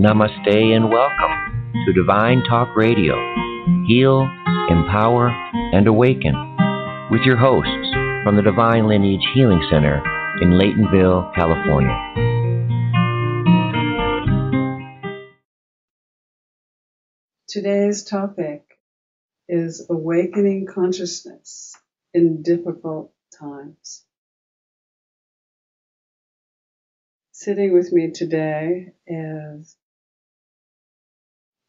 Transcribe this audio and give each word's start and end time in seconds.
Namaste 0.00 0.74
and 0.74 0.90
welcome 0.90 1.74
to 1.84 1.92
Divine 1.92 2.42
Talk 2.48 2.74
Radio. 2.74 3.16
Heal, 3.86 4.22
empower, 4.70 5.28
and 5.74 5.86
awaken 5.86 6.32
with 7.10 7.20
your 7.26 7.36
hosts 7.36 7.92
from 8.24 8.34
the 8.34 8.40
Divine 8.42 8.88
Lineage 8.88 9.20
Healing 9.34 9.60
Center 9.70 9.96
in 10.40 10.52
Laytonville, 10.52 11.34
California. 11.34 11.94
Today's 17.46 18.02
topic 18.02 18.78
is 19.50 19.86
awakening 19.90 20.64
consciousness 20.64 21.76
in 22.14 22.40
difficult 22.40 23.12
times. 23.38 24.06
Sitting 27.32 27.74
with 27.74 27.92
me 27.92 28.12
today 28.12 28.92
is 29.06 29.76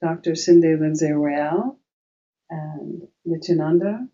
Dr. 0.02 0.34
Cindy 0.34 0.76
Lindsay 0.76 1.12
Royale 1.12 1.78
and 2.50 3.08
Nityananda, 3.24 4.08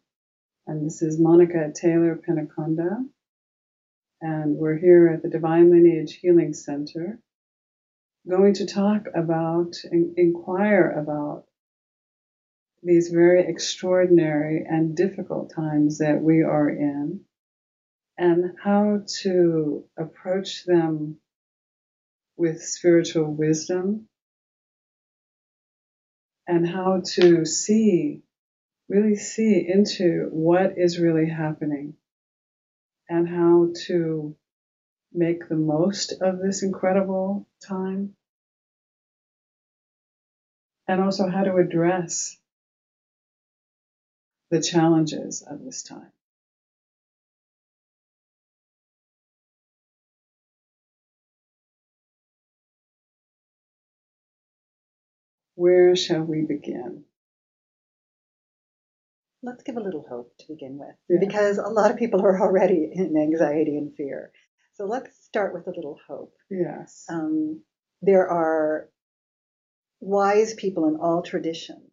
and 0.67 0.85
this 0.85 1.01
is 1.01 1.17
Monica 1.17 1.71
Taylor 1.73 2.17
Penaconda, 2.17 3.05
and 4.19 4.57
we're 4.57 4.77
here 4.77 5.07
at 5.07 5.23
the 5.23 5.29
Divine 5.29 5.71
Lineage 5.71 6.19
Healing 6.21 6.53
Center 6.53 7.19
going 8.27 8.55
to 8.55 8.65
talk 8.65 9.05
about, 9.15 9.75
and 9.89 10.17
inquire 10.17 10.91
about 10.91 11.45
these 12.83 13.07
very 13.07 13.47
extraordinary 13.47 14.65
and 14.67 14.93
difficult 14.93 15.53
times 15.55 15.99
that 15.99 16.21
we 16.21 16.43
are 16.43 16.69
in 16.69 17.21
and 18.17 18.55
how 18.61 19.03
to 19.21 19.85
approach 19.97 20.65
them 20.65 21.17
with 22.35 22.61
spiritual 22.61 23.33
wisdom 23.33 24.09
and 26.47 26.67
how 26.67 27.01
to 27.05 27.45
see, 27.45 28.21
really 28.87 29.15
see 29.15 29.67
into 29.67 30.29
what 30.31 30.77
is 30.77 30.99
really 30.99 31.29
happening 31.29 31.95
and 33.09 33.27
how 33.27 33.69
to 33.85 34.35
make 35.13 35.47
the 35.47 35.55
most 35.55 36.13
of 36.21 36.39
this 36.39 36.63
incredible 36.63 37.47
time 37.65 38.15
and 40.87 41.01
also 41.01 41.27
how 41.27 41.43
to 41.43 41.55
address 41.57 42.37
the 44.49 44.61
challenges 44.61 45.41
of 45.41 45.63
this 45.63 45.83
time. 45.83 46.11
Where 55.57 55.95
shall 55.95 56.21
we 56.21 56.43
begin? 56.43 57.03
Let's 59.41 59.63
give 59.63 59.75
a 59.75 59.81
little 59.81 60.05
hope 60.07 60.37
to 60.37 60.45
begin 60.49 60.77
with, 60.77 60.93
yeah. 61.09 61.17
because 61.19 61.57
a 61.57 61.63
lot 61.63 61.89
of 61.89 61.97
people 61.97 62.21
are 62.21 62.39
already 62.39 62.91
in 62.93 63.17
anxiety 63.17 63.75
and 63.75 63.91
fear. 63.95 64.31
So 64.75 64.85
let's 64.85 65.17
start 65.25 65.55
with 65.55 65.65
a 65.65 65.71
little 65.71 65.97
hope. 66.07 66.35
Yes. 66.51 67.05
Um, 67.09 67.63
there 68.03 68.29
are 68.29 68.91
wise 69.99 70.53
people 70.53 70.87
in 70.89 70.97
all 70.97 71.23
traditions 71.23 71.89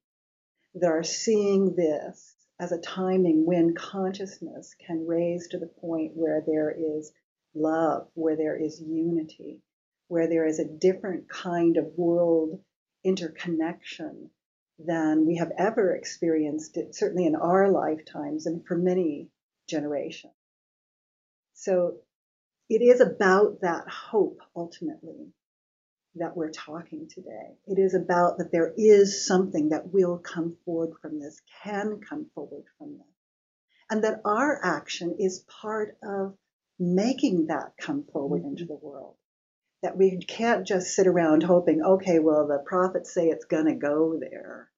that 0.75 0.91
are 0.91 1.03
seeing 1.03 1.75
this 1.75 2.35
as 2.61 2.70
a 2.70 2.81
timing 2.83 3.47
when 3.47 3.75
consciousness 3.75 4.75
can 4.87 5.07
raise 5.07 5.48
to 5.48 5.59
the 5.59 5.70
point 5.81 6.12
where 6.15 6.42
there 6.47 6.70
is 6.70 7.11
love, 7.55 8.09
where 8.12 8.37
there 8.37 8.62
is 8.62 8.79
unity, 8.79 9.62
where 10.08 10.29
there 10.29 10.45
is 10.45 10.58
a 10.58 10.69
different 10.69 11.31
kind 11.31 11.79
of 11.79 11.86
world 11.96 12.61
interconnection 13.05 14.31
than 14.79 15.27
we 15.27 15.37
have 15.37 15.53
ever 15.57 15.95
experienced, 15.95 16.77
it, 16.77 16.95
certainly 16.95 17.27
in 17.27 17.37
our 17.37 17.70
lifetimes 17.70 18.47
and 18.47 18.67
for 18.67 18.77
many 18.77 19.29
generations. 19.69 20.33
So 21.55 21.98
it 22.69 22.83
is 22.83 23.01
about 23.01 23.61
that 23.61 23.89
hope 23.89 24.41
ultimately 24.57 25.33
that 26.17 26.37
we're 26.37 26.51
talking 26.51 27.09
today. 27.09 27.57
It 27.67 27.79
is 27.79 27.95
about 27.95 28.39
that 28.39 28.53
there 28.53 28.73
is 28.77 29.27
something 29.27 29.70
that 29.70 29.93
will 29.93 30.19
come 30.19 30.57
forward 30.64 30.95
from 31.01 31.19
this, 31.19 31.41
can 31.63 32.01
come 32.09 32.27
forward 32.35 32.64
from 32.79 32.93
this. 32.93 33.07
And 33.91 34.05
that 34.05 34.20
our 34.25 34.61
action 34.64 35.17
is 35.19 35.45
part 35.63 35.97
of 36.03 36.37
making 36.79 37.47
that 37.47 37.73
come 37.79 38.05
forward 38.13 38.41
mm-hmm. 38.41 38.51
into 38.51 38.64
the 38.64 38.79
world. 38.81 39.17
That 39.84 39.98
we 39.98 40.18
can't 40.18 40.67
just 40.67 40.95
sit 40.96 41.06
around 41.06 41.42
hoping, 41.42 41.83
okay, 41.83 42.18
well, 42.18 42.46
the 42.46 42.58
prophets 42.64 43.12
say 43.12 43.27
it's 43.28 43.45
going 43.45 43.67
to 43.67 43.74
go 43.74 44.18
there. 44.18 44.70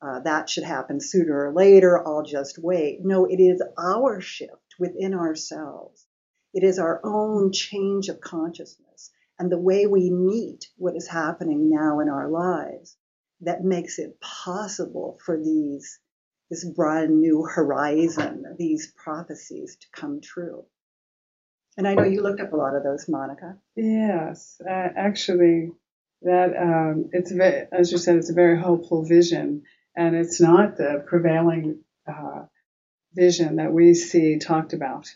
Uh, 0.00 0.20
that 0.20 0.48
should 0.48 0.64
happen 0.64 0.98
sooner 0.98 1.48
or 1.48 1.52
later. 1.52 2.02
I'll 2.06 2.22
just 2.22 2.58
wait. 2.58 3.04
No, 3.04 3.26
it 3.26 3.36
is 3.38 3.62
our 3.78 4.20
shift 4.22 4.74
within 4.78 5.12
ourselves. 5.12 6.06
It 6.54 6.64
is 6.64 6.78
our 6.78 7.02
own 7.04 7.52
change 7.52 8.08
of 8.08 8.22
consciousness 8.22 9.10
and 9.38 9.52
the 9.52 9.58
way 9.58 9.86
we 9.86 10.10
meet 10.10 10.70
what 10.78 10.96
is 10.96 11.06
happening 11.06 11.68
now 11.68 12.00
in 12.00 12.08
our 12.08 12.30
lives 12.30 12.96
that 13.42 13.62
makes 13.62 13.98
it 13.98 14.18
possible 14.20 15.18
for 15.24 15.36
these 15.36 15.98
this 16.48 16.64
brand 16.64 17.20
new 17.20 17.42
horizon, 17.42 18.44
these 18.56 18.90
prophecies 18.92 19.76
to 19.76 19.86
come 19.92 20.20
true. 20.22 20.64
And 21.76 21.86
I 21.86 21.94
know 21.94 22.04
you 22.04 22.22
looked 22.22 22.40
up 22.40 22.52
a 22.52 22.56
lot 22.56 22.74
of 22.74 22.82
those, 22.82 23.08
Monica. 23.08 23.56
Yes, 23.74 24.60
uh, 24.66 24.88
actually, 24.96 25.72
that 26.22 26.56
um, 26.56 27.10
it's 27.12 27.30
very, 27.30 27.66
as 27.70 27.92
you 27.92 27.98
said, 27.98 28.16
it's 28.16 28.30
a 28.30 28.34
very 28.34 28.58
hopeful 28.58 29.04
vision, 29.04 29.62
and 29.94 30.16
it's 30.16 30.40
not 30.40 30.76
the 30.76 31.04
prevailing 31.06 31.80
uh, 32.06 32.44
vision 33.14 33.56
that 33.56 33.72
we 33.72 33.94
see 33.94 34.38
talked 34.38 34.72
about 34.72 35.14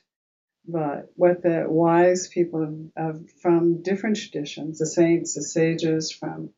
but 0.66 1.10
what 1.16 1.42
the 1.42 1.64
wise 1.68 2.28
people 2.28 2.62
of, 2.62 3.16
of, 3.16 3.30
from 3.42 3.82
different 3.82 4.16
traditions, 4.16 4.78
the 4.78 4.86
saints, 4.86 5.34
the 5.34 5.42
sages 5.42 6.12
from 6.12 6.50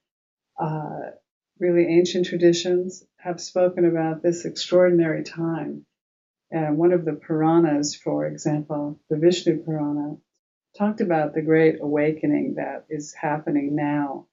uh, 0.58 1.10
really 1.58 1.86
ancient 1.86 2.26
traditions, 2.26 3.04
have 3.16 3.40
spoken 3.40 3.84
about 3.84 4.22
this 4.22 4.44
extraordinary 4.44 5.22
time. 5.22 5.86
And 6.52 6.76
one 6.76 6.92
of 6.92 7.06
the 7.06 7.14
Puranas, 7.14 7.96
for 7.96 8.26
example, 8.26 9.00
the 9.08 9.16
Vishnu 9.16 9.64
Purana, 9.64 10.18
talked 10.76 11.00
about 11.00 11.32
the 11.32 11.40
great 11.40 11.80
awakening 11.80 12.56
that 12.56 12.84
is 12.90 13.14
happening 13.14 13.74
now. 13.74 14.26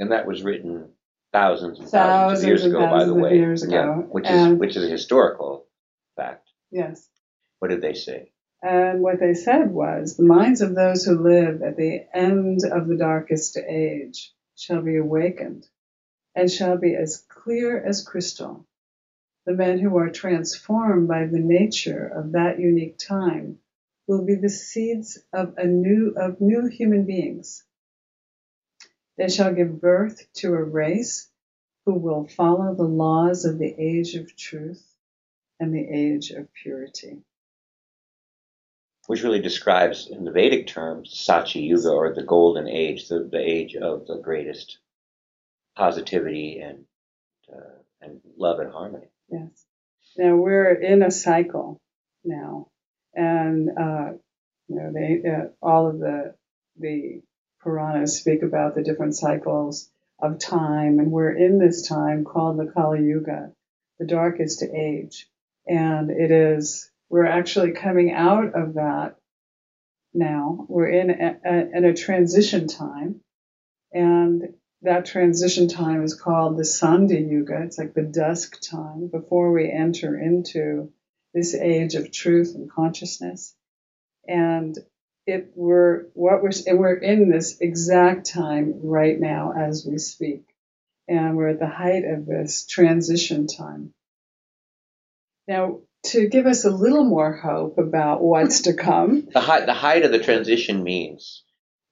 And 0.00 0.10
that 0.10 0.26
was 0.26 0.42
written 0.42 0.90
thousands 1.32 1.78
and 1.78 1.88
thousands, 1.88 1.92
thousands 1.92 2.42
of 2.42 2.48
years 2.48 2.64
ago, 2.64 2.80
by 2.90 3.04
the 3.04 3.14
way. 3.14 3.36
Years 3.36 3.62
ago. 3.62 3.72
Yeah, 3.72 3.96
which 3.98 4.28
is 4.28 4.48
which 4.58 4.76
is 4.76 4.84
a 4.84 4.88
historical 4.88 5.64
fact. 6.16 6.48
Yes. 6.72 7.08
What 7.60 7.68
did 7.68 7.80
they 7.80 7.94
say? 7.94 8.32
And 8.62 9.00
what 9.00 9.20
they 9.20 9.34
said 9.34 9.70
was, 9.70 10.16
the 10.16 10.24
minds 10.24 10.60
of 10.60 10.74
those 10.74 11.04
who 11.04 11.18
live 11.20 11.62
at 11.62 11.76
the 11.76 12.04
end 12.12 12.60
of 12.64 12.88
the 12.88 12.96
darkest 12.96 13.56
age 13.56 14.32
shall 14.56 14.82
be 14.82 14.96
awakened 14.96 15.66
and 16.34 16.50
shall 16.50 16.76
be 16.76 16.96
as 16.96 17.24
clear 17.28 17.78
as 17.82 18.02
crystal. 18.02 18.65
The 19.46 19.54
men 19.54 19.78
who 19.78 19.96
are 19.96 20.10
transformed 20.10 21.08
by 21.08 21.26
the 21.26 21.38
nature 21.38 22.06
of 22.06 22.32
that 22.32 22.58
unique 22.60 22.98
time 22.98 23.60
will 24.06 24.24
be 24.24 24.34
the 24.34 24.50
seeds 24.50 25.18
of 25.32 25.54
a 25.56 25.66
new, 25.66 26.14
of 26.16 26.40
new 26.40 26.66
human 26.66 27.06
beings. 27.06 27.64
They 29.16 29.28
shall 29.28 29.54
give 29.54 29.80
birth 29.80 30.26
to 30.34 30.54
a 30.54 30.62
race 30.62 31.30
who 31.86 31.94
will 31.94 32.26
follow 32.26 32.74
the 32.74 32.82
laws 32.82 33.44
of 33.44 33.58
the 33.58 33.74
age 33.78 34.14
of 34.14 34.36
truth 34.36 34.84
and 35.58 35.72
the 35.72 35.88
age 35.88 36.30
of 36.30 36.52
purity 36.52 37.22
which 39.06 39.22
really 39.22 39.40
describes, 39.40 40.08
in 40.08 40.24
the 40.24 40.32
Vedic 40.32 40.66
terms, 40.66 41.16
Satya 41.18 41.62
Yuga 41.62 41.90
or 41.90 42.12
the 42.12 42.22
golden 42.22 42.68
age, 42.68 43.08
the, 43.08 43.20
the 43.20 43.38
age 43.38 43.76
of 43.76 44.06
the 44.06 44.18
greatest 44.18 44.78
positivity 45.76 46.60
and 46.60 46.84
uh, 47.52 47.78
and 48.00 48.20
love 48.36 48.58
and 48.58 48.72
harmony. 48.72 49.06
Yes. 49.28 49.66
Now 50.16 50.36
we're 50.36 50.72
in 50.72 51.02
a 51.02 51.10
cycle 51.10 51.80
now, 52.24 52.68
and 53.14 53.68
uh, 53.70 54.12
you 54.68 54.76
know 54.76 54.92
they 54.92 55.22
uh, 55.28 55.48
all 55.60 55.88
of 55.88 55.98
the 55.98 56.34
the 56.78 57.22
Puranas 57.60 58.18
speak 58.18 58.42
about 58.42 58.74
the 58.74 58.82
different 58.82 59.16
cycles 59.16 59.90
of 60.18 60.38
time, 60.38 60.98
and 60.98 61.10
we're 61.10 61.36
in 61.36 61.58
this 61.58 61.86
time 61.86 62.24
called 62.24 62.58
the 62.58 62.70
Kali 62.72 63.04
Yuga, 63.04 63.52
the 63.98 64.06
darkest 64.06 64.62
age, 64.62 65.28
and 65.66 66.10
it 66.10 66.30
is 66.30 66.90
we're 67.10 67.26
actually 67.26 67.72
coming 67.72 68.12
out 68.12 68.54
of 68.54 68.74
that 68.74 69.16
now. 70.14 70.66
We're 70.68 70.88
in 70.88 71.10
a, 71.10 71.36
a, 71.44 71.76
in 71.76 71.84
a 71.84 71.94
transition 71.94 72.68
time, 72.68 73.20
and 73.92 74.54
that 74.82 75.06
transition 75.06 75.68
time 75.68 76.02
is 76.04 76.14
called 76.14 76.56
the 76.56 76.62
Sandhya 76.62 77.28
Yuga. 77.28 77.62
It's 77.62 77.78
like 77.78 77.94
the 77.94 78.02
dusk 78.02 78.60
time 78.60 79.08
before 79.08 79.52
we 79.52 79.70
enter 79.70 80.18
into 80.18 80.92
this 81.34 81.54
age 81.54 81.94
of 81.94 82.12
truth 82.12 82.54
and 82.54 82.70
consciousness. 82.70 83.54
And 84.26 84.76
it 85.26 85.52
we're 85.54 86.04
what 86.14 86.42
we're 86.42 86.52
and 86.66 86.78
we're 86.78 86.94
in 86.94 87.30
this 87.30 87.60
exact 87.60 88.30
time 88.30 88.80
right 88.82 89.18
now 89.18 89.52
as 89.56 89.84
we 89.88 89.98
speak, 89.98 90.42
and 91.08 91.36
we're 91.36 91.48
at 91.48 91.58
the 91.58 91.66
height 91.66 92.04
of 92.04 92.26
this 92.26 92.66
transition 92.66 93.46
time. 93.46 93.92
Now, 95.48 95.80
to 96.06 96.28
give 96.28 96.46
us 96.46 96.64
a 96.64 96.70
little 96.70 97.04
more 97.04 97.32
hope 97.32 97.78
about 97.78 98.22
what's 98.22 98.62
to 98.62 98.74
come, 98.74 99.28
the 99.32 99.40
height 99.40 99.66
the 99.66 99.74
height 99.74 100.04
of 100.04 100.12
the 100.12 100.20
transition 100.20 100.84
means 100.84 101.42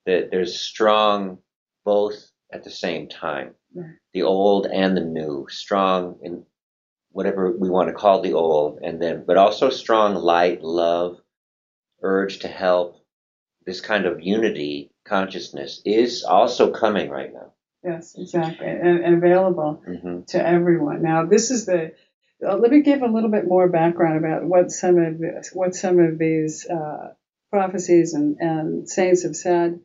that 0.06 0.30
there's 0.30 0.58
strong 0.58 1.38
both 1.84 2.30
at 2.54 2.64
the 2.64 2.70
same 2.70 3.08
time, 3.08 3.54
the 4.12 4.22
old 4.22 4.66
and 4.66 4.96
the 4.96 5.00
new, 5.02 5.46
strong 5.50 6.20
in 6.22 6.44
whatever 7.10 7.50
we 7.50 7.68
want 7.68 7.88
to 7.88 7.94
call 7.94 8.22
the 8.22 8.32
old, 8.32 8.78
and 8.82 9.02
then 9.02 9.24
but 9.26 9.36
also 9.36 9.70
strong 9.70 10.14
light, 10.14 10.62
love, 10.62 11.18
urge 12.02 12.38
to 12.40 12.48
help 12.48 13.04
this 13.66 13.80
kind 13.80 14.06
of 14.06 14.20
unity 14.22 14.92
consciousness 15.04 15.82
is 15.84 16.22
also 16.22 16.70
coming 16.70 17.10
right 17.10 17.32
now. 17.32 17.52
Yes, 17.82 18.14
exactly, 18.16 18.66
and, 18.66 19.00
and 19.04 19.14
available 19.16 19.82
mm-hmm. 19.86 20.22
to 20.28 20.46
everyone. 20.46 21.02
Now, 21.02 21.26
this 21.26 21.50
is 21.50 21.66
the. 21.66 21.92
Uh, 22.46 22.56
let 22.56 22.70
me 22.70 22.82
give 22.82 23.02
a 23.02 23.06
little 23.06 23.30
bit 23.30 23.46
more 23.46 23.68
background 23.68 24.18
about 24.18 24.44
what 24.44 24.70
some 24.70 24.98
of 24.98 25.20
what 25.52 25.74
some 25.74 25.98
of 25.98 26.18
these 26.18 26.66
uh, 26.68 27.12
prophecies 27.50 28.14
and, 28.14 28.36
and 28.38 28.88
saints 28.88 29.24
have 29.24 29.36
said. 29.36 29.80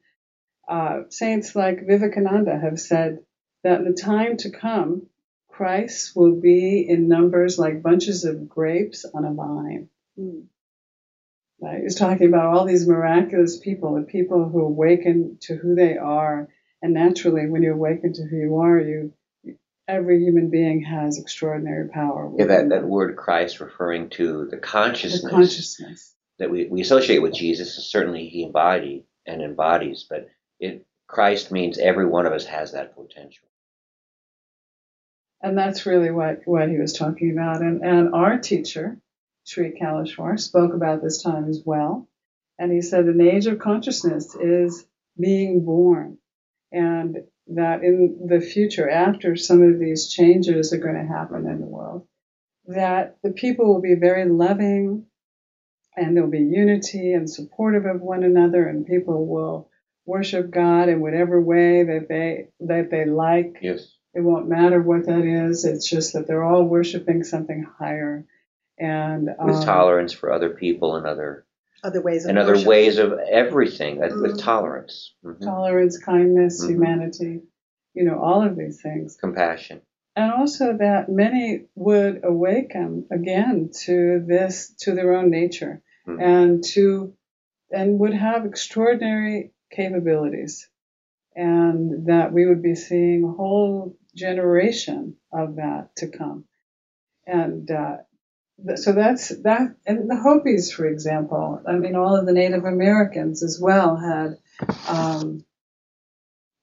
Uh, 0.70 1.02
saints 1.10 1.56
like 1.56 1.88
Vivekananda 1.88 2.58
have 2.58 2.80
said 2.80 3.20
that 3.64 3.80
in 3.80 3.86
the 3.86 4.00
time 4.00 4.38
to 4.38 4.52
come, 4.52 5.08
Christ 5.50 6.16
will 6.16 6.40
be 6.40 6.88
in 6.88 7.08
numbers 7.08 7.58
like 7.58 7.82
bunches 7.82 8.24
of 8.24 8.48
grapes 8.48 9.04
on 9.04 9.26
a 9.26 9.34
vine. 9.34 9.90
Mm. 10.18 10.44
Right? 11.60 11.82
He's 11.82 11.96
talking 11.96 12.28
about 12.28 12.54
all 12.54 12.66
these 12.66 12.88
miraculous 12.88 13.58
people, 13.60 13.96
the 13.96 14.04
people 14.04 14.48
who 14.48 14.62
awaken 14.62 15.40
to 15.42 15.56
who 15.56 15.74
they 15.74 15.98
are. 15.98 16.48
And 16.82 16.94
naturally, 16.94 17.50
when 17.50 17.64
you 17.64 17.74
awaken 17.74 18.14
to 18.14 18.24
who 18.24 18.38
you 18.38 18.58
are, 18.60 18.80
you 18.80 19.14
every 19.88 20.24
human 20.24 20.52
being 20.52 20.84
has 20.84 21.18
extraordinary 21.18 21.90
power. 21.90 22.32
Yeah, 22.38 22.46
that, 22.46 22.70
that 22.70 22.86
word 22.86 23.18
Christ 23.18 23.60
referring 23.60 24.12
to 24.12 24.48
the 24.50 24.58
consciousness, 24.58 25.24
the 25.24 25.30
consciousness. 25.30 26.14
that 26.38 26.52
we, 26.52 26.68
we 26.68 26.82
associate 26.82 27.24
with 27.24 27.34
Jesus. 27.34 27.76
Certainly, 27.92 28.28
he 28.30 28.44
embodied 28.44 29.04
and 29.26 29.42
embodies, 29.42 30.06
but 30.08 30.30
it 30.60 30.86
Christ 31.08 31.52
means 31.52 31.80
every 31.80 32.06
one 32.06 32.28
of 32.28 32.34
us 32.34 32.46
has 32.46 32.74
that 32.74 32.96
potential. 32.96 33.48
And 35.42 35.58
that's 35.58 35.86
really 35.86 36.12
what, 36.12 36.42
what 36.46 36.70
he 36.70 36.78
was 36.78 36.94
talking 36.94 37.32
about. 37.32 37.62
And, 37.62 37.84
and 37.84 38.14
our 38.14 38.38
teacher, 38.38 39.00
Sri 39.44 39.72
Kaleshwar 39.72 40.40
spoke 40.40 40.74
about 40.74 41.02
this 41.02 41.24
time 41.24 41.50
as 41.50 41.64
well. 41.66 42.08
And 42.60 42.72
he 42.72 42.82
said 42.82 43.06
an 43.06 43.22
age 43.22 43.48
of 43.48 43.58
consciousness 43.58 44.36
is 44.36 44.86
being 45.20 45.66
born. 45.66 46.18
And 46.72 47.24
that 47.48 47.84
in 47.84 48.28
the 48.28 48.42
future, 48.42 48.88
after 48.88 49.36
some 49.36 49.64
of 49.64 49.80
these 49.80 50.10
changes 50.10 50.72
are 50.74 50.78
going 50.78 50.96
to 50.96 51.12
happen 51.12 51.48
in 51.48 51.60
the 51.60 51.66
world, 51.66 52.06
that 52.68 53.18
the 53.24 53.32
people 53.32 53.74
will 53.74 53.82
be 53.82 53.96
very 53.96 54.30
loving 54.30 55.06
and 55.96 56.16
there'll 56.16 56.30
be 56.30 56.38
unity 56.40 57.14
and 57.14 57.28
supportive 57.28 57.86
of 57.86 58.02
one 58.02 58.24
another 58.24 58.68
and 58.68 58.86
people 58.86 59.26
will 59.26 59.69
worship 60.10 60.52
God 60.52 60.90
in 60.90 61.00
whatever 61.00 61.40
way 61.40 61.84
that 61.84 62.08
they 62.10 62.48
that 62.62 62.90
they 62.92 63.06
like. 63.06 63.60
Yes. 63.62 63.96
It 64.14 64.22
won't 64.22 64.50
matter 64.50 64.82
what 64.82 65.06
that 65.06 65.24
is. 65.24 65.66
It's 65.66 65.88
just 65.88 66.14
that 66.14 66.28
they're 66.28 66.44
all 66.44 66.64
worshiping 66.64 67.24
something 67.24 67.66
higher 67.78 68.26
and 68.80 69.30
with 69.40 69.56
um, 69.58 69.64
tolerance 69.64 70.14
for 70.14 70.32
other 70.32 70.50
people 70.50 70.96
and 70.96 71.06
other 71.06 71.46
other 71.84 72.02
ways 72.02 72.26
of 72.26 72.30
and 72.30 72.40
other 72.40 72.60
ways 72.60 72.98
of 72.98 73.14
everything 73.14 73.98
mm-hmm. 73.98 74.22
with 74.22 74.40
tolerance, 74.40 75.14
mm-hmm. 75.24 75.44
tolerance, 75.44 75.98
kindness, 75.98 76.62
mm-hmm. 76.62 76.74
humanity, 76.74 77.42
you 77.94 78.04
know, 78.04 78.20
all 78.20 78.42
of 78.46 78.58
these 78.58 78.82
things, 78.82 79.16
compassion, 79.16 79.82
and 80.16 80.32
also 80.32 80.78
that 80.78 81.10
many 81.10 81.66
would 81.76 82.22
awaken 82.24 83.06
again 83.12 83.70
to 83.84 84.24
this 84.26 84.74
to 84.80 84.94
their 84.94 85.16
own 85.16 85.30
nature 85.30 85.82
mm-hmm. 86.08 86.22
and 86.22 86.64
to 86.64 87.14
and 87.72 88.00
would 88.00 88.14
have 88.14 88.46
extraordinary 88.46 89.52
capabilities. 89.72 90.68
And 91.36 92.08
that 92.08 92.34
we 92.34 92.46
would 92.46 92.62
be 92.62 92.76
seeing 92.76 93.24
a 93.24 93.32
whole 93.32 93.96
generation 94.16 95.16
of 95.32 95.56
that 95.56 95.96
to 95.98 96.08
come. 96.08 96.46
And 97.26 97.70
uh, 97.70 97.98
so 98.76 98.92
that's 98.92 99.30
that 99.44 99.76
and 99.86 100.10
the 100.10 100.16
hopis 100.16 100.72
for 100.72 100.86
example 100.86 101.62
i 101.66 101.74
mean 101.74 101.96
all 101.96 102.18
of 102.18 102.26
the 102.26 102.34
native 102.34 102.66
americans 102.66 103.42
as 103.42 103.60
well 103.62 103.96
had 103.96 104.38
um, 104.88 105.46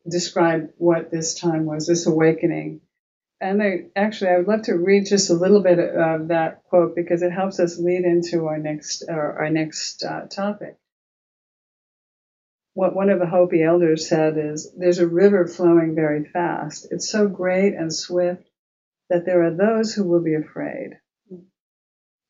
described 0.09 0.73
what 0.77 1.11
this 1.11 1.35
time 1.35 1.65
was 1.65 1.87
this 1.87 2.07
awakening. 2.07 2.81
And 3.41 3.61
they 3.61 3.89
actually 3.95 4.31
i 4.31 4.39
would 4.39 4.49
love 4.49 4.63
to 4.63 4.75
read 4.75 5.07
just 5.07 5.29
a 5.31 5.35
little 5.35 5.63
bit 5.63 5.79
of 5.79 6.29
that 6.29 6.65
quote 6.65 6.95
because 6.95 7.23
it 7.23 7.33
helps 7.33 7.61
us 7.61 7.79
lead 7.79 8.05
into 8.05 8.47
our 8.47 8.59
next 8.59 9.05
our, 9.09 9.41
our 9.41 9.51
next 9.51 10.03
uh, 10.03 10.23
topic 10.23 10.77
what 12.77 12.95
one 12.95 13.11
of 13.11 13.19
the 13.19 13.27
hopi 13.27 13.63
elders 13.63 14.09
said 14.09 14.37
is 14.37 14.71
there's 14.77 14.99
a 14.99 15.07
river 15.07 15.47
flowing 15.47 15.95
very 15.95 16.25
fast 16.25 16.87
it's 16.91 17.09
so 17.09 17.27
great 17.27 17.75
and 17.75 17.93
swift 17.93 18.49
that 19.09 19.25
there 19.25 19.43
are 19.43 19.55
those 19.55 19.95
who 19.95 20.05
will 20.05 20.23
be 20.23 20.35
afraid 20.35 20.99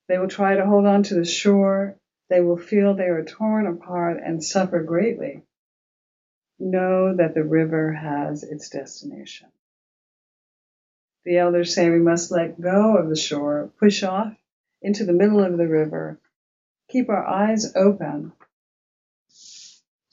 they 0.09 0.19
will 0.19 0.29
try 0.29 0.57
to 0.57 0.67
hold 0.67 0.87
on 0.87 1.03
to 1.05 1.15
the 1.15 1.25
shore. 1.25 1.97
They 2.29 2.41
will 2.41 2.57
feel 2.57 2.95
they 2.95 3.09
are 3.09 3.25
torn 3.25 3.67
apart 3.67 4.21
and 4.25 4.43
suffer 4.43 4.83
greatly. 4.83 5.43
Know 6.59 7.15
that 7.17 7.35
the 7.35 7.45
river 7.45 7.93
has 7.93 8.43
its 8.43 8.69
destination. 8.69 9.49
The 11.25 11.39
elders 11.39 11.75
say 11.75 11.91
we 11.91 11.99
must 11.99 12.31
let 12.31 12.61
go 12.61 12.97
of 12.97 13.09
the 13.09 13.17
shore, 13.17 13.71
push 13.79 14.05
off 14.05 14.35
into 14.81 15.05
the 15.05 15.13
middle 15.13 15.43
of 15.43 15.59
the 15.59 15.67
river, 15.67 16.21
keep 16.89 17.09
our 17.09 17.27
eyes 17.27 17.75
open 17.75 18.33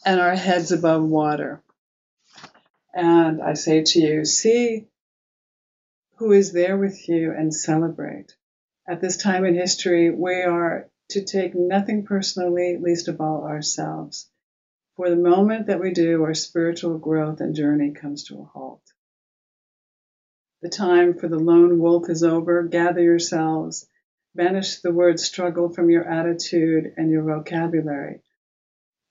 and 0.05 0.19
our 0.19 0.35
heads 0.35 0.71
above 0.71 1.03
water. 1.03 1.61
And 2.93 3.41
I 3.41 3.53
say 3.53 3.83
to 3.83 3.99
you, 3.99 4.25
see 4.25 4.87
who 6.15 6.31
is 6.31 6.51
there 6.51 6.77
with 6.77 7.09
you 7.09 7.31
and 7.31 7.53
celebrate 7.53 8.35
at 8.87 8.99
this 8.99 9.17
time 9.17 9.45
in 9.45 9.55
history, 9.55 10.11
we 10.11 10.41
are 10.41 10.89
to 11.09 11.23
take 11.23 11.55
nothing 11.55 12.05
personally, 12.05 12.77
least 12.77 13.07
of 13.07 13.21
all 13.21 13.45
ourselves. 13.45 14.29
For 14.95 15.09
the 15.09 15.15
moment 15.15 15.67
that 15.67 15.79
we 15.79 15.91
do, 15.91 16.23
our 16.23 16.33
spiritual 16.33 16.97
growth 16.97 17.39
and 17.39 17.55
journey 17.55 17.91
comes 17.91 18.25
to 18.25 18.39
a 18.39 18.43
halt. 18.43 18.81
The 20.61 20.69
time 20.69 21.17
for 21.17 21.27
the 21.27 21.39
lone 21.39 21.79
wolf 21.79 22.09
is 22.09 22.23
over. 22.23 22.63
Gather 22.63 23.01
yourselves. 23.01 23.87
Banish 24.35 24.81
the 24.81 24.91
word 24.93 25.19
struggle 25.19 25.69
from 25.69 25.89
your 25.89 26.03
attitude 26.03 26.93
and 26.97 27.09
your 27.09 27.23
vocabulary. 27.23 28.21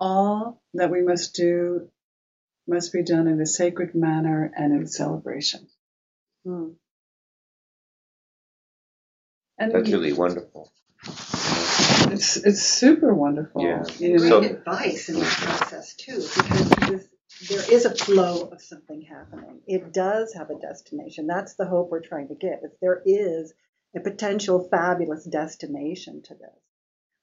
All 0.05 0.61
that 0.75 0.91
we 0.91 1.01
must 1.01 1.33
do 1.37 1.89
must 2.67 2.93
be 2.93 3.05
done 3.05 3.29
in 3.29 3.41
a 3.41 3.47
sacred 3.47 3.95
manner 3.95 4.53
and 4.57 4.73
in 4.73 4.89
celebration. 4.89 5.69
Hmm. 6.45 6.71
And 9.59 9.73
That's 9.73 9.89
really 9.89 10.13
wonderful. 10.13 10.73
It's 11.05 12.37
it's 12.37 12.63
super 12.63 13.15
wonderful. 13.15 13.63
Yeah. 13.63 13.85
You 13.99 14.19
know? 14.19 14.41
Great 14.41 14.51
advice 14.51 15.09
in 15.09 15.21
the 15.21 15.25
process 15.25 15.95
too, 15.95 16.17
because 16.17 17.07
there 17.49 17.73
is 17.73 17.85
a 17.85 17.95
flow 17.95 18.49
of 18.51 18.61
something 18.61 19.03
happening. 19.03 19.61
It 19.69 19.93
does 19.93 20.35
have 20.35 20.51
a 20.51 20.59
destination. 20.59 21.29
That's 21.29 21.55
the 21.55 21.67
hope 21.67 21.91
we're 21.93 22.01
trying 22.01 22.27
to 22.27 22.35
give. 22.35 22.59
Is 22.65 22.73
there 22.81 23.01
is 23.07 23.55
a 23.95 24.01
potential 24.01 24.67
fabulous 24.69 25.25
destination 25.25 26.23
to 26.23 26.35
this. 26.35 26.62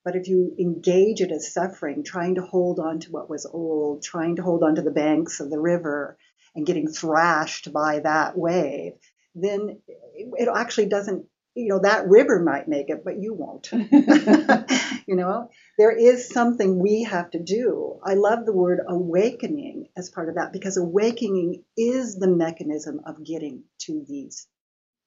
But 0.10 0.16
if 0.16 0.28
you 0.28 0.56
engage 0.58 1.22
it 1.22 1.32
as 1.32 1.54
suffering, 1.54 2.04
trying 2.04 2.34
to 2.34 2.42
hold 2.42 2.80
on 2.80 3.00
to 3.02 3.12
what 3.12 3.30
was 3.30 3.46
old, 3.46 4.02
trying 4.02 4.38
to 4.38 4.42
hold 4.42 4.64
on 4.64 4.74
to 4.74 4.82
the 4.82 4.90
banks 4.90 5.40
of 5.40 5.52
the 5.52 5.60
river 5.60 6.18
and 6.56 6.66
getting 6.66 6.88
thrashed 6.88 7.72
by 7.72 8.00
that 8.00 8.36
wave, 8.36 8.94
then 9.36 9.80
it 10.18 10.50
actually 10.52 10.88
doesn't 10.88 11.28
you 11.54 11.68
know, 11.68 11.80
that 11.84 12.08
river 12.08 12.42
might 12.42 12.68
make 12.68 12.90
it, 12.90 13.04
but 13.06 13.22
you 13.22 13.36
won't. 13.36 13.70
you 15.08 15.16
know, 15.16 15.52
there 15.78 15.96
is 15.96 16.30
something 16.30 16.80
we 16.80 17.04
have 17.04 17.30
to 17.32 17.40
do. 17.40 18.00
I 18.04 18.16
love 18.16 18.48
the 18.48 18.54
word 18.54 18.80
awakening 18.88 19.90
as 19.96 20.10
part 20.10 20.30
of 20.30 20.36
that 20.36 20.54
because 20.54 20.78
awakening 20.78 21.66
is 21.78 22.16
the 22.16 22.30
mechanism 22.30 23.02
of 23.06 23.24
getting 23.24 23.66
to 23.82 24.04
these 24.08 24.48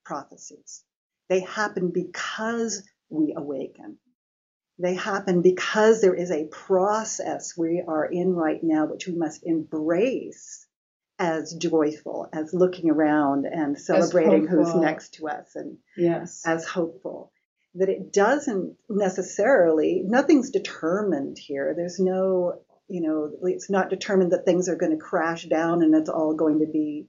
prophecies. 0.05 0.85
They 1.29 1.41
happen 1.41 1.91
because 1.91 2.89
we 3.09 3.35
awaken. 3.37 3.99
They 4.79 4.95
happen 4.95 5.43
because 5.43 6.01
there 6.01 6.15
is 6.15 6.31
a 6.31 6.47
process 6.47 7.57
we 7.57 7.83
are 7.87 8.05
in 8.05 8.35
right 8.35 8.61
now, 8.63 8.87
which 8.87 9.07
we 9.07 9.15
must 9.15 9.45
embrace 9.45 10.67
as 11.19 11.55
joyful 11.55 12.29
as 12.33 12.55
looking 12.55 12.91
around 12.91 13.47
and 13.47 13.79
celebrating 13.79 14.47
who's 14.47 14.75
next 14.75 15.15
to 15.15 15.29
us 15.29 15.55
and 15.55 15.79
yes. 15.97 16.43
as 16.45 16.67
hopeful 16.67 17.31
that 17.75 17.89
it 17.89 18.13
doesn't 18.13 18.77
necessarily 18.89 20.03
nothing's 20.05 20.51
determined 20.51 21.39
here 21.39 21.75
there's 21.77 22.01
no 22.01 22.63
you 22.93 23.01
know, 23.01 23.31
it's 23.45 23.71
not 23.71 23.89
determined 23.89 24.33
that 24.33 24.45
things 24.45 24.69
are 24.69 24.77
going 24.77 24.93
to 24.93 25.03
crash 25.03 25.45
down 25.45 25.83
and 25.83 25.95
it's 25.95 26.11
all 26.11 26.35
going 26.35 26.59
to 26.61 26.67
be 26.67 27.07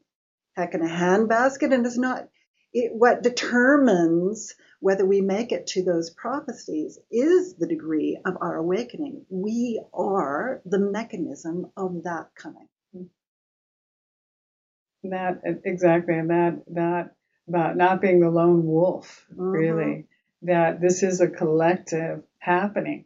heck 0.56 0.74
in 0.74 0.82
a 0.82 0.88
handbasket. 0.88 1.74
And 1.74 1.86
it's 1.86 1.98
not, 1.98 2.30
it, 2.72 2.94
what 2.96 3.22
determines 3.22 4.56
whether 4.84 5.06
we 5.06 5.22
make 5.22 5.54
it 5.54 5.66
to 5.66 5.82
those 5.82 6.10
prophecies 6.10 7.00
is 7.10 7.56
the 7.56 7.68
degree 7.68 8.20
of 8.26 8.36
our 8.42 8.58
awakening. 8.58 9.26
We 9.30 9.82
are 9.94 10.62
the 10.66 10.78
mechanism 10.78 11.72
of 11.78 12.04
that 12.04 12.32
coming. 12.36 12.68
That 15.06 15.42
exactly, 15.64 16.16
and 16.16 16.30
that 16.30 16.64
that 16.74 17.16
about 17.48 17.78
not 17.78 18.02
being 18.02 18.20
the 18.20 18.30
lone 18.30 18.66
wolf, 18.66 19.26
mm-hmm. 19.32 19.42
really. 19.42 20.06
That 20.42 20.82
this 20.82 21.02
is 21.02 21.22
a 21.22 21.30
collective 21.30 22.24
happening. 22.40 23.06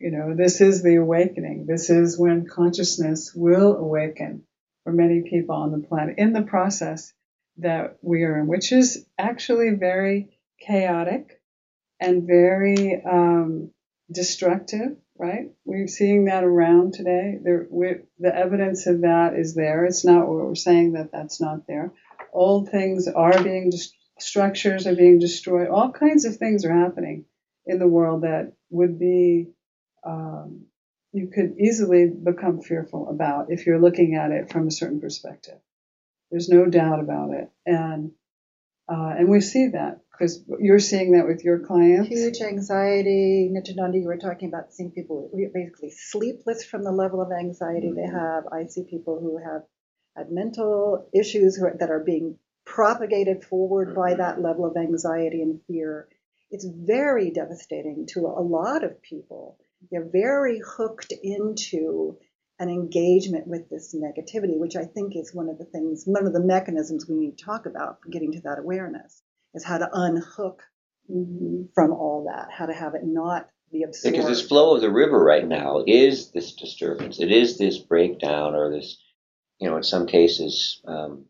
You 0.00 0.10
know, 0.10 0.34
this 0.34 0.60
is 0.60 0.82
the 0.82 0.96
awakening. 0.96 1.66
This 1.66 1.90
is 1.90 2.18
when 2.18 2.46
consciousness 2.46 3.32
will 3.32 3.76
awaken 3.76 4.42
for 4.82 4.92
many 4.92 5.22
people 5.22 5.54
on 5.54 5.70
the 5.70 5.86
planet 5.86 6.16
in 6.18 6.32
the 6.32 6.42
process 6.42 7.12
that 7.58 7.98
we 8.02 8.24
are 8.24 8.38
in, 8.40 8.48
which 8.48 8.72
is 8.72 9.06
actually 9.16 9.70
very 9.70 10.37
chaotic 10.60 11.40
and 12.00 12.26
very 12.26 13.02
um, 13.04 13.70
destructive, 14.10 14.96
right? 15.16 15.50
We're 15.64 15.88
seeing 15.88 16.26
that 16.26 16.44
around 16.44 16.94
today. 16.94 17.38
There, 17.42 17.68
the 18.18 18.34
evidence 18.34 18.86
of 18.86 19.02
that 19.02 19.34
is 19.34 19.54
there. 19.54 19.84
It's 19.84 20.04
not 20.04 20.28
what 20.28 20.44
we're 20.44 20.54
saying 20.54 20.92
that 20.92 21.12
that's 21.12 21.40
not 21.40 21.66
there. 21.66 21.92
Old 22.32 22.70
things 22.70 23.08
are 23.08 23.42
being, 23.42 23.72
structures 24.18 24.86
are 24.86 24.94
being 24.94 25.18
destroyed. 25.18 25.68
All 25.68 25.92
kinds 25.92 26.24
of 26.24 26.36
things 26.36 26.64
are 26.64 26.72
happening 26.72 27.24
in 27.66 27.78
the 27.78 27.88
world 27.88 28.22
that 28.22 28.52
would 28.70 28.98
be, 28.98 29.48
um, 30.04 30.66
you 31.12 31.28
could 31.34 31.56
easily 31.58 32.06
become 32.06 32.60
fearful 32.60 33.08
about 33.08 33.50
if 33.50 33.66
you're 33.66 33.80
looking 33.80 34.14
at 34.14 34.30
it 34.30 34.52
from 34.52 34.68
a 34.68 34.70
certain 34.70 35.00
perspective. 35.00 35.58
There's 36.30 36.48
no 36.48 36.66
doubt 36.66 37.00
about 37.00 37.30
it. 37.32 37.50
And, 37.66 38.12
uh, 38.88 39.14
and 39.18 39.28
we 39.28 39.40
see 39.40 39.68
that 39.68 40.00
because 40.18 40.42
you're 40.58 40.80
seeing 40.80 41.12
that 41.12 41.26
with 41.26 41.44
your 41.44 41.60
clients. 41.60 42.08
Huge 42.08 42.40
anxiety. 42.40 43.48
Nityananda, 43.52 43.98
you 43.98 44.06
were 44.06 44.16
talking 44.16 44.48
about 44.48 44.72
seeing 44.72 44.90
people 44.90 45.30
basically 45.54 45.90
sleepless 45.90 46.64
from 46.64 46.82
the 46.82 46.90
level 46.90 47.20
of 47.22 47.30
anxiety 47.30 47.92
they 47.94 48.02
mm-hmm. 48.02 48.16
have. 48.16 48.44
I 48.50 48.66
see 48.66 48.84
people 48.88 49.20
who 49.20 49.38
have 49.38 49.62
had 50.16 50.32
mental 50.32 51.08
issues 51.14 51.62
that 51.78 51.90
are 51.90 52.02
being 52.04 52.36
propagated 52.64 53.44
forward 53.44 53.94
by 53.94 54.10
mm-hmm. 54.10 54.22
that 54.22 54.42
level 54.42 54.64
of 54.64 54.76
anxiety 54.76 55.40
and 55.40 55.60
fear. 55.68 56.08
It's 56.50 56.66
very 56.66 57.30
devastating 57.30 58.06
to 58.14 58.26
a 58.26 58.42
lot 58.42 58.82
of 58.82 59.00
people. 59.02 59.58
They're 59.90 60.08
very 60.10 60.60
hooked 60.66 61.12
into 61.22 62.18
an 62.58 62.68
engagement 62.68 63.46
with 63.46 63.70
this 63.70 63.94
negativity, 63.94 64.58
which 64.58 64.74
I 64.74 64.84
think 64.84 65.14
is 65.14 65.32
one 65.32 65.48
of 65.48 65.58
the 65.58 65.64
things, 65.64 66.02
one 66.06 66.26
of 66.26 66.32
the 66.32 66.42
mechanisms 66.42 67.06
we 67.08 67.14
need 67.14 67.38
to 67.38 67.44
talk 67.44 67.66
about 67.66 68.02
for 68.02 68.08
getting 68.08 68.32
to 68.32 68.40
that 68.40 68.58
awareness 68.58 69.22
is 69.58 69.64
how 69.64 69.78
to 69.78 69.88
unhook 69.92 70.62
mm-hmm. 71.10 71.64
from 71.74 71.92
all 71.92 72.30
that, 72.32 72.48
how 72.50 72.66
to 72.66 72.72
have 72.72 72.94
it 72.94 73.02
not 73.04 73.48
be 73.70 73.82
absorbed. 73.82 74.16
Because 74.16 74.28
this 74.28 74.46
flow 74.46 74.74
of 74.74 74.80
the 74.80 74.90
river 74.90 75.22
right 75.22 75.46
now 75.46 75.82
is 75.86 76.30
this 76.30 76.52
disturbance. 76.52 77.20
It 77.20 77.30
is 77.30 77.58
this 77.58 77.78
breakdown 77.78 78.54
or 78.54 78.70
this, 78.70 78.96
you 79.58 79.68
know, 79.68 79.76
in 79.76 79.82
some 79.82 80.06
cases, 80.06 80.80
um, 80.86 81.26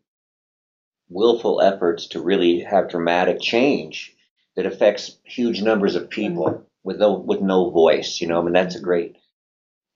willful 1.09 1.61
efforts 1.61 2.07
to 2.07 2.21
really 2.21 2.61
have 2.61 2.89
dramatic 2.89 3.41
change 3.41 4.15
that 4.55 4.65
affects 4.65 5.17
huge 5.23 5.61
numbers 5.61 5.95
of 5.95 6.09
people 6.09 6.45
mm-hmm. 6.45 6.63
with 6.83 6.97
no 6.99 7.13
with 7.17 7.41
no 7.41 7.71
voice. 7.71 8.21
You 8.21 8.27
know, 8.27 8.39
I 8.39 8.43
mean 8.43 8.53
that's 8.53 8.75
a 8.75 8.81
great 8.81 9.17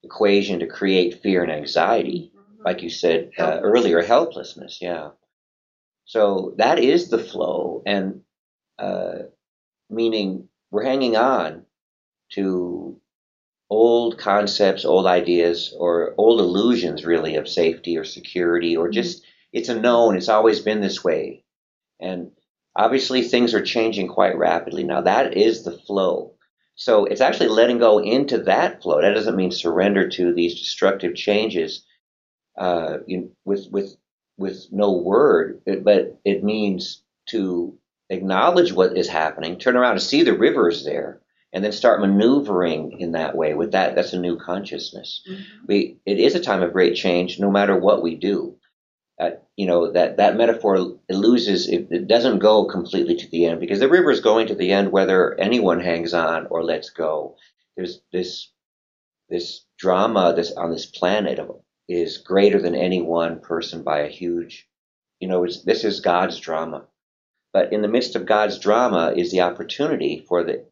equation 0.03 0.59
to 0.59 0.67
create 0.67 1.21
fear 1.21 1.43
and 1.43 1.51
anxiety, 1.51 2.31
mm-hmm. 2.35 2.63
like 2.65 2.81
you 2.81 2.89
said 2.89 3.31
uh, 3.37 3.59
earlier, 3.61 4.01
helplessness. 4.01 4.79
Yeah. 4.81 5.11
So 6.05 6.53
that 6.57 6.79
is 6.79 7.10
the 7.10 7.19
flow, 7.19 7.81
and 7.86 8.22
uh, 8.77 9.19
meaning 9.89 10.50
we're 10.69 10.83
hanging 10.83 11.15
on 11.15 11.65
to 12.33 13.00
old 13.69 14.17
concepts, 14.17 14.86
old 14.86 15.05
ideas, 15.05 15.74
or 15.77 16.13
old 16.17 16.39
illusions, 16.39 17.05
really, 17.05 17.36
of 17.36 17.48
safety 17.48 17.98
or 17.98 18.03
security, 18.03 18.75
or 18.75 18.86
mm-hmm. 18.86 18.93
just 18.93 19.24
it's 19.51 19.69
a 19.69 19.79
known, 19.79 20.17
it's 20.17 20.29
always 20.29 20.60
been 20.60 20.81
this 20.81 21.03
way. 21.03 21.43
And 22.00 22.31
obviously, 22.75 23.22
things 23.22 23.53
are 23.53 23.63
changing 23.63 24.10
quite 24.10 24.38
rapidly 24.38 24.83
now. 24.83 25.01
That 25.01 25.38
is 25.38 25.63
the 25.63 25.72
flow. 25.72 26.33
So 26.75 27.05
it's 27.05 27.22
actually 27.22 27.50
letting 27.50 27.77
go 27.77 28.00
into 28.00 28.39
that 28.43 28.81
flow. 28.81 29.01
That 29.01 29.13
doesn't 29.13 29.36
mean 29.36 29.51
surrender 29.51 30.10
to 30.10 30.33
these 30.33 30.60
destructive 30.60 31.15
changes 31.15 31.86
uh, 32.57 32.98
you, 33.07 33.31
with 33.45 33.67
with 33.72 33.95
with 34.43 34.67
no 34.71 34.91
word, 34.91 35.62
but 35.65 36.19
it 36.25 36.43
means 36.43 37.01
to 37.29 37.77
acknowledge 38.09 38.73
what 38.73 38.97
is 38.97 39.07
happening, 39.07 39.57
turn 39.57 39.77
around 39.77 39.93
and 39.93 40.01
see 40.01 40.23
the 40.23 40.38
rivers 40.38 40.83
there, 40.83 41.21
and 41.53 41.63
then 41.63 41.71
start 41.71 42.01
maneuvering 42.01 43.00
in 43.00 43.13
that 43.13 43.38
way. 43.38 43.53
With 43.53 43.71
that, 43.71 43.95
that's 43.95 44.12
a 44.12 44.19
new 44.19 44.38
consciousness. 44.38 45.23
Mm-hmm. 45.27 45.65
We 45.67 45.97
it 46.05 46.19
is 46.19 46.35
a 46.35 46.41
time 46.41 46.62
of 46.62 46.73
great 46.73 46.95
change, 46.95 47.39
no 47.39 47.50
matter 47.50 47.75
what 47.77 48.03
we 48.03 48.15
do. 48.15 48.57
Uh, 49.17 49.31
you 49.55 49.65
know 49.65 49.91
that 49.91 50.17
that 50.17 50.35
metaphor 50.35 50.97
it 51.07 51.15
loses 51.15 51.69
it, 51.69 51.88
it, 51.91 52.07
doesn't 52.07 52.39
go 52.39 52.65
completely 52.65 53.15
to 53.15 53.29
the 53.29 53.45
end 53.45 53.59
because 53.59 53.79
the 53.79 53.88
river 53.88 54.12
is 54.12 54.19
going 54.19 54.47
to 54.47 54.55
the 54.55 54.71
end 54.71 54.91
whether 54.91 55.39
anyone 55.39 55.79
hangs 55.79 56.13
on 56.13 56.47
or 56.47 56.63
lets 56.63 56.89
go. 56.89 57.38
There's 57.77 58.01
this 58.12 58.50
this 59.29 59.63
drama 59.77 60.33
this 60.35 60.51
on 60.51 60.71
this 60.71 60.85
planet 60.85 61.39
of 61.39 61.62
is 61.87 62.17
greater 62.17 62.61
than 62.61 62.75
any 62.75 63.01
one 63.01 63.39
person 63.39 63.83
by 63.83 63.99
a 63.99 64.09
huge, 64.09 64.67
you 65.19 65.27
know, 65.27 65.45
this 65.65 65.83
is 65.83 65.99
God's 65.99 66.39
drama. 66.39 66.85
But 67.51 67.71
in 67.71 67.81
the 67.81 67.87
midst 67.87 68.15
of 68.15 68.25
God's 68.25 68.57
drama 68.57 69.13
is 69.15 69.31
the 69.31 69.41
opportunity 69.41 70.25
for 70.27 70.43
the 70.43 70.65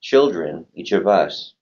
children, 0.00 0.66
each 0.74 0.92
of 0.92 1.06
us, 1.06 1.54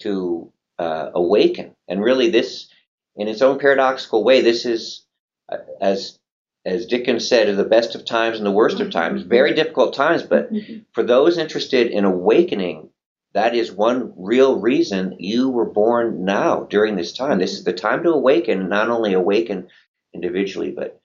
to 0.00 0.52
uh, 0.78 1.10
awaken. 1.14 1.72
And 1.88 2.02
really, 2.02 2.30
this, 2.30 2.68
in 3.16 3.28
its 3.28 3.42
own 3.42 3.58
paradoxical 3.58 4.24
way, 4.24 4.42
this 4.42 4.66
is, 4.66 5.06
uh, 5.50 5.58
as 5.80 6.18
as 6.66 6.84
Dickens 6.84 7.26
said, 7.26 7.48
of 7.48 7.56
the 7.56 7.64
best 7.64 7.94
of 7.94 8.04
times 8.04 8.36
and 8.36 8.46
the 8.46 8.50
worst 8.50 8.80
of 8.80 8.90
times, 8.90 9.22
very 9.22 9.54
difficult 9.54 9.94
times. 9.94 10.22
But 10.22 10.52
mm-hmm. 10.52 10.80
for 10.92 11.02
those 11.02 11.38
interested 11.38 11.86
in 11.86 12.04
awakening 12.04 12.89
that 13.32 13.54
is 13.54 13.70
one 13.70 14.12
real 14.16 14.58
reason 14.58 15.16
you 15.18 15.50
were 15.50 15.70
born 15.70 16.24
now 16.24 16.64
during 16.64 16.96
this 16.96 17.12
time. 17.12 17.38
This 17.38 17.52
is 17.52 17.64
the 17.64 17.72
time 17.72 18.02
to 18.02 18.10
awaken, 18.10 18.68
not 18.68 18.90
only 18.90 19.12
awaken 19.12 19.68
individually, 20.12 20.72
but 20.72 21.00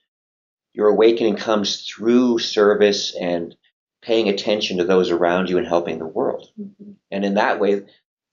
your 0.74 0.90
awakening 0.90 1.36
comes 1.36 1.88
through 1.88 2.40
service 2.40 3.16
and 3.16 3.56
paying 4.02 4.30
attention 4.30 4.78
to 4.78 4.86
those 4.86 5.12
around 5.12 5.50
you 5.50 5.58
and 5.58 5.68
helping 5.68 6.00
the 6.00 6.08
world. 6.08 6.50
Mm-hmm. 6.60 6.92
And 7.12 7.26
in 7.26 7.36
that 7.36 7.60
way, 7.60 7.84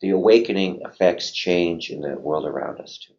the 0.00 0.10
awakening 0.10 0.82
affects 0.84 1.30
change 1.30 1.90
in 1.90 2.00
the 2.00 2.16
world 2.16 2.46
around 2.46 2.80
us 2.80 2.98
too. 2.98 3.14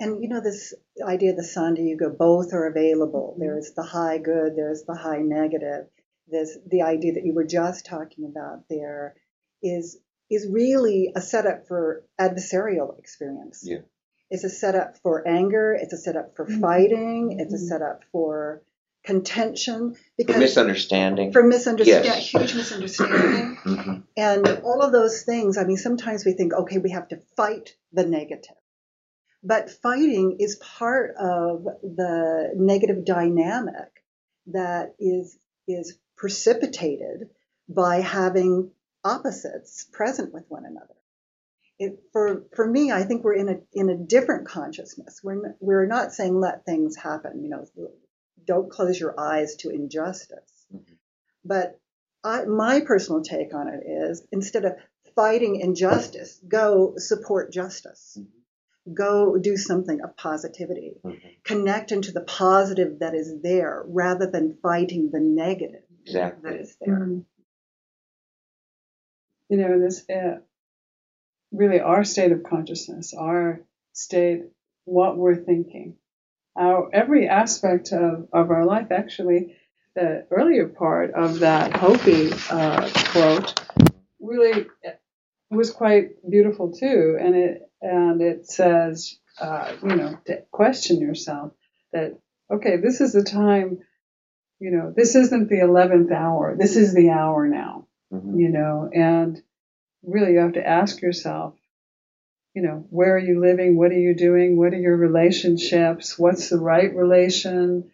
And 0.00 0.22
you 0.22 0.28
know, 0.28 0.40
this 0.40 0.74
idea 1.02 1.30
of 1.30 1.36
the 1.36 1.42
Sandhi 1.42 1.88
Yuga, 1.88 2.10
both 2.10 2.52
are 2.52 2.66
available. 2.66 3.36
There's 3.38 3.72
the 3.72 3.84
high 3.84 4.18
good, 4.18 4.56
there's 4.56 4.82
the 4.82 4.94
high 4.94 5.20
negative 5.20 5.86
this 6.26 6.56
the 6.66 6.82
idea 6.82 7.14
that 7.14 7.24
you 7.24 7.34
were 7.34 7.46
just 7.46 7.86
talking 7.86 8.26
about 8.26 8.64
there 8.68 9.14
is 9.62 9.98
is 10.30 10.48
really 10.50 11.12
a 11.14 11.20
setup 11.20 11.66
for 11.68 12.04
adversarial 12.20 12.98
experience. 12.98 13.62
Yeah. 13.64 13.78
It's 14.30 14.44
a 14.44 14.50
setup 14.50 14.96
for 15.02 15.26
anger, 15.28 15.76
it's 15.78 15.92
a 15.92 15.98
setup 15.98 16.34
for 16.34 16.46
mm-hmm. 16.46 16.60
fighting, 16.60 17.28
mm-hmm. 17.30 17.40
it's 17.40 17.54
a 17.54 17.58
setup 17.58 18.02
for 18.10 18.62
contention 19.04 19.94
because 20.16 20.34
for 20.34 20.40
misunderstanding 20.40 21.30
for 21.30 21.42
misunderstanding 21.42 22.10
yes. 22.10 22.26
huge 22.26 22.54
misunderstanding 22.54 23.58
mm-hmm. 23.64 23.98
and 24.16 24.48
all 24.64 24.80
of 24.80 24.92
those 24.92 25.22
things 25.24 25.58
i 25.58 25.64
mean 25.64 25.76
sometimes 25.76 26.24
we 26.24 26.32
think 26.32 26.54
okay 26.54 26.78
we 26.78 26.90
have 26.90 27.06
to 27.06 27.18
fight 27.36 27.76
the 27.92 28.06
negative 28.06 28.56
but 29.42 29.70
fighting 29.70 30.38
is 30.40 30.56
part 30.56 31.14
of 31.20 31.64
the 31.82 32.50
negative 32.56 33.04
dynamic 33.04 34.02
that 34.46 34.94
is 34.98 35.36
is 35.68 35.98
precipitated 36.16 37.30
by 37.68 38.00
having 38.00 38.70
opposites 39.02 39.86
present 39.92 40.32
with 40.32 40.44
one 40.48 40.64
another. 40.64 40.94
It, 41.78 41.98
for 42.12 42.44
for 42.54 42.66
me, 42.66 42.92
I 42.92 43.02
think 43.02 43.24
we're 43.24 43.34
in 43.34 43.48
a 43.48 43.56
in 43.72 43.90
a 43.90 43.96
different 43.96 44.46
consciousness. 44.46 45.20
We're 45.22 45.56
we're 45.60 45.86
not 45.86 46.12
saying 46.12 46.38
let 46.38 46.64
things 46.64 46.96
happen. 46.96 47.42
You 47.42 47.50
know, 47.50 47.66
don't 48.44 48.70
close 48.70 48.98
your 48.98 49.18
eyes 49.18 49.56
to 49.56 49.70
injustice. 49.70 50.66
Mm-hmm. 50.72 50.94
But 51.44 51.80
I, 52.22 52.44
my 52.44 52.80
personal 52.80 53.22
take 53.22 53.54
on 53.54 53.68
it 53.68 53.82
is 53.86 54.24
instead 54.30 54.64
of 54.64 54.76
fighting 55.16 55.56
injustice, 55.56 56.40
go 56.46 56.94
support 56.96 57.52
justice. 57.52 58.16
Mm-hmm 58.18 58.38
go 58.92 59.38
do 59.38 59.56
something 59.56 60.02
of 60.02 60.16
positivity. 60.16 60.92
Mm-hmm. 61.04 61.28
Connect 61.44 61.92
into 61.92 62.12
the 62.12 62.20
positive 62.20 62.98
that 62.98 63.14
is 63.14 63.40
there 63.42 63.82
rather 63.86 64.26
than 64.26 64.58
fighting 64.62 65.10
the 65.10 65.20
negative 65.20 65.83
exactly. 66.06 66.50
that 66.50 66.60
is 66.60 66.76
there. 66.80 66.98
Mm-hmm. 66.98 67.20
You 69.50 69.56
know, 69.56 69.80
this 69.80 70.08
uh, 70.08 70.38
really 71.52 71.80
our 71.80 72.04
state 72.04 72.32
of 72.32 72.42
consciousness, 72.42 73.14
our 73.14 73.60
state, 73.92 74.42
what 74.84 75.16
we're 75.16 75.36
thinking. 75.36 75.96
Our 76.56 76.88
every 76.92 77.28
aspect 77.28 77.92
of, 77.92 78.28
of 78.32 78.50
our 78.50 78.64
life, 78.64 78.88
actually, 78.90 79.56
the 79.94 80.26
earlier 80.30 80.68
part 80.68 81.12
of 81.14 81.40
that 81.40 81.74
Hopi 81.76 82.32
uh, 82.50 82.88
quote 83.12 83.60
really 84.20 84.66
was 85.50 85.70
quite 85.70 86.28
beautiful 86.28 86.72
too, 86.72 87.16
and 87.20 87.34
it 87.34 87.62
and 87.80 88.22
it 88.22 88.46
says, 88.48 89.16
uh, 89.40 89.72
you 89.82 89.96
know, 89.96 90.18
to 90.26 90.42
question 90.50 91.00
yourself 91.00 91.52
that 91.92 92.18
okay, 92.50 92.76
this 92.76 93.00
is 93.00 93.12
the 93.12 93.22
time, 93.22 93.80
you 94.64 94.70
know, 94.70 94.94
this 94.96 95.14
isn't 95.14 95.50
the 95.50 95.60
eleventh 95.60 96.10
hour, 96.10 96.56
this 96.58 96.76
is 96.76 96.94
the 96.94 97.10
hour 97.10 97.46
now, 97.46 97.86
mm-hmm. 98.10 98.40
you 98.40 98.48
know, 98.48 98.88
and 98.90 99.42
really 100.02 100.32
you 100.32 100.38
have 100.38 100.54
to 100.54 100.66
ask 100.66 101.02
yourself, 101.02 101.52
you 102.54 102.62
know, 102.62 102.86
where 102.88 103.14
are 103.14 103.18
you 103.18 103.42
living? 103.42 103.76
What 103.76 103.90
are 103.90 104.00
you 104.00 104.14
doing? 104.14 104.56
What 104.56 104.72
are 104.72 104.80
your 104.80 104.96
relationships? 104.96 106.18
What's 106.18 106.48
the 106.48 106.56
right 106.56 106.96
relation? 106.96 107.90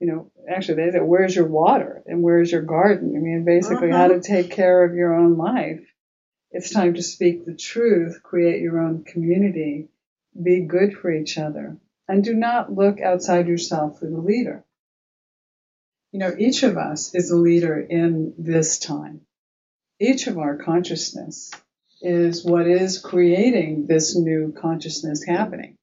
You 0.00 0.06
know, 0.06 0.32
actually, 0.48 0.76
they 0.76 0.92
say, 0.92 1.00
where's 1.00 1.36
your 1.36 1.46
water 1.46 2.02
and 2.06 2.22
where's 2.22 2.50
your 2.50 2.62
garden? 2.62 3.12
I 3.14 3.20
mean, 3.20 3.44
basically, 3.44 3.90
uh-huh. 3.90 3.98
how 3.98 4.08
to 4.08 4.22
take 4.22 4.50
care 4.50 4.82
of 4.82 4.94
your 4.94 5.14
own 5.14 5.36
life. 5.36 5.84
It's 6.52 6.70
time 6.70 6.94
to 6.94 7.02
speak 7.02 7.44
the 7.44 7.54
truth, 7.54 8.22
create 8.22 8.62
your 8.62 8.80
own 8.80 9.04
community, 9.04 9.88
be 10.42 10.60
good 10.60 10.96
for 10.96 11.10
each 11.12 11.36
other, 11.36 11.76
and 12.08 12.24
do 12.24 12.32
not 12.32 12.72
look 12.72 13.02
outside 13.02 13.46
yourself 13.46 13.98
for 13.98 14.06
the 14.06 14.16
leader. 14.16 14.64
You 16.14 16.20
know, 16.20 16.32
each 16.38 16.62
of 16.62 16.76
us 16.76 17.12
is 17.12 17.32
a 17.32 17.36
leader 17.36 17.76
in 17.76 18.34
this 18.38 18.78
time. 18.78 19.22
Each 19.98 20.28
of 20.28 20.38
our 20.38 20.56
consciousness 20.56 21.50
is 22.00 22.44
what 22.44 22.68
is 22.68 23.00
creating 23.00 23.88
this 23.88 24.14
new 24.14 24.54
consciousness 24.56 25.24
happening. 25.24 25.76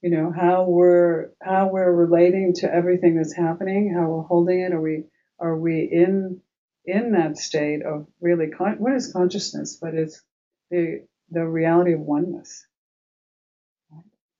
You 0.00 0.12
know, 0.12 0.32
how 0.34 0.64
we're, 0.64 1.28
how 1.42 1.68
we're 1.68 1.92
relating 1.92 2.54
to 2.60 2.72
everything 2.72 3.16
that's 3.16 3.36
happening, 3.36 3.92
how 3.92 4.08
we're 4.08 4.22
holding 4.22 4.60
it. 4.60 4.72
Are 4.72 4.80
we, 4.80 5.04
are 5.38 5.54
we 5.54 5.82
in, 5.82 6.40
in 6.86 7.12
that 7.12 7.36
state 7.36 7.82
of 7.82 8.06
really, 8.18 8.46
con- 8.48 8.78
what 8.78 8.94
is 8.94 9.12
consciousness? 9.12 9.76
But 9.78 9.92
it's 9.92 10.22
the, 10.70 11.04
the 11.30 11.46
reality 11.46 11.92
of 11.92 12.00
oneness. 12.00 12.66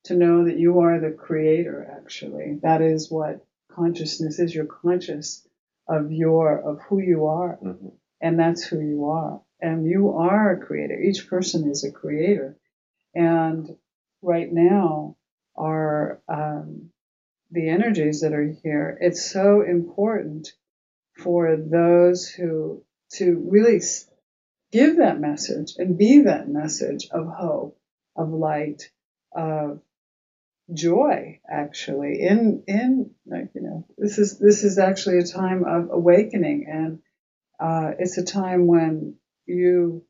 To 0.04 0.16
know 0.16 0.46
that 0.46 0.56
you 0.56 0.80
are 0.80 0.98
the 0.98 1.10
creator, 1.10 1.86
actually. 1.94 2.58
That 2.62 2.80
is 2.80 3.10
what 3.10 3.45
consciousness 3.76 4.38
is. 4.38 4.54
You're 4.54 4.66
conscious 4.66 5.46
of 5.86 6.10
your, 6.10 6.58
of 6.58 6.80
who 6.88 6.98
you 7.00 7.26
are. 7.26 7.58
Mm-hmm. 7.62 7.88
And 8.20 8.38
that's 8.38 8.64
who 8.64 8.80
you 8.80 9.10
are 9.10 9.40
and 9.60 9.86
you 9.86 10.12
are 10.12 10.52
a 10.52 10.66
creator. 10.66 10.98
Each 10.98 11.28
person 11.28 11.70
is 11.70 11.84
a 11.84 11.92
creator. 11.92 12.56
And 13.14 13.76
right 14.22 14.52
now, 14.52 15.16
are 15.56 16.20
um, 16.28 16.90
the 17.50 17.68
energies 17.68 18.20
that 18.20 18.34
are 18.34 18.54
here. 18.62 18.98
It's 19.00 19.30
so 19.30 19.62
important 19.62 20.52
for 21.16 21.56
those 21.56 22.28
who 22.28 22.84
to 23.12 23.48
really 23.50 23.80
give 24.70 24.98
that 24.98 25.18
message 25.18 25.74
and 25.78 25.96
be 25.96 26.22
that 26.22 26.48
message 26.48 27.08
of 27.10 27.26
hope, 27.28 27.78
of 28.14 28.28
light, 28.30 28.90
of 29.32 29.80
joy. 30.72 31.40
Actually, 31.48 32.20
in 32.20 32.64
in 32.66 33.10
like 33.26 33.50
you 33.54 33.62
know, 33.62 33.86
this 33.98 34.18
is 34.18 34.38
this 34.38 34.64
is 34.64 34.78
actually 34.78 35.18
a 35.18 35.26
time 35.26 35.64
of 35.64 35.90
awakening, 35.90 36.66
and 36.68 36.98
uh, 37.58 37.92
it's 37.98 38.18
a 38.18 38.24
time 38.24 38.66
when 38.66 39.16
you 39.46 40.04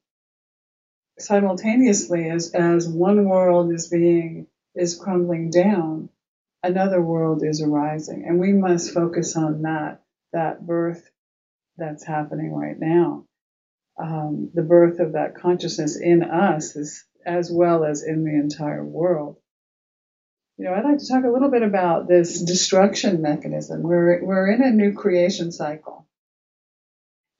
simultaneously 1.18 2.28
as 2.28 2.52
as 2.52 2.88
one 2.88 3.28
world 3.28 3.72
is 3.72 3.88
being 3.88 4.46
is 4.74 4.98
crumbling 4.98 5.50
down 5.50 6.10
another 6.62 7.00
world 7.00 7.42
is 7.42 7.62
arising 7.62 8.24
and 8.26 8.38
we 8.38 8.52
must 8.52 8.92
focus 8.92 9.36
on 9.36 9.62
that 9.62 10.02
that 10.32 10.66
birth 10.66 11.08
that's 11.78 12.04
happening 12.04 12.52
right 12.52 12.78
now 12.78 13.24
um, 13.98 14.50
the 14.52 14.62
birth 14.62 15.00
of 15.00 15.12
that 15.12 15.34
consciousness 15.36 15.98
in 15.98 16.22
us 16.22 16.76
is 16.76 17.04
as 17.24 17.50
well 17.50 17.84
as 17.84 18.02
in 18.02 18.24
the 18.24 18.34
entire 18.34 18.84
world 18.84 19.38
you 20.56 20.64
know 20.64 20.74
i'd 20.74 20.84
like 20.84 20.98
to 20.98 21.08
talk 21.08 21.24
a 21.24 21.30
little 21.30 21.50
bit 21.50 21.62
about 21.62 22.08
this 22.08 22.40
destruction 22.42 23.22
mechanism 23.22 23.82
we're 23.82 24.24
we're 24.24 24.50
in 24.50 24.62
a 24.62 24.70
new 24.70 24.92
creation 24.92 25.52
cycle 25.52 26.06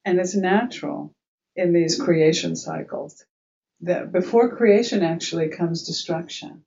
and 0.07 0.21
it's 0.21 0.37
natural 0.37 1.13
in 1.57 1.73
these 1.73 2.01
creation 2.01 2.55
cycles. 2.55 3.25
That 3.81 4.13
before 4.13 4.57
creation 4.57 5.03
actually 5.03 5.49
comes 5.49 5.87
destruction. 5.87 6.65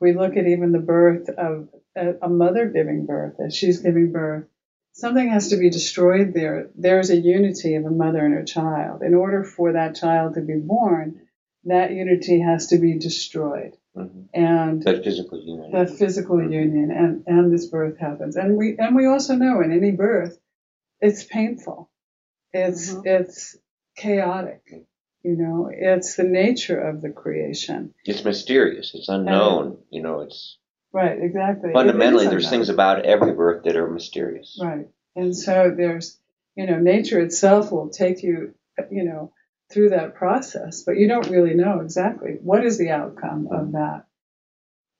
We 0.00 0.14
look 0.14 0.36
at 0.36 0.46
even 0.46 0.72
the 0.72 0.80
birth 0.80 1.28
of 1.28 1.68
a, 1.94 2.14
a 2.22 2.28
mother 2.28 2.66
giving 2.66 3.04
birth, 3.06 3.34
as 3.38 3.54
she's 3.54 3.80
giving 3.80 4.10
birth, 4.10 4.46
something 4.92 5.28
has 5.28 5.50
to 5.50 5.58
be 5.58 5.70
destroyed 5.70 6.32
there. 6.34 6.70
There's 6.74 7.10
a 7.10 7.16
unity 7.16 7.74
of 7.74 7.84
a 7.84 7.90
mother 7.90 8.24
and 8.24 8.34
her 8.34 8.44
child. 8.44 9.02
In 9.02 9.14
order 9.14 9.44
for 9.44 9.74
that 9.74 9.94
child 9.94 10.34
to 10.34 10.40
be 10.40 10.56
born, 10.56 11.20
that 11.64 11.92
unity 11.92 12.40
has 12.40 12.68
to 12.68 12.78
be 12.78 12.98
destroyed. 12.98 13.76
Mm-hmm. 13.96 14.20
And 14.32 14.82
that 14.84 15.04
physical 15.04 15.38
union. 15.38 15.72
That 15.72 15.90
physical 15.90 16.36
mm-hmm. 16.36 16.52
union 16.52 16.90
and, 16.90 17.24
and 17.26 17.52
this 17.52 17.66
birth 17.66 17.98
happens. 17.98 18.36
And 18.36 18.56
we 18.56 18.76
and 18.78 18.96
we 18.96 19.06
also 19.06 19.34
know 19.34 19.60
in 19.60 19.72
any 19.72 19.90
birth, 19.90 20.38
it's 21.00 21.24
painful. 21.24 21.90
It's 22.52 22.90
mm-hmm. 22.90 23.06
it's 23.06 23.56
chaotic. 23.96 24.62
You 25.22 25.36
know, 25.36 25.70
it's 25.70 26.16
the 26.16 26.24
nature 26.24 26.80
of 26.80 27.02
the 27.02 27.10
creation. 27.10 27.94
It's 28.04 28.24
mysterious. 28.24 28.92
It's 28.94 29.08
unknown. 29.08 29.66
And, 29.66 29.76
you 29.90 30.02
know, 30.02 30.20
it's 30.22 30.56
right. 30.92 31.18
Exactly. 31.20 31.72
Fundamentally, 31.72 32.26
there's 32.26 32.50
things 32.50 32.70
about 32.70 33.04
every 33.04 33.34
birth 33.34 33.64
that 33.64 33.76
are 33.76 33.88
mysterious. 33.88 34.58
Right. 34.60 34.88
And 35.14 35.36
so 35.36 35.72
there's, 35.76 36.18
you 36.56 36.66
know, 36.66 36.78
nature 36.78 37.20
itself 37.20 37.70
will 37.70 37.90
take 37.90 38.22
you, 38.22 38.54
you 38.90 39.04
know, 39.04 39.32
through 39.72 39.90
that 39.90 40.14
process, 40.14 40.82
but 40.82 40.96
you 40.96 41.08
don't 41.08 41.30
really 41.30 41.54
know 41.54 41.80
exactly 41.80 42.36
what 42.42 42.64
is 42.64 42.78
the 42.78 42.90
outcome 42.90 43.48
of 43.50 43.72
that. 43.72 44.06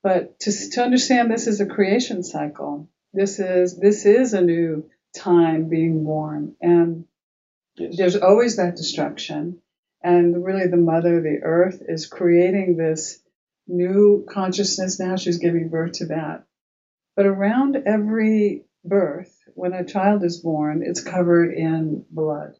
But 0.03 0.41
to, 0.41 0.71
to 0.71 0.83
understand 0.83 1.31
this 1.31 1.47
is 1.47 1.61
a 1.61 1.67
creation 1.67 2.23
cycle, 2.23 2.89
this 3.13 3.39
is 3.39 3.79
this 3.79 4.07
is 4.07 4.33
a 4.33 4.41
new 4.41 4.91
time 5.15 5.69
being 5.69 6.05
born, 6.05 6.57
and 6.61 7.05
Yes. 7.77 7.97
There's 7.97 8.17
always 8.17 8.57
that 8.57 8.77
destruction. 8.77 9.61
And 10.03 10.45
really, 10.45 10.67
the 10.67 10.77
mother, 10.77 11.21
the 11.21 11.41
earth, 11.43 11.81
is 11.87 12.07
creating 12.07 12.77
this 12.77 13.23
new 13.67 14.27
consciousness 14.29 14.99
now. 14.99 15.17
She's 15.17 15.39
giving 15.39 15.69
birth 15.69 15.93
to 15.95 16.07
that. 16.07 16.45
But 17.15 17.27
around 17.27 17.77
every 17.87 18.65
birth, 18.85 19.33
when 19.55 19.73
a 19.73 19.85
child 19.85 20.25
is 20.25 20.41
born, 20.41 20.83
it's 20.85 21.03
covered 21.03 21.55
in 21.55 22.05
blood. 22.11 22.55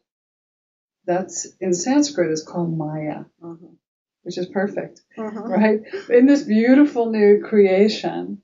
That's 1.05 1.47
in 1.59 1.73
Sanskrit 1.73 2.31
is 2.31 2.43
called 2.43 2.77
Maya, 2.77 3.25
mm-hmm. 3.41 3.73
which 4.23 4.37
is 4.37 4.47
perfect, 4.47 5.01
mm-hmm. 5.17 5.37
right? 5.37 5.81
In 6.09 6.25
this 6.25 6.43
beautiful 6.43 7.11
new 7.11 7.43
creation, 7.43 8.41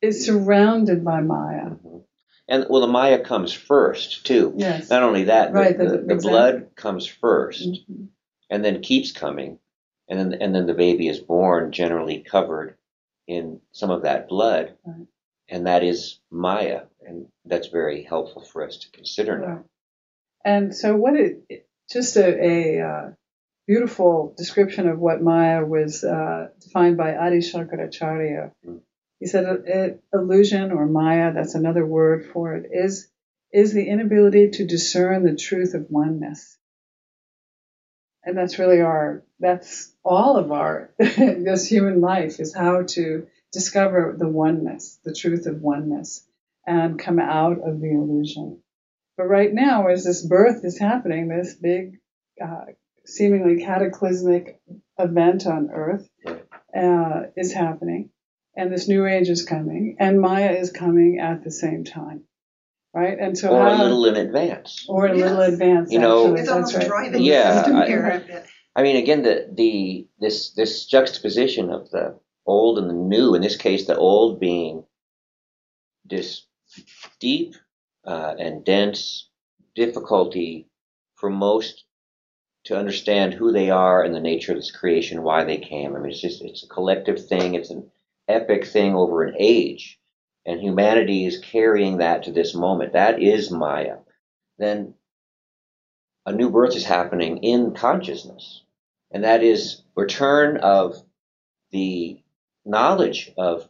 it's 0.00 0.24
surrounded 0.24 1.04
by 1.04 1.20
Maya. 1.20 1.70
Mm-hmm. 1.70 1.98
And 2.48 2.66
well, 2.70 2.80
the 2.80 2.86
Maya 2.86 3.22
comes 3.24 3.52
first 3.52 4.24
too. 4.24 4.54
Yes. 4.56 4.88
Not 4.88 5.02
only 5.02 5.24
that, 5.24 5.52
right, 5.52 5.76
the, 5.76 5.84
the, 5.84 6.14
the 6.14 6.16
blood 6.16 6.70
comes 6.76 7.06
1st 7.06 7.66
mm-hmm. 7.66 8.04
and 8.50 8.64
then 8.64 8.82
keeps 8.82 9.12
coming, 9.12 9.58
and 10.08 10.18
then 10.18 10.40
and 10.40 10.54
then 10.54 10.66
the 10.66 10.74
baby 10.74 11.08
is 11.08 11.18
born, 11.18 11.72
generally 11.72 12.20
covered 12.20 12.76
in 13.26 13.60
some 13.72 13.90
of 13.90 14.02
that 14.02 14.28
blood, 14.28 14.76
right. 14.86 15.06
and 15.48 15.66
that 15.66 15.82
is 15.82 16.20
Maya, 16.30 16.82
and 17.04 17.26
that's 17.44 17.66
very 17.66 18.04
helpful 18.04 18.42
for 18.42 18.64
us 18.64 18.76
to 18.78 18.90
consider 18.92 19.38
now. 19.38 19.46
Right. 19.46 19.64
And 20.46 20.72
so, 20.72 20.94
what 20.94 21.16
it 21.16 21.66
just 21.90 22.16
a, 22.16 22.78
a 22.78 22.86
uh, 22.86 23.10
beautiful 23.66 24.32
description 24.36 24.88
of 24.88 25.00
what 25.00 25.20
Maya 25.20 25.64
was 25.64 26.04
uh, 26.04 26.50
defined 26.60 26.96
by 26.96 27.16
Adi 27.16 27.38
Shankaracharya. 27.38 28.52
Mm. 28.64 28.80
He 29.18 29.26
said 29.26 29.44
it, 29.66 30.04
illusion 30.14 30.70
or 30.70 30.86
Maya, 30.86 31.32
that's 31.34 31.56
another 31.56 31.84
word 31.84 32.26
for 32.32 32.54
it, 32.54 32.70
is, 32.72 33.08
is 33.52 33.72
the 33.72 33.88
inability 33.88 34.50
to 34.50 34.66
discern 34.66 35.24
the 35.24 35.34
truth 35.34 35.74
of 35.74 35.90
oneness. 35.90 36.56
And 38.22 38.38
that's 38.38 38.60
really 38.60 38.82
our, 38.82 39.24
that's 39.40 39.92
all 40.04 40.36
of 40.36 40.52
our, 40.52 40.92
this 40.98 41.66
human 41.66 42.00
life 42.00 42.38
is 42.38 42.54
how 42.54 42.82
to 42.82 43.26
discover 43.50 44.14
the 44.16 44.28
oneness, 44.28 45.00
the 45.02 45.12
truth 45.12 45.46
of 45.46 45.60
oneness, 45.60 46.24
and 46.64 47.00
come 47.00 47.18
out 47.18 47.58
of 47.66 47.80
the 47.80 47.90
illusion. 47.90 48.62
But 49.16 49.24
right 49.24 49.52
now, 49.52 49.88
as 49.88 50.04
this 50.04 50.24
birth 50.24 50.64
is 50.64 50.78
happening, 50.78 51.28
this 51.28 51.54
big, 51.54 51.98
uh, 52.42 52.66
seemingly 53.06 53.64
cataclysmic 53.64 54.60
event 54.98 55.46
on 55.46 55.70
Earth 55.72 56.08
uh, 56.26 57.22
is 57.36 57.52
happening, 57.52 58.10
and 58.54 58.70
this 58.70 58.88
new 58.88 59.06
age 59.06 59.28
is 59.28 59.44
coming, 59.44 59.96
and 59.98 60.20
Maya 60.20 60.52
is 60.52 60.70
coming 60.70 61.18
at 61.18 61.42
the 61.44 61.50
same 61.50 61.84
time, 61.84 62.24
right? 62.92 63.18
And 63.18 63.38
so, 63.38 63.50
or 63.56 63.62
how, 63.62 63.74
a 63.74 63.84
little 63.84 64.04
in 64.06 64.16
advance, 64.16 64.84
or 64.88 65.06
a 65.06 65.16
yes. 65.16 65.30
little 65.30 65.42
advance. 65.42 65.92
You 65.92 66.00
know, 66.00 66.26
actually, 66.26 66.40
it's 66.40 66.50
almost 66.50 66.74
right. 66.74 66.86
driving 66.86 67.22
yeah, 67.22 67.64
I, 67.66 68.44
I 68.78 68.82
mean, 68.82 68.96
again, 68.96 69.22
the 69.22 69.48
the 69.50 70.08
this 70.20 70.50
this 70.50 70.84
juxtaposition 70.84 71.70
of 71.70 71.90
the 71.90 72.18
old 72.44 72.78
and 72.78 72.90
the 72.90 72.94
new. 72.94 73.34
In 73.34 73.40
this 73.40 73.56
case, 73.56 73.86
the 73.86 73.96
old 73.96 74.40
being 74.40 74.84
this 76.04 76.46
deep 77.18 77.54
uh, 78.06 78.34
and 78.38 78.64
dense 78.64 79.28
difficulty 79.74 80.68
for 81.16 81.30
most 81.30 81.84
to 82.64 82.76
understand 82.76 83.34
who 83.34 83.52
they 83.52 83.70
are 83.70 84.02
and 84.02 84.14
the 84.14 84.20
nature 84.20 84.52
of 84.52 84.58
this 84.58 84.70
creation, 84.70 85.22
why 85.22 85.44
they 85.44 85.58
came. 85.58 85.94
I 85.94 85.98
mean, 85.98 86.10
it's 86.10 86.20
just 86.20 86.42
it's 86.42 86.64
a 86.64 86.68
collective 86.68 87.26
thing. 87.26 87.54
It's 87.54 87.70
an 87.70 87.90
epic 88.28 88.66
thing 88.66 88.94
over 88.94 89.22
an 89.22 89.34
age, 89.38 89.98
and 90.44 90.60
humanity 90.60 91.26
is 91.26 91.38
carrying 91.38 91.98
that 91.98 92.24
to 92.24 92.32
this 92.32 92.54
moment. 92.54 92.92
That 92.92 93.22
is 93.22 93.50
Maya. 93.50 93.98
Then 94.58 94.94
a 96.24 96.32
new 96.32 96.50
birth 96.50 96.74
is 96.74 96.84
happening 96.84 97.38
in 97.38 97.74
consciousness 97.74 98.62
and 99.10 99.24
that 99.24 99.42
is 99.42 99.82
return 99.94 100.56
of 100.58 100.96
the 101.70 102.20
knowledge 102.64 103.32
of 103.38 103.68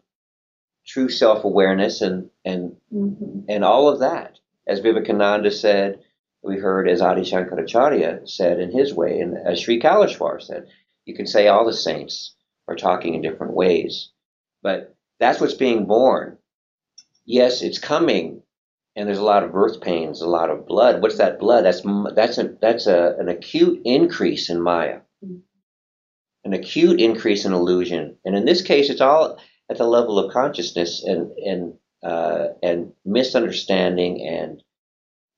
true 0.87 1.09
self-awareness 1.09 2.01
and 2.01 2.31
and 2.44 2.77
mm-hmm. 2.92 3.40
and 3.49 3.64
all 3.64 3.88
of 3.88 4.01
that. 4.01 4.38
As 4.66 4.81
Vivekananda 4.81 5.51
said, 5.51 6.01
we 6.42 6.57
heard 6.57 6.88
as 6.88 7.01
Adi 7.01 7.22
Shankaracharya 7.22 8.29
said 8.29 8.61
in 8.61 8.70
his 8.70 8.94
way, 8.94 9.20
and 9.20 9.37
as 9.37 9.61
Sri 9.61 9.81
Kaleshwar 9.81 10.42
said, 10.42 10.66
you 11.05 11.14
can 11.14 11.27
say 11.27 11.49
all 11.49 11.66
the 11.66 11.72
saints 11.72 12.35
are 12.68 12.77
talking 12.77 13.14
in 13.14 13.22
different 13.22 13.55
ways, 13.55 14.11
but 14.62 14.96
that's 15.20 15.40
what's 15.40 15.55
being 15.55 15.87
born. 15.87 16.38
Yes, 17.25 17.62
it's 17.62 17.79
coming, 17.79 18.42
and 18.94 19.09
there's 19.09 19.18
a 19.18 19.25
lot 19.25 19.44
of 19.44 19.53
birth 19.53 19.81
pains, 19.81 20.20
a 20.20 20.29
lot 20.29 20.51
of 20.51 20.66
blood. 20.66 21.03
What's 21.03 21.18
that 21.18 21.38
blood? 21.38 21.64
That's 21.64 21.83
that's 22.14 22.38
a 22.38 22.57
that's 22.61 22.87
a, 22.87 23.16
an 23.18 23.29
acute 23.29 23.83
increase 23.85 24.51
in 24.51 24.61
Maya 24.61 25.01
an 26.46 26.53
acute 26.53 27.01
increase 27.01 27.44
in 27.44 27.53
illusion. 27.53 28.16
And 28.25 28.37
in 28.37 28.44
this 28.44 28.62
case, 28.62 28.88
it's 28.88 29.01
all 29.01 29.38
at 29.71 29.79
the 29.79 29.87
level 29.87 30.19
of 30.19 30.33
consciousness 30.33 31.03
and, 31.03 31.33
and, 31.39 31.75
uh, 32.03 32.49
and 32.63 32.93
misunderstanding 33.05 34.27
and 34.27 34.63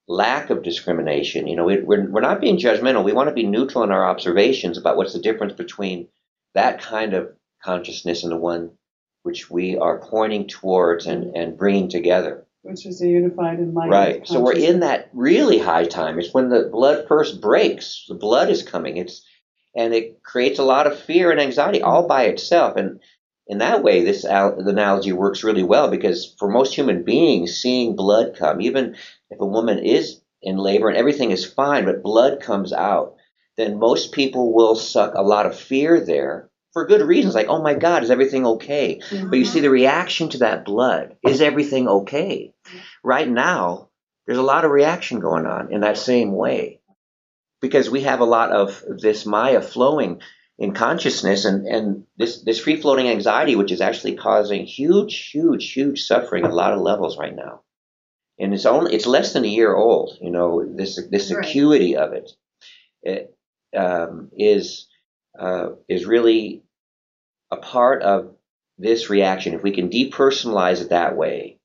lack 0.07 0.51
of 0.51 0.63
discrimination. 0.63 1.47
You 1.47 1.57
know, 1.57 1.65
we, 1.65 1.81
we're, 1.81 2.09
we're 2.09 2.21
not 2.21 2.41
being 2.41 2.59
judgmental. 2.59 3.05
We 3.05 3.13
want 3.13 3.29
to 3.29 3.35
be 3.35 3.45
neutral 3.45 3.85
in 3.85 3.93
our 3.93 4.05
observations 4.05 4.79
about 4.79 4.97
what's 4.97 5.13
the 5.13 5.21
difference 5.21 5.53
between 5.53 6.09
that 6.55 6.81
kind 6.81 7.15
of 7.15 7.33
consciousness 7.63 8.23
and 8.23 8.33
the 8.33 8.37
one 8.37 8.73
which 9.23 9.51
we 9.51 9.77
are 9.77 9.99
pointing 9.99 10.49
towards 10.49 11.07
and, 11.07 11.37
and 11.37 11.59
bringing 11.59 11.89
together. 11.89 12.47
Which 12.63 12.87
is 12.87 13.01
a 13.03 13.07
unified 13.07 13.59
enlightenment. 13.59 13.91
Right. 13.91 14.27
So 14.27 14.41
we're 14.41 14.57
in 14.57 14.81
that 14.81 15.11
really 15.13 15.59
high 15.59 15.85
time. 15.85 16.19
It's 16.19 16.35
when 16.35 16.49
the 16.49 16.69
blood 16.73 17.07
first 17.09 17.41
breaks. 17.41 18.07
The 18.09 18.15
blood 18.15 18.51
is 18.51 18.63
coming. 18.63 18.97
It's 18.97 19.25
and 19.77 19.95
it 19.95 20.23
creates 20.23 20.59
a 20.59 20.65
lot 20.65 20.87
of 20.87 20.99
fear 20.99 21.31
and 21.31 21.41
anxiety 21.41 21.83
all 21.83 22.07
by 22.07 22.25
itself. 22.25 22.77
And 22.77 23.01
in 23.49 23.59
that 23.59 23.83
way, 23.83 24.05
this 24.05 24.23
the 24.23 24.65
analogy 24.67 25.13
works 25.13 25.43
really 25.43 25.63
well 25.63 25.91
because 25.91 26.35
for 26.39 26.49
most 26.49 26.75
human 26.75 27.03
beings, 27.03 27.57
seeing 27.57 27.97
blood 27.97 28.37
come, 28.39 28.61
even 28.61 28.97
if 29.31 29.41
a 29.41 29.47
woman 29.47 29.79
is 29.79 30.21
in 30.43 30.57
labor 30.59 30.89
and 30.89 30.99
everything 30.99 31.31
is 31.31 31.47
fine, 31.47 31.87
but 31.87 32.03
blood 32.03 32.41
comes 32.41 32.73
out, 32.73 33.17
then 33.57 33.79
most 33.79 34.13
people 34.13 34.53
will 34.53 34.77
suck 34.77 35.15
a 35.15 35.23
lot 35.23 35.47
of 35.47 35.59
fear 35.59 35.99
there 36.05 36.51
for 36.73 36.87
good 36.87 37.01
reasons, 37.01 37.35
like, 37.35 37.49
oh 37.49 37.63
my 37.63 37.75
God, 37.75 38.05
is 38.05 38.11
everything 38.11 38.47
okay? 38.47 39.01
Mm-hmm. 39.09 39.31
But 39.31 39.39
you 39.39 39.45
see 39.45 39.61
the 39.61 39.71
reaction 39.71 40.29
to 40.31 40.39
that 40.39 40.65
blood. 40.65 41.17
Is 41.27 41.41
everything 41.41 41.89
okay? 41.89 42.53
Right 43.03 43.29
now, 43.29 43.89
there's 44.27 44.39
a 44.39 44.43
lot 44.43 44.67
of 44.67 44.71
reaction 44.71 45.21
going 45.21 45.47
on 45.47 45.73
in 45.73 45.81
that 45.81 45.97
same 45.97 46.33
way 46.33 46.81
because 47.61 47.91
we 47.91 48.03
have 48.03 48.21
a 48.21 48.27
lot 48.27 48.53
of 48.53 48.85
this 48.87 49.25
Maya 49.25 49.63
flowing 49.63 50.21
in 50.59 50.75
consciousness 50.75 51.45
and, 51.45 51.67
and 51.67 52.05
this, 52.17 52.43
this 52.43 52.59
free 52.59 52.77
floating 52.77 53.09
anxiety, 53.09 53.55
which 53.55 53.71
is 53.71 53.81
actually 53.81 54.17
causing 54.17 54.67
huge, 54.67 55.31
huge, 55.31 55.73
huge 55.73 56.03
suffering 56.03 56.45
at 56.45 56.51
a 56.51 56.55
lot 56.55 56.73
of 56.73 56.81
levels 56.81 57.17
right 57.17 57.35
now. 57.35 57.63
And 58.41 58.53
it's 58.53 58.67
only, 58.67 58.95
it's 58.95 59.07
less 59.07 59.33
than 59.33 59.45
a 59.45 59.49
year 59.49 59.75
old, 59.75 60.19
you 60.21 60.31
know, 60.31 60.65
this, 60.65 61.01
this 61.11 61.33
right. 61.33 61.45
acuity 61.45 61.97
of 61.97 62.13
it, 62.13 62.31
it 63.03 63.37
um, 63.77 64.31
is, 64.37 64.89
uh, 65.39 65.71
is 65.89 66.07
really 66.07 66.65
a 67.51 67.57
part 67.57 68.03
of 68.03 68.35
this 68.79 69.11
reaction. 69.11 69.55
If 69.55 69.63
we 69.63 69.73
can 69.73 69.91
depersonalize 69.91 70.81
it 70.83 70.91
that 70.91 71.17
way, 71.17 71.58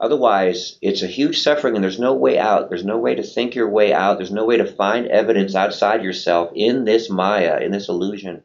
Otherwise, 0.00 0.78
it's 0.80 1.02
a 1.02 1.08
huge 1.08 1.40
suffering 1.40 1.74
and 1.74 1.82
there's 1.82 1.98
no 1.98 2.14
way 2.14 2.38
out. 2.38 2.68
There's 2.68 2.84
no 2.84 2.98
way 2.98 3.16
to 3.16 3.22
think 3.22 3.54
your 3.54 3.68
way 3.68 3.92
out. 3.92 4.18
There's 4.18 4.30
no 4.30 4.44
way 4.44 4.58
to 4.58 4.64
find 4.64 5.08
evidence 5.08 5.56
outside 5.56 6.04
yourself 6.04 6.52
in 6.54 6.84
this 6.84 7.10
Maya, 7.10 7.58
in 7.60 7.72
this 7.72 7.88
illusion, 7.88 8.44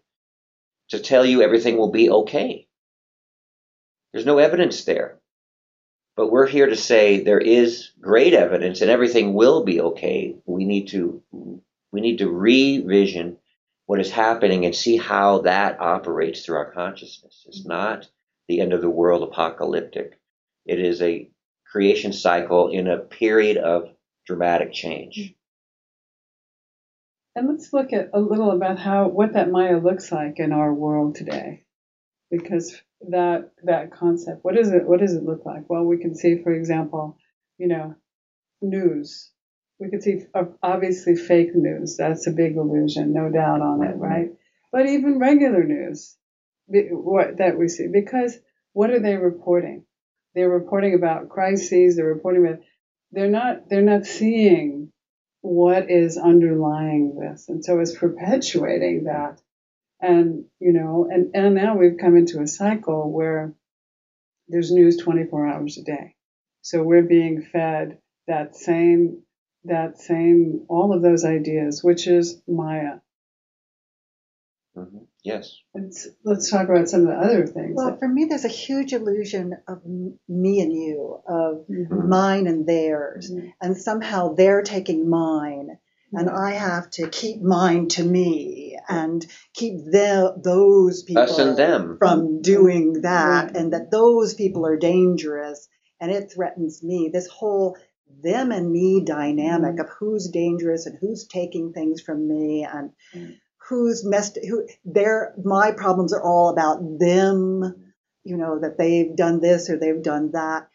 to 0.90 1.00
tell 1.00 1.26
you 1.26 1.42
everything 1.42 1.78
will 1.78 1.92
be 1.92 2.10
okay. 2.10 2.68
There's 4.12 4.26
no 4.26 4.40
evidence 4.40 4.84
there. 4.84 5.20
But 6.16 6.32
we're 6.32 6.48
here 6.48 6.68
to 6.68 6.76
say 6.76 7.20
there 7.20 7.40
is 7.40 7.92
great 8.02 8.34
evidence 8.34 8.82
and 8.82 8.90
everything 8.90 9.34
will 9.34 9.64
be 9.64 9.82
okay. 9.82 10.36
We 10.46 10.66
need 10.66 10.88
to, 10.90 11.22
we 11.92 12.02
need 12.02 12.18
to 12.18 12.30
revision 12.30 13.38
what 13.86 14.00
is 14.00 14.12
happening 14.12 14.66
and 14.66 14.76
see 14.76 14.98
how 14.98 15.40
that 15.40 15.80
operates 15.80 16.46
through 16.46 16.58
our 16.58 16.72
consciousness. 16.72 17.44
It's 17.48 17.66
not 17.66 18.08
the 18.48 18.62
end 18.62 18.74
of 18.74 18.82
the 18.82 18.90
world 18.90 19.24
apocalyptic. 19.24 20.20
It 20.66 20.80
is 20.80 21.02
a 21.02 21.30
creation 21.74 22.14
cycle 22.14 22.70
in 22.70 22.88
a 22.88 23.00
period 23.00 23.58
of 23.58 23.90
dramatic 24.28 24.72
change. 24.72 25.18
Hmm. 25.18 25.34
And 27.36 27.50
let's 27.50 27.74
look 27.74 27.92
at 27.94 28.12
a 28.14 28.20
little 28.20 28.52
about 28.52 28.78
how 28.78 29.08
what 29.08 29.34
that 29.34 29.50
Maya 29.50 29.80
looks 29.80 30.12
like 30.12 30.36
in 30.38 30.52
our 30.54 30.72
world 30.72 31.16
today, 31.16 31.64
because 32.30 32.80
that 33.10 33.50
that 33.64 33.92
concept, 33.92 34.46
what 34.46 34.56
is 34.56 34.70
it? 34.70 34.88
What 34.88 35.00
does 35.00 35.16
it 35.16 35.24
look 35.24 35.44
like? 35.44 35.68
Well, 35.68 35.84
we 35.84 35.98
can 35.98 36.16
see, 36.16 36.44
for 36.44 36.54
example, 36.54 37.18
you 37.58 37.68
know, 37.68 37.96
news. 38.62 39.32
We 39.80 39.90
could 39.90 40.04
see 40.04 40.22
obviously 40.62 41.16
fake 41.16 41.56
news. 41.56 41.98
That's 41.98 42.28
a 42.28 42.32
big 42.32 42.56
illusion, 42.56 43.14
no 43.14 43.32
doubt 43.32 43.62
on 43.62 43.84
it, 43.84 43.98
right? 43.98 44.30
But 44.72 44.86
even 44.86 45.18
regular 45.18 45.64
news, 45.64 46.16
what 46.68 47.38
that 47.38 47.58
we 47.58 47.68
see, 47.68 47.88
because 47.92 48.38
what 48.74 48.92
are 48.92 49.00
they 49.00 49.18
reporting? 49.18 49.86
They're 50.36 50.50
reporting 50.50 50.96
about 50.96 51.30
crises. 51.30 51.96
They're 51.96 52.06
reporting 52.06 52.46
about 52.46 52.60
they're 53.12 53.30
not 53.30 53.70
they're 53.70 53.82
not 53.82 54.06
seeing 54.06 54.92
what 55.42 55.90
is 55.90 56.18
underlying 56.18 57.16
this, 57.20 57.50
and 57.50 57.64
so 57.64 57.80
it's 57.80 57.96
perpetuating 57.96 59.06
that. 59.06 59.42
And 60.00 60.46
you 60.60 60.74
know, 60.74 61.08
and 61.10 61.36
and 61.36 61.56
now 61.56 61.78
we've 61.78 61.98
come 62.00 62.18
into 62.18 62.42
a 62.42 62.48
cycle 62.48 63.12
where 63.12 63.54
there's 64.48 64.72
news 64.72 64.98
24 64.98 65.48
hours 65.48 65.78
a 65.78 65.84
day. 65.84 66.16
So 66.62 66.84
we're 66.84 67.04
being 67.04 67.42
fed 67.42 68.00
that 68.28 68.56
same 68.56 69.24
that 69.66 70.00
same 70.00 70.66
all 70.68 70.94
of 70.94 71.02
those 71.02 71.24
ideas, 71.24 71.84
which 71.84 72.08
is 72.08 72.42
Maya. 72.48 73.00
Mm-hmm. 74.76 75.04
Yes. 75.24 75.58
Let's, 75.74 76.08
let's 76.26 76.52
talk 76.52 76.68
about 76.68 76.90
some 76.90 77.02
of 77.02 77.08
the 77.08 77.14
other 77.14 77.48
things. 77.48 77.74
Well, 77.76 77.98
for 77.98 78.08
me, 78.08 78.26
there's 78.26 78.44
a 78.44 78.50
huge 78.50 78.92
illusion 78.92 79.56
of 79.68 79.82
me 79.86 80.60
and 80.60 80.74
you, 80.74 81.22
of 81.26 81.66
mm-hmm. 81.70 82.10
mine 82.10 82.48
and 82.48 82.68
theirs, 82.68 83.32
mm-hmm. 83.32 83.48
and 83.62 83.78
somehow 83.78 84.34
they're 84.34 84.64
taking 84.64 85.10
mine, 85.10 85.70
mm-hmm. 85.70 86.18
and 86.18 86.30
I 86.30 86.52
have 86.52 86.90
to 86.92 87.08
keep 87.08 87.42
mine 87.42 87.88
to 87.90 88.04
me 88.04 88.78
and 88.90 89.26
keep 89.54 89.78
the, 89.86 90.36
those 90.44 91.04
people 91.04 91.24
Us 91.24 91.40
and 91.40 91.58
them. 91.58 91.96
from 91.98 92.42
doing 92.42 93.04
that, 93.04 93.56
and 93.56 93.72
that 93.72 93.92
those 93.92 94.34
people 94.34 94.66
are 94.66 94.78
dangerous, 94.78 95.70
and 96.02 96.12
it 96.12 96.34
threatens 96.34 96.84
me. 96.84 97.10
This 97.14 97.28
whole 97.28 97.78
them 98.22 98.52
and 98.52 98.72
me 98.72 99.04
dynamic 99.06 99.72
mm-hmm. 99.72 99.82
of 99.82 99.90
who's 100.00 100.28
dangerous 100.28 100.86
and 100.86 100.98
who's 101.00 101.28
taking 101.28 101.72
things 101.72 102.02
from 102.02 102.28
me 102.28 102.68
and 102.70 102.92
who's 103.68 104.06
messed 104.06 104.38
who 104.48 104.68
their 104.86 105.34
my 105.44 105.72
problems 105.72 106.14
are 106.14 106.24
all 106.24 106.50
about 106.50 106.82
them 107.00 107.84
you 108.24 108.38
know 108.38 108.60
that 108.60 108.78
they've 108.78 109.16
done 109.16 109.40
this 109.40 109.70
or 109.70 109.78
they've 109.78 110.04
done 110.04 110.32
that. 110.32 110.70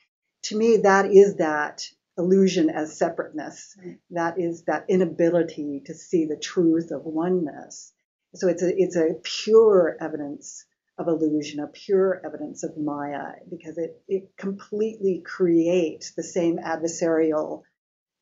To 0.45 0.57
me 0.57 0.79
that 0.79 1.07
is 1.07 1.37
that 1.37 1.89
illusion 2.17 2.71
as 2.71 2.99
separateness. 2.99 3.77
That 4.11 4.39
is 4.39 4.65
that 4.65 4.87
inability 4.89 5.83
to 5.87 5.95
see 5.95 6.27
the 6.27 6.37
truth 6.37 6.91
of 6.91 7.05
oneness. 7.05 7.93
So 8.35 8.49
it's 8.49 8.63
a 8.63 8.75
it's 8.77 8.97
a 8.97 9.17
pure 9.23 9.97
evidence 10.01 10.65
of 10.99 11.09
illusion, 11.09 11.61
a 11.61 11.69
pure 11.69 12.21
evidence 12.25 12.65
of 12.65 12.77
Maya, 12.77 13.35
because 13.49 13.79
it, 13.79 14.03
it 14.09 14.37
completely 14.37 15.23
creates 15.25 16.11
the 16.11 16.25
same 16.25 16.59
adversarial 16.59 17.63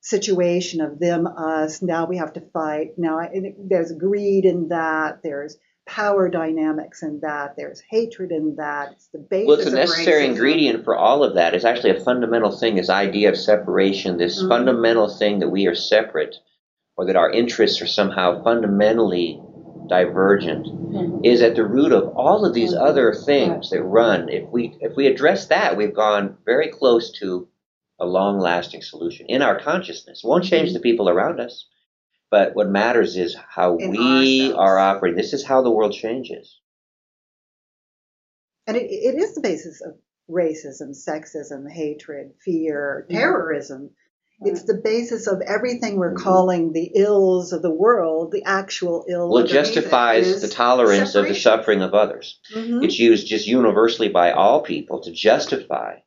situation 0.07 0.81
of 0.81 1.01
them, 1.01 1.27
us. 1.27 1.83
Now 1.83 2.07
we 2.07 2.19
have 2.19 2.33
to 2.35 2.40
fight. 2.53 2.92
Now 2.97 3.19
I, 3.19 3.29
there's 3.59 3.90
greed 3.90 4.45
in 4.45 4.69
that. 4.69 5.21
There's 5.25 5.59
power 5.85 6.29
dynamics 6.29 7.03
in 7.03 7.21
that. 7.23 7.55
There's 7.57 7.83
hatred 7.90 8.31
in 8.31 8.55
that. 8.57 8.92
It's 8.92 9.09
the 9.09 9.19
basis. 9.19 9.49
Well, 9.49 9.59
it's 9.59 9.69
a 9.69 9.75
necessary 9.75 10.27
ingredient 10.27 10.85
for 10.85 10.97
all 10.97 11.25
of 11.25 11.35
that. 11.35 11.55
It's 11.55 11.64
actually 11.64 11.97
a 11.97 12.05
fundamental 12.05 12.57
thing. 12.57 12.77
This 12.77 12.88
idea 12.88 13.31
of 13.31 13.37
separation. 13.37 14.16
This 14.16 14.38
mm-hmm. 14.38 14.49
fundamental 14.49 15.09
thing 15.09 15.40
that 15.40 15.49
we 15.49 15.66
are 15.66 15.75
separate 15.75 16.37
or 16.97 17.07
that 17.07 17.16
our 17.16 17.31
interests 17.31 17.83
are 17.83 17.88
somehow 17.88 18.45
fundamentally 18.45 19.42
divergent 19.88 20.66
mm-hmm. 20.66 21.25
is 21.25 21.42
at 21.42 21.57
the 21.57 21.66
root 21.66 21.90
of 21.90 22.14
all 22.16 22.45
of 22.45 22.55
these 22.55 22.73
mm-hmm. 22.73 22.87
other 22.87 23.12
things 23.12 23.71
that 23.71 23.83
run. 23.83 24.29
If 24.29 24.49
we 24.51 24.77
if 24.81 24.95
we 24.97 25.09
address 25.09 25.47
that, 25.47 25.77
we've 25.77 25.95
gone 25.95 26.37
very 26.45 26.69
close 26.69 27.11
to 27.19 27.49
a 27.99 28.07
long 28.07 28.39
lasting 28.39 28.83
solution 28.83 29.27
in 29.29 29.43
our 29.43 29.59
consciousness. 29.59 30.23
It 30.23 30.29
won't 30.29 30.45
change 30.45 30.73
the 30.73 30.81
people 30.81 31.09
around 31.09 31.41
us, 31.41 31.67
but 32.31 32.55
what 32.55 32.69
matters 32.69 33.17
is 33.17 33.37
how 33.49 33.77
in 33.77 33.91
we 33.91 34.43
ourselves. 34.43 34.59
are 34.59 34.79
operating. 34.79 35.17
This 35.17 35.33
is 35.33 35.45
how 35.45 35.63
the 35.63 35.71
world 35.71 35.93
changes. 35.93 36.61
And 38.67 38.77
it, 38.77 38.87
it 38.91 39.17
is 39.17 39.35
the 39.35 39.41
basis 39.41 39.81
of 39.81 39.95
racism, 40.29 40.91
sexism, 40.91 41.71
hatred, 41.71 42.33
fear, 42.45 43.07
terrorism. 43.11 43.91
It's 44.41 44.65
the 44.65 44.79
basis 44.85 45.27
of 45.29 45.41
everything 45.41 45.97
we're 45.97 46.15
calling 46.15 46.75
the 46.75 46.91
ills 46.95 47.55
of 47.55 47.63
the 47.63 47.71
world, 47.71 48.33
the 48.33 48.43
actual 48.45 49.07
ill. 49.09 49.31
Well, 49.31 49.45
it 49.45 49.49
justifies 49.49 50.43
the 50.43 50.49
tolerance 50.49 51.13
separation. 51.13 51.21
of 51.21 51.29
the 51.35 51.41
suffering 51.41 51.81
of 51.81 51.95
others. 51.95 52.39
Mm-hmm. 52.55 52.85
It's 52.85 52.99
used 52.99 53.27
just 53.27 53.47
universally 53.47 54.11
by 54.11 54.33
all 54.33 54.61
people 54.61 55.01
to 55.05 55.13
justify 55.13 56.01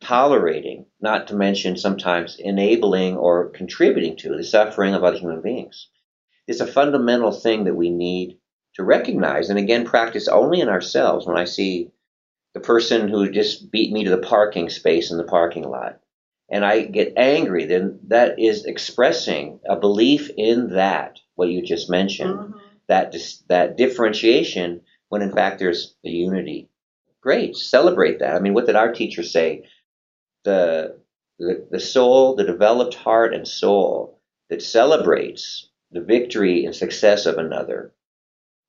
tolerating, 0.00 0.86
not 1.00 1.28
to 1.28 1.34
mention 1.34 1.76
sometimes 1.76 2.36
enabling 2.38 3.16
or 3.16 3.50
contributing 3.50 4.16
to 4.18 4.36
the 4.36 4.44
suffering 4.44 4.94
of 4.94 5.02
other 5.02 5.18
human 5.18 5.40
beings. 5.40 5.88
It's 6.46 6.60
a 6.60 6.66
fundamental 6.66 7.32
thing 7.32 7.64
that 7.64 7.74
we 7.74 7.90
need 7.90 8.38
to 8.74 8.84
recognize 8.84 9.50
and 9.50 9.58
again 9.58 9.84
practice 9.84 10.28
only 10.28 10.60
in 10.60 10.68
ourselves. 10.68 11.26
When 11.26 11.36
I 11.36 11.44
see 11.44 11.90
the 12.52 12.60
person 12.60 13.08
who 13.08 13.30
just 13.30 13.70
beat 13.70 13.92
me 13.92 14.04
to 14.04 14.10
the 14.10 14.18
parking 14.18 14.68
space 14.68 15.10
in 15.10 15.18
the 15.18 15.24
parking 15.24 15.64
lot 15.64 16.00
and 16.48 16.64
I 16.64 16.82
get 16.82 17.14
angry, 17.16 17.64
then 17.64 18.00
that 18.08 18.38
is 18.38 18.64
expressing 18.66 19.60
a 19.68 19.76
belief 19.76 20.30
in 20.36 20.74
that, 20.74 21.18
what 21.34 21.48
you 21.48 21.62
just 21.62 21.90
mentioned, 21.90 22.38
mm-hmm. 22.38 22.58
that, 22.88 23.10
dis- 23.10 23.42
that 23.48 23.76
differentiation 23.76 24.82
when 25.08 25.22
in 25.22 25.32
fact 25.32 25.58
there's 25.58 25.96
a 26.04 26.08
unity 26.08 26.68
Great, 27.24 27.56
celebrate 27.56 28.18
that. 28.18 28.36
I 28.36 28.38
mean, 28.40 28.52
what 28.52 28.66
did 28.66 28.76
our 28.76 28.92
teacher 28.92 29.22
say? 29.22 29.62
The, 30.44 31.00
the, 31.38 31.66
the 31.70 31.80
soul, 31.80 32.36
the 32.36 32.44
developed 32.44 32.94
heart 32.94 33.32
and 33.32 33.48
soul 33.48 34.20
that 34.50 34.60
celebrates 34.60 35.70
the 35.90 36.02
victory 36.02 36.66
and 36.66 36.76
success 36.76 37.24
of 37.24 37.38
another 37.38 37.94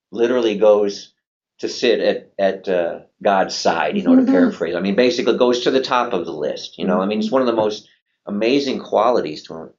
literally 0.10 0.58
goes 0.58 1.14
to 1.60 1.68
sit 1.68 2.00
at, 2.00 2.32
at 2.40 2.70
uh, 2.70 3.00
God's 3.22 3.56
side, 3.56 3.98
you 3.98 4.04
know, 4.04 4.12
mm-hmm. 4.12 4.26
to 4.26 4.32
paraphrase. 4.32 4.76
I 4.76 4.80
mean, 4.80 4.96
basically 4.96 5.38
goes 5.38 5.66
to 5.66 5.72
the 5.72 5.82
top 5.82 6.14
of 6.14 6.26
the 6.26 6.32
list, 6.32 6.78
you 6.78 6.88
know. 6.88 7.02
I 7.02 7.08
mean, 7.08 7.20
it's 7.20 7.32
one 7.32 7.42
of 7.42 7.48
the 7.48 7.54
most 7.54 7.90
amazing 8.26 8.80
qualities 8.80 9.44
to 9.48 9.56
him. 9.56 9.70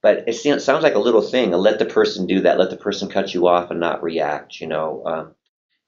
But 0.00 0.28
it 0.28 0.34
sounds 0.34 0.84
like 0.84 0.94
a 0.94 1.00
little 1.00 1.22
thing. 1.22 1.50
Let 1.50 1.80
the 1.80 1.86
person 1.86 2.26
do 2.26 2.42
that. 2.42 2.58
Let 2.58 2.70
the 2.70 2.76
person 2.76 3.08
cut 3.08 3.34
you 3.34 3.48
off 3.48 3.72
and 3.72 3.80
not 3.80 4.04
react, 4.04 4.60
you 4.60 4.68
know. 4.68 5.02
Um, 5.04 5.34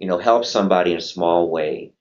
you 0.00 0.08
know, 0.08 0.18
help 0.18 0.44
somebody 0.44 0.90
in 0.90 0.98
a 0.98 1.00
small 1.00 1.48
way 1.48 1.93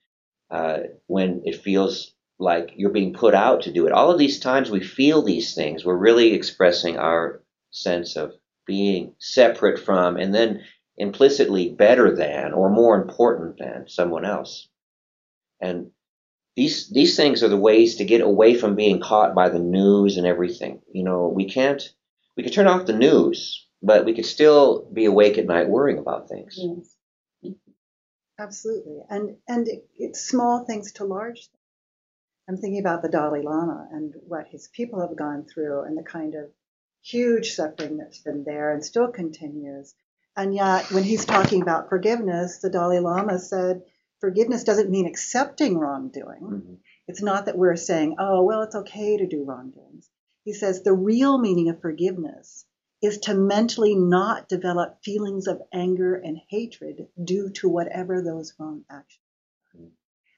uh, 0.53 0.83
when 1.07 1.41
it 1.45 1.63
feels 1.63 2.13
like 2.37 2.73
you're 2.75 2.91
being 2.91 3.13
put 3.13 3.33
out 3.33 3.63
to 3.63 3.73
do 3.73 3.87
it. 3.87 3.91
All 3.91 4.11
of 4.11 4.19
these 4.19 4.39
times 4.39 4.69
we 4.69 4.81
feel 4.81 5.23
these 5.23 5.55
things, 5.55 5.83
we're 5.83 5.97
really 5.97 6.33
expressing 6.33 6.97
our 6.97 7.41
sense 7.71 8.15
of 8.15 8.33
being 8.67 9.15
separate 9.17 9.79
from 9.79 10.15
and 10.17 10.33
then 10.33 10.63
implicitly 10.95 11.69
better 11.69 12.15
than 12.15 12.53
or 12.53 12.69
more 12.69 13.01
important 13.01 13.57
than 13.57 13.87
someone 13.87 14.25
else. 14.25 14.67
And 15.59 15.89
these 16.55 16.87
these 16.91 17.15
things 17.15 17.41
are 17.41 17.47
the 17.47 17.57
ways 17.57 17.95
to 17.95 18.05
get 18.05 18.21
away 18.21 18.53
from 18.53 18.75
being 18.75 18.99
caught 18.99 19.33
by 19.33 19.49
the 19.49 19.59
news 19.59 20.17
and 20.17 20.27
everything. 20.27 20.81
You 20.91 21.03
know, 21.03 21.29
we 21.29 21.45
can't 21.45 21.81
we 22.37 22.43
could 22.43 22.53
turn 22.53 22.67
off 22.67 22.85
the 22.85 22.93
news, 22.93 23.67
but 23.81 24.05
we 24.05 24.13
could 24.13 24.27
still 24.27 24.87
be 24.93 25.05
awake 25.05 25.39
at 25.39 25.47
night 25.47 25.67
worrying 25.67 25.97
about 25.97 26.29
things. 26.29 26.59
Yes. 26.59 26.92
Absolutely. 28.39 28.99
And 29.09 29.37
and 29.47 29.67
it, 29.67 29.87
it's 29.95 30.27
small 30.27 30.65
things 30.65 30.93
to 30.93 31.05
large 31.05 31.47
things. 31.47 31.59
I'm 32.49 32.57
thinking 32.57 32.79
about 32.79 33.01
the 33.01 33.09
Dalai 33.09 33.41
Lama 33.41 33.87
and 33.91 34.13
what 34.27 34.47
his 34.47 34.67
people 34.67 34.99
have 35.01 35.15
gone 35.15 35.45
through 35.45 35.83
and 35.83 35.97
the 35.97 36.03
kind 36.03 36.35
of 36.35 36.51
huge 37.01 37.51
suffering 37.51 37.97
that's 37.97 38.19
been 38.19 38.43
there 38.43 38.73
and 38.73 38.83
still 38.83 39.09
continues. 39.09 39.93
And 40.35 40.53
yet, 40.53 40.91
when 40.91 41.03
he's 41.03 41.25
talking 41.25 41.61
about 41.61 41.89
forgiveness, 41.89 42.57
the 42.57 42.69
Dalai 42.69 42.99
Lama 42.99 43.37
said, 43.39 43.83
forgiveness 44.19 44.63
doesn't 44.63 44.89
mean 44.89 45.05
accepting 45.05 45.77
wrongdoing. 45.77 46.41
Mm-hmm. 46.41 46.73
It's 47.07 47.21
not 47.21 47.45
that 47.45 47.57
we're 47.57 47.75
saying, 47.75 48.15
oh, 48.19 48.43
well, 48.43 48.63
it's 48.63 48.75
okay 48.75 49.17
to 49.17 49.27
do 49.27 49.43
wrongdoings. 49.43 50.09
He 50.43 50.53
says 50.53 50.81
the 50.81 50.93
real 50.93 51.37
meaning 51.37 51.69
of 51.69 51.81
forgiveness 51.81 52.65
is 53.03 53.17
to 53.17 53.33
mentally 53.33 53.95
not 53.95 54.47
develop 54.47 55.03
feelings 55.03 55.47
of 55.47 55.61
anger 55.73 56.15
and 56.15 56.39
hatred 56.47 57.05
due 57.21 57.49
to 57.49 57.67
whatever 57.67 58.21
those 58.21 58.53
wrong 58.57 58.85
actions 58.89 59.19
are. 59.75 59.81
Mm. 59.81 59.89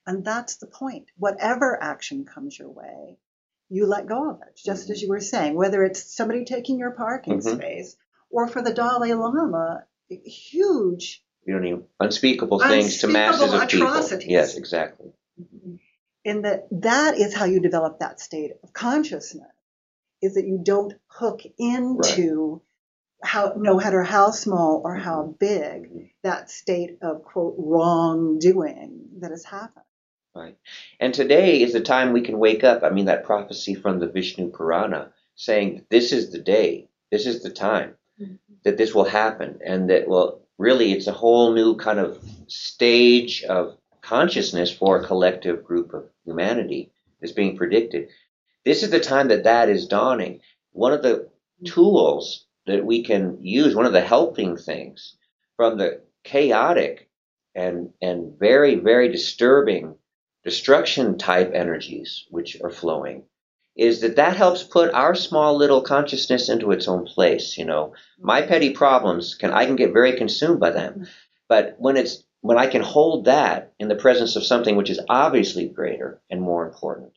And 0.07 0.25
that's 0.25 0.55
the 0.55 0.65
point. 0.65 1.05
Whatever 1.15 1.81
action 1.81 2.25
comes 2.25 2.57
your 2.57 2.71
way, 2.71 3.19
you 3.69 3.85
let 3.85 4.07
go 4.07 4.31
of 4.31 4.41
it, 4.41 4.59
just 4.65 4.89
as 4.89 4.97
mm-hmm. 4.97 5.03
you 5.03 5.09
were 5.09 5.19
saying, 5.19 5.53
whether 5.53 5.83
it's 5.83 6.15
somebody 6.15 6.43
taking 6.43 6.79
your 6.79 6.91
parking 6.91 7.37
mm-hmm. 7.37 7.55
space 7.55 7.95
or 8.31 8.47
for 8.47 8.63
the 8.63 8.73
Dalai 8.73 9.13
Lama, 9.13 9.83
huge. 10.09 11.23
You 11.45 11.53
don't 11.53 11.63
need 11.63 11.83
unspeakable 11.99 12.59
things 12.59 12.85
unspeakable 12.85 13.13
to 13.13 13.13
masses 13.13 13.53
of 13.53 13.61
atrocities. 13.61 14.25
people. 14.25 14.33
Yes, 14.33 14.57
exactly. 14.57 15.11
Mm-hmm. 15.39 15.75
In 16.23 16.41
that 16.41 16.67
that 16.71 17.19
is 17.19 17.35
how 17.35 17.45
you 17.45 17.59
develop 17.59 17.99
that 17.99 18.19
state 18.19 18.53
of 18.63 18.73
consciousness 18.73 19.54
is 20.25 20.35
that 20.35 20.47
you 20.47 20.59
don't 20.61 20.93
hook 21.07 21.41
into 21.57 22.61
right. 23.23 23.29
how 23.29 23.53
no 23.55 23.77
matter 23.77 24.03
how 24.03 24.31
small 24.31 24.81
or 24.83 24.95
how 24.95 25.23
mm-hmm. 25.23 25.31
big 25.39 26.11
that 26.23 26.49
state 26.49 26.97
of 27.01 27.23
quote 27.23 27.55
wrongdoing 27.57 29.07
that 29.19 29.31
has 29.31 29.45
happened. 29.45 29.85
Right. 30.35 30.57
And 30.99 31.13
today 31.13 31.61
is 31.61 31.71
the 31.71 31.79
time 31.79 32.11
we 32.11 32.21
can 32.21 32.39
wake 32.39 32.63
up. 32.63 32.83
I 32.83 32.89
mean 32.89 33.05
that 33.05 33.23
prophecy 33.23 33.73
from 33.73 33.99
the 33.99 34.09
Vishnu 34.09 34.51
Purana 34.51 35.11
saying 35.35 35.85
this 35.89 36.11
is 36.11 36.31
the 36.31 36.39
day, 36.39 36.89
this 37.11 37.25
is 37.25 37.41
the 37.41 37.49
time 37.49 37.95
mm-hmm. 38.21 38.35
that 38.63 38.77
this 38.77 38.93
will 38.93 39.05
happen 39.05 39.59
and 39.65 39.89
that 39.89 40.07
well 40.07 40.41
really 40.57 40.91
it's 40.91 41.07
a 41.07 41.13
whole 41.13 41.53
new 41.53 41.75
kind 41.75 41.99
of 41.99 42.19
stage 42.47 43.43
of 43.43 43.77
consciousness 44.01 44.71
for 44.71 44.99
a 44.99 45.05
collective 45.05 45.63
group 45.63 45.93
of 45.93 46.09
humanity 46.25 46.91
is 47.21 47.31
being 47.31 47.57
predicted 47.57 48.09
this 48.65 48.83
is 48.83 48.89
the 48.89 48.99
time 48.99 49.29
that 49.29 49.43
that 49.43 49.69
is 49.69 49.87
dawning. 49.87 50.41
One 50.71 50.91
of 50.91 51.03
the 51.03 51.29
tools 51.63 52.45
that 52.65 52.83
we 52.83 53.03
can 53.03 53.37
use, 53.41 53.75
one 53.75 53.85
of 53.85 53.93
the 53.93 54.01
helping 54.01 54.57
things 54.57 55.15
from 55.55 55.77
the 55.77 56.01
chaotic 56.23 57.09
and, 57.53 57.93
and 58.01 58.37
very, 58.37 58.75
very 58.75 59.09
disturbing 59.09 59.95
destruction 60.43 61.17
type 61.17 61.51
energies 61.53 62.25
which 62.29 62.59
are 62.61 62.69
flowing 62.69 63.23
is 63.75 64.01
that 64.01 64.15
that 64.15 64.37
helps 64.37 64.63
put 64.63 64.93
our 64.93 65.15
small 65.15 65.57
little 65.57 65.81
consciousness 65.81 66.49
into 66.49 66.71
its 66.71 66.87
own 66.87 67.05
place 67.05 67.57
you 67.57 67.65
know. 67.65 67.93
My 68.19 68.41
mm-hmm. 68.41 68.49
petty 68.49 68.69
problems 68.69 69.35
can 69.35 69.51
i 69.51 69.65
can 69.65 69.75
get 69.75 69.91
very 69.91 70.15
consumed 70.15 70.59
by 70.59 70.69
them. 70.69 70.93
Mm-hmm. 70.93 71.03
But 71.49 71.75
when 71.79 71.97
it's 71.97 72.23
when 72.41 72.57
i 72.57 72.67
can 72.67 72.83
hold 72.83 73.25
that 73.25 73.73
in 73.79 73.87
the 73.87 73.95
presence 73.95 74.35
of 74.35 74.45
something 74.45 74.75
which 74.75 74.91
is 74.91 74.99
obviously 75.09 75.67
greater 75.67 76.21
and 76.29 76.41
more 76.41 76.65
important 76.65 77.11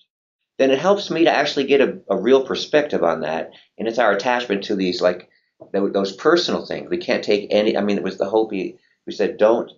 then 0.59 0.71
it 0.71 0.79
helps 0.79 1.11
me 1.11 1.25
to 1.25 1.31
actually 1.31 1.67
get 1.67 1.81
a, 1.81 2.01
a 2.11 2.17
real 2.17 2.45
perspective 2.45 3.03
on 3.03 3.21
that. 3.21 3.53
And 3.79 3.89
it's 3.89 3.99
our 3.99 4.13
attachment 4.13 4.65
to 4.65 4.77
these, 4.77 5.01
like, 5.01 5.31
those 5.73 6.13
personal 6.13 6.67
things. 6.67 6.91
We 6.91 6.99
can't 6.99 7.25
take 7.25 7.49
any, 7.51 7.77
I 7.77 7.81
mean, 7.81 7.97
it 7.97 8.05
was 8.05 8.19
the 8.19 8.29
Hopi 8.29 8.79
who 9.07 9.13
said, 9.13 9.39
don't 9.39 9.71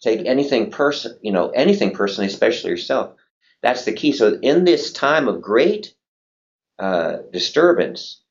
take 0.00 0.26
anything 0.26 0.70
person, 0.70 1.18
you 1.20 1.32
know, 1.32 1.50
anything 1.50 1.92
personally, 1.92 2.28
especially 2.28 2.70
yourself. 2.70 3.14
That's 3.62 3.84
the 3.84 3.92
key. 3.92 4.12
So 4.12 4.38
in 4.40 4.64
this 4.64 4.92
time 4.92 5.28
of 5.28 5.42
great 5.42 5.94
uh, 6.78 7.18
disturbance, 7.32 8.22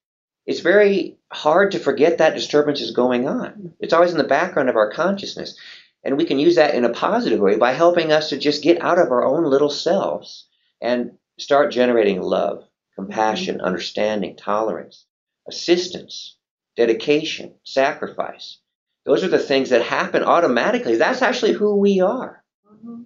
it's 0.48 0.62
very 0.62 1.18
hard 1.32 1.74
to 1.74 1.80
forget 1.80 2.18
that 2.18 2.34
disturbance 2.34 2.82
is 2.82 2.92
going 2.92 3.28
on. 3.28 3.74
It's 3.80 3.94
always 3.94 4.12
in 4.12 4.18
the 4.18 4.24
background 4.24 4.70
of 4.70 4.76
our 4.76 4.92
consciousness. 4.92 5.56
And 6.04 6.18
we 6.18 6.26
can 6.26 6.40
use 6.40 6.56
that 6.56 6.74
in 6.74 6.86
a 6.86 6.90
positive 6.90 7.40
way 7.40 7.58
by 7.58 7.74
helping 7.74 8.12
us 8.12 8.30
to 8.30 8.38
just 8.38 8.64
get 8.64 8.82
out 8.82 8.98
of 8.98 9.12
our 9.12 9.24
own 9.24 9.44
little 9.44 9.70
selves 9.70 10.48
and 10.82 11.19
start 11.40 11.72
generating 11.72 12.22
love, 12.22 12.64
compassion, 12.96 13.56
mm-hmm. 13.56 13.66
understanding, 13.66 14.36
tolerance, 14.36 15.06
assistance, 15.48 16.38
dedication, 16.76 17.56
sacrifice. 17.64 18.60
Those 19.06 19.24
are 19.24 19.30
the 19.30 19.40
things 19.40 19.70
that 19.70 19.82
happen 19.82 20.24
automatically. 20.24 20.98
That's 20.98 21.22
actually 21.22 21.54
who 21.54 21.78
we 21.78 22.02
are. 22.02 22.44
Mm-hmm. 22.72 23.04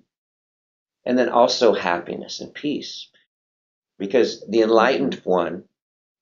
And 1.06 1.17
then 1.17 1.30
also 1.30 1.74
happiness 1.74 2.41
and 2.41 2.54
peace. 2.54 3.10
Because 4.00 4.46
the 4.48 4.62
enlightened 4.62 5.22
one 5.24 5.65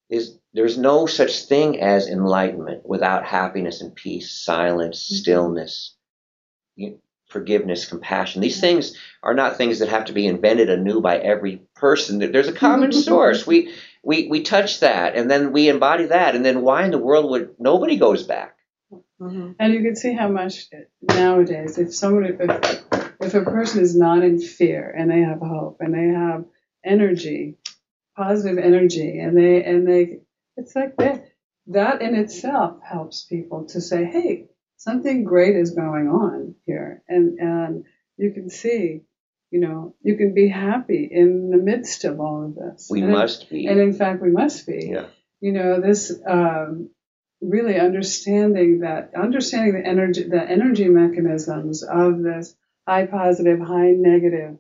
is 0.10 0.38
there's 0.54 0.78
no 0.78 1.06
such 1.06 1.46
thing 1.46 1.80
as 1.80 2.08
enlightenment 2.08 2.86
without 2.86 3.26
happiness 3.26 3.82
and 3.82 3.96
peace, 3.96 4.32
silence, 4.32 5.06
mm-hmm. 5.06 5.16
stillness 5.16 5.96
forgiveness, 7.32 7.86
compassion. 7.86 8.42
These 8.42 8.60
things 8.60 8.96
are 9.24 9.34
not 9.34 9.58
things 9.58 9.80
that 9.80 9.90
have 9.90 10.06
to 10.06 10.14
be 10.14 10.28
invented 10.28 10.70
anew 10.70 11.02
by 11.02 11.18
every 11.18 11.64
person. 11.76 12.20
There's 12.20 12.48
a 12.48 12.54
common 12.54 12.92
source. 13.08 13.48
We 13.48 13.74
we 14.04 14.28
we 14.28 14.42
touch 14.44 14.82
that, 14.82 15.16
and 15.16 15.30
then 15.30 15.52
we 15.52 15.70
embody 15.70 16.08
that, 16.08 16.36
and 16.36 16.46
then 16.46 16.62
why 16.62 16.86
in 16.86 16.92
the 16.92 16.98
world 16.98 17.32
would 17.32 17.56
nobody 17.60 17.98
goes 17.98 18.24
back? 18.24 18.58
Mm-hmm. 19.22 19.52
And 19.60 19.74
you 19.74 19.82
can 19.84 19.96
see 19.96 20.14
how 20.14 20.28
much 20.28 20.66
nowadays, 21.02 21.78
if 21.78 21.94
somebody, 21.94 22.34
if, 22.40 22.84
if 23.22 23.34
a 23.36 23.44
person 23.44 23.82
is 23.82 23.96
not 23.96 24.24
in 24.24 24.40
fear 24.42 24.90
and 24.90 25.10
they 25.12 25.22
have 25.22 25.40
hope 25.40 25.78
and 25.80 25.94
they 25.94 26.08
have 26.08 26.46
energy, 26.84 27.58
positive 28.18 28.58
energy, 28.58 29.20
and 29.20 29.38
they 29.38 29.64
and 29.64 29.88
they, 29.88 30.20
it's 30.58 30.76
like 30.76 30.96
that. 30.98 31.28
That 31.68 32.02
in 32.02 32.16
itself 32.16 32.82
helps 32.84 33.22
people 33.22 33.66
to 33.66 33.80
say, 33.80 34.04
"Hey, 34.04 34.48
something 34.82 35.24
great 35.24 35.56
is 35.56 35.72
going 35.72 36.08
on 36.08 36.56
here," 36.66 37.04
and 37.08 37.40
and 37.40 37.86
you 38.18 38.32
can 38.32 38.50
see 38.50 39.02
you 39.52 39.60
know, 39.60 39.96
you 40.02 40.16
can 40.16 40.34
be 40.34 40.48
happy 40.48 41.08
in 41.12 41.50
the 41.50 41.58
midst 41.58 42.06
of 42.06 42.22
all 42.22 42.46
of 42.46 42.56
this. 42.56 42.88
We 42.90 43.02
and 43.02 43.12
must 43.12 43.44
it, 43.44 43.50
be. 43.50 43.68
And 43.68 43.80
in 43.82 43.94
fact, 43.94 44.22
we 44.22 44.32
must 44.32 44.66
be. 44.66 44.92
Yeah. 44.94 45.08
You 45.42 45.52
know, 45.52 45.82
this 45.82 46.12
um, 46.26 46.90
really 47.42 47.78
understanding 47.78 48.80
that, 48.80 49.12
understanding 49.14 49.74
the 49.74 49.86
energy, 49.86 50.24
the 50.24 50.42
energy 50.42 50.88
mechanisms 50.88 51.84
of 51.84 52.24
this 52.24 52.56
high 52.88 53.08
positive, 53.08 53.60
high 53.60 53.92
negative, 53.92 54.58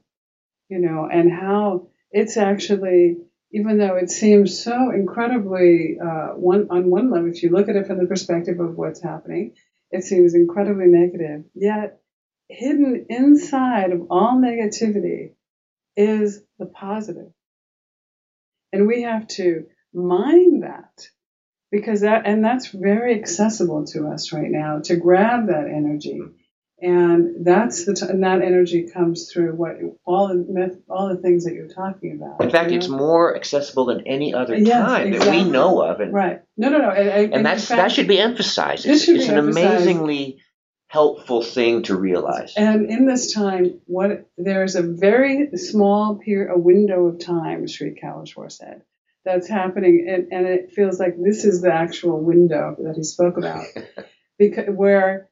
you 0.68 0.80
know, 0.80 1.08
and 1.12 1.32
how 1.32 1.88
it's 2.12 2.36
actually, 2.36 3.18
even 3.54 3.78
though 3.78 3.96
it 3.96 4.10
seems 4.10 4.62
so 4.62 4.92
incredibly, 4.92 5.98
uh, 6.04 6.30
one 6.36 6.68
on 6.70 6.90
one 6.90 7.12
level, 7.12 7.30
if 7.30 7.44
you 7.44 7.50
look 7.50 7.70
at 7.70 7.78
it 7.78 7.88
from 7.88 8.00
the 8.00 8.08
perspective 8.08 8.60
of 8.60 8.76
what's 8.76 9.02
happening, 9.02 9.54
it 9.92 10.04
seems 10.04 10.34
incredibly 10.34 10.88
negative. 10.88 11.46
Yet 11.54 12.00
hidden 12.48 13.06
inside 13.10 13.92
of 13.92 14.08
all 14.10 14.42
negativity 14.42 15.34
is 15.96 16.42
the 16.60 16.66
positive. 16.66 17.32
And 18.74 18.88
we 18.88 19.04
have 19.04 19.28
to 19.30 19.66
mine 19.94 20.62
that 20.62 21.08
because 21.72 22.02
that, 22.02 22.26
and 22.26 22.44
that's 22.44 22.68
very 22.68 23.18
accessible 23.20 23.86
to 23.88 24.08
us 24.08 24.34
right 24.34 24.50
now 24.50 24.80
to 24.86 24.96
grab 24.96 25.48
that 25.48 25.68
energy. 25.68 26.22
And 26.82 27.46
that's 27.46 27.86
the, 27.86 27.94
t- 27.94 28.06
and 28.10 28.24
that 28.24 28.42
energy 28.42 28.90
comes 28.92 29.32
through 29.32 29.54
what 29.54 29.78
all 30.06 30.28
the 30.30 30.46
myth, 30.50 30.78
all 30.90 31.10
the 31.10 31.22
things 31.22 31.46
that 31.46 31.54
you're 31.54 31.68
talking 31.68 32.14
about. 32.20 32.42
In 32.44 32.50
fact, 32.50 32.72
you 32.72 32.78
it's 32.78 32.88
more 32.88 33.36
accessible 33.36 33.86
than 33.86 34.08
any 34.08 34.34
other 34.34 34.56
Yes, 34.56 34.70
time 34.72 35.12
that 35.12 35.30
we 35.30 35.44
know 35.44 35.82
of, 35.84 36.00
and 36.00 36.12
right. 36.14 36.42
No, 36.58 36.70
no, 36.70 36.80
no. 36.80 36.90
And, 36.90 37.10
and 37.10 37.34
and 37.36 37.46
that's 37.46 37.68
fact- 37.68 37.78
that 37.82 37.92
should 37.92 38.08
be 38.08 38.20
emphasized. 38.20 38.84
This 38.86 38.96
It's, 38.98 39.06
should 39.06 39.16
it's 39.18 39.26
be 39.28 39.32
an 39.32 39.38
emphasized. 39.38 39.68
amazingly 39.68 40.40
helpful 40.88 41.42
thing 41.44 41.84
to 41.84 41.96
realize. 41.96 42.54
And 42.58 42.90
in 42.90 43.06
this 43.06 43.34
time, 43.34 43.80
what 43.86 44.28
there's 44.38 44.76
a 44.76 44.82
very 44.82 45.50
small 45.58 46.16
period, 46.16 46.52
a 46.54 46.58
window 46.60 47.06
of 47.08 47.20
time, 47.20 47.68
Sri 47.68 47.96
Kaleshwar 48.02 48.52
said, 48.52 48.82
that's 49.24 49.48
happening, 49.48 50.08
and, 50.10 50.34
and 50.34 50.48
it 50.48 50.72
feels 50.74 51.00
like 51.00 51.14
this 51.18 51.46
is 51.46 51.62
the 51.62 51.72
actual 51.72 52.20
window 52.20 52.76
that 52.80 52.96
he 52.98 53.04
spoke 53.04 53.38
about, 53.38 53.66
because 54.40 54.66
where 54.70 55.30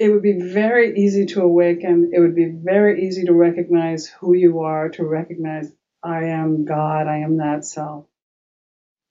it 0.00 0.08
would 0.08 0.22
be 0.22 0.40
very 0.40 0.98
easy 0.98 1.26
to 1.26 1.42
awaken. 1.42 2.10
It 2.14 2.20
would 2.20 2.34
be 2.34 2.46
very 2.46 3.06
easy 3.06 3.26
to 3.26 3.34
recognize 3.34 4.06
who 4.06 4.34
you 4.34 4.60
are, 4.60 4.88
to 4.88 5.04
recognize 5.04 5.70
I 6.02 6.24
am 6.28 6.64
God, 6.64 7.06
I 7.06 7.18
am 7.18 7.36
that 7.36 7.66
self. 7.66 8.06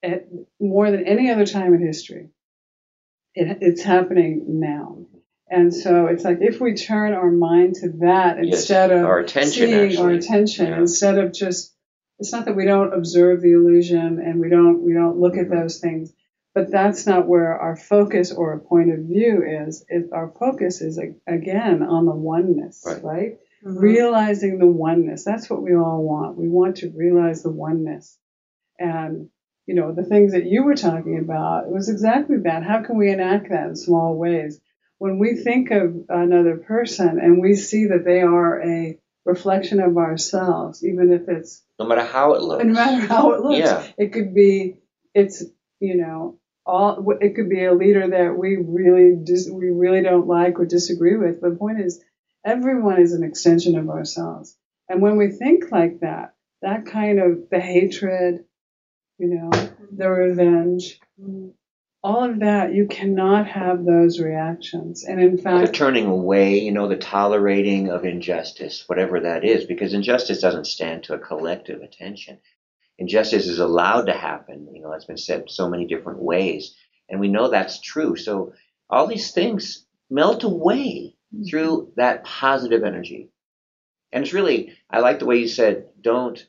At 0.02 0.26
more 0.60 0.90
than 0.90 1.06
any 1.06 1.30
other 1.30 1.46
time 1.46 1.76
in 1.76 1.86
history, 1.86 2.30
it, 3.36 3.60
it's 3.62 3.84
happening 3.84 4.60
now. 4.60 5.06
And 5.48 5.72
so 5.72 6.08
it's 6.08 6.24
like 6.24 6.40
if 6.42 6.60
we 6.60 6.74
turn 6.74 7.14
our 7.14 7.30
mind 7.30 7.76
to 7.76 7.90
that 8.00 8.38
Yes, 8.44 8.62
instead 8.62 8.92
of 8.92 9.06
our 9.06 9.20
attention, 9.20 9.52
seeing 9.68 9.98
our 10.00 10.10
attention, 10.10 10.68
Yeah. 10.68 10.80
instead 10.80 11.20
of 11.20 11.34
just 11.34 11.76
it's 12.18 12.32
not 12.32 12.46
that 12.46 12.56
we 12.56 12.66
don't 12.66 12.94
observe 12.94 13.42
the 13.42 13.54
illusion 13.54 14.20
and 14.20 14.40
we 14.40 14.50
don't 14.50 14.82
we 14.82 14.94
don't 14.94 15.20
look 15.20 15.38
at 15.38 15.50
those 15.50 15.80
things, 15.80 16.12
but 16.56 16.72
that's 16.72 17.06
not 17.06 17.28
where 17.28 17.58
our 17.58 17.76
focus 17.76 18.32
or 18.32 18.54
a 18.54 18.60
point 18.60 18.92
of 18.92 19.00
view 19.00 19.44
is. 19.44 19.86
It, 19.88 20.10
our 20.12 20.30
focus 20.40 20.82
is 20.82 20.98
a- 21.00 21.16
again 21.28 21.84
on 21.84 22.06
the 22.06 22.16
oneness, 22.16 22.84
Right. 22.86 23.04
right? 23.04 23.40
Mhm. 23.66 23.80
Realizing 23.82 24.58
the 24.60 24.68
oneness. 24.68 25.24
That's 25.24 25.50
what 25.50 25.62
we 25.62 25.76
all 25.76 26.02
want. 26.04 26.38
We 26.38 26.48
want 26.48 26.78
to 26.78 26.90
realize 26.96 27.44
the 27.44 27.52
oneness. 27.52 28.18
And 28.80 29.30
you 29.68 29.76
know, 29.76 29.92
the 29.94 30.04
things 30.04 30.32
that 30.32 30.48
you 30.48 30.64
were 30.64 30.74
talking 30.74 31.20
about, 31.20 31.66
it 31.68 31.72
was 31.72 31.90
exactly 31.90 32.38
that. 32.38 32.64
How 32.64 32.82
can 32.82 32.98
we 32.98 33.12
enact 33.12 33.50
that 33.50 33.68
in 33.68 33.76
small 33.76 34.16
ways? 34.18 34.60
When 34.98 35.20
we 35.20 35.36
think 35.36 35.70
of 35.70 36.06
another 36.10 36.58
person 36.58 37.20
and 37.20 37.40
we 37.40 37.54
see 37.54 37.86
that 37.86 38.04
they 38.04 38.22
are 38.22 38.60
a 38.64 38.98
reflection 39.26 39.80
of 39.80 39.96
ourselves, 39.96 40.84
even 40.84 41.12
if 41.14 41.30
it's, 41.30 41.64
no 41.80 41.86
matter 41.86 42.02
how 42.02 42.34
it 42.34 42.42
looks. 42.42 42.66
no 42.66 42.74
matter 42.74 43.06
how 43.06 43.34
it 43.34 43.42
looks, 43.42 43.60
Yeah. 43.60 43.84
it 44.00 44.12
could 44.12 44.34
be, 44.34 44.80
it's, 45.14 45.44
you 45.80 45.98
know, 45.98 46.39
all, 46.70 47.18
it 47.20 47.36
could 47.36 47.50
be 47.50 47.66
a 47.66 47.74
leader 47.74 48.08
that 48.08 48.38
we 48.38 48.58
really, 48.58 49.16
dis, 49.22 49.50
we 49.50 49.70
really 49.70 50.02
don't 50.02 50.28
like 50.28 50.60
or 50.60 50.66
disagree 50.66 51.18
with. 51.18 51.42
But 51.42 51.52
the 51.52 51.56
point 51.58 51.82
is, 51.82 52.04
everyone 52.46 53.02
is 53.02 53.14
an 53.14 53.24
extension 53.24 53.78
of 53.78 53.90
ourselves. 53.90 54.56
And 54.88 55.02
when 55.02 55.18
we 55.18 55.32
think 55.32 55.72
like 55.72 56.02
that, 56.02 56.36
that 56.62 56.86
kind 56.86 57.20
of 57.20 57.50
the 57.50 57.60
hatred, 57.60 58.46
you 59.18 59.28
know, 59.28 59.50
the 59.92 60.10
revenge, 60.10 61.00
all 62.02 62.24
of 62.30 62.40
that, 62.40 62.74
you 62.74 62.88
cannot 62.88 63.48
have 63.48 63.84
those 63.84 64.20
reactions. 64.20 65.04
And 65.04 65.20
in 65.22 65.38
fact, 65.38 65.68
the 65.68 65.74
turning 65.74 66.06
away, 66.06 66.60
you 66.60 66.72
know, 66.72 66.88
the 66.88 66.98
tolerating 66.98 67.90
of 67.90 68.06
injustice, 68.06 68.86
whatever 68.88 69.20
that 69.22 69.44
is, 69.44 69.66
because 69.66 69.94
injustice 69.94 70.40
doesn't 70.40 70.68
stand 70.68 71.04
to 71.04 71.14
a 71.14 71.20
collective 71.20 71.82
attention. 71.82 72.40
Injustice 73.00 73.48
is 73.48 73.60
allowed 73.60 74.08
to 74.08 74.14
happen, 74.14 74.68
you 74.74 74.82
know, 74.82 74.92
it's 74.92 75.06
been 75.06 75.18
said 75.18 75.50
so 75.50 75.70
many 75.70 75.88
different 75.88 76.20
ways, 76.20 76.76
and 77.10 77.20
we 77.20 77.30
know 77.30 77.50
that's 77.50 77.80
true. 77.80 78.16
So 78.18 78.54
all 78.90 79.08
these 79.08 79.32
things 79.32 79.86
melt 80.10 80.44
away 80.44 81.16
through 81.50 81.94
that 81.96 82.26
positive 82.26 82.84
energy. 82.84 83.30
And 84.12 84.24
it's 84.24 84.34
really, 84.34 84.76
I 84.90 85.00
like 85.00 85.20
the 85.20 85.26
way 85.26 85.38
you 85.38 85.48
said, 85.48 85.90
don't, 86.02 86.46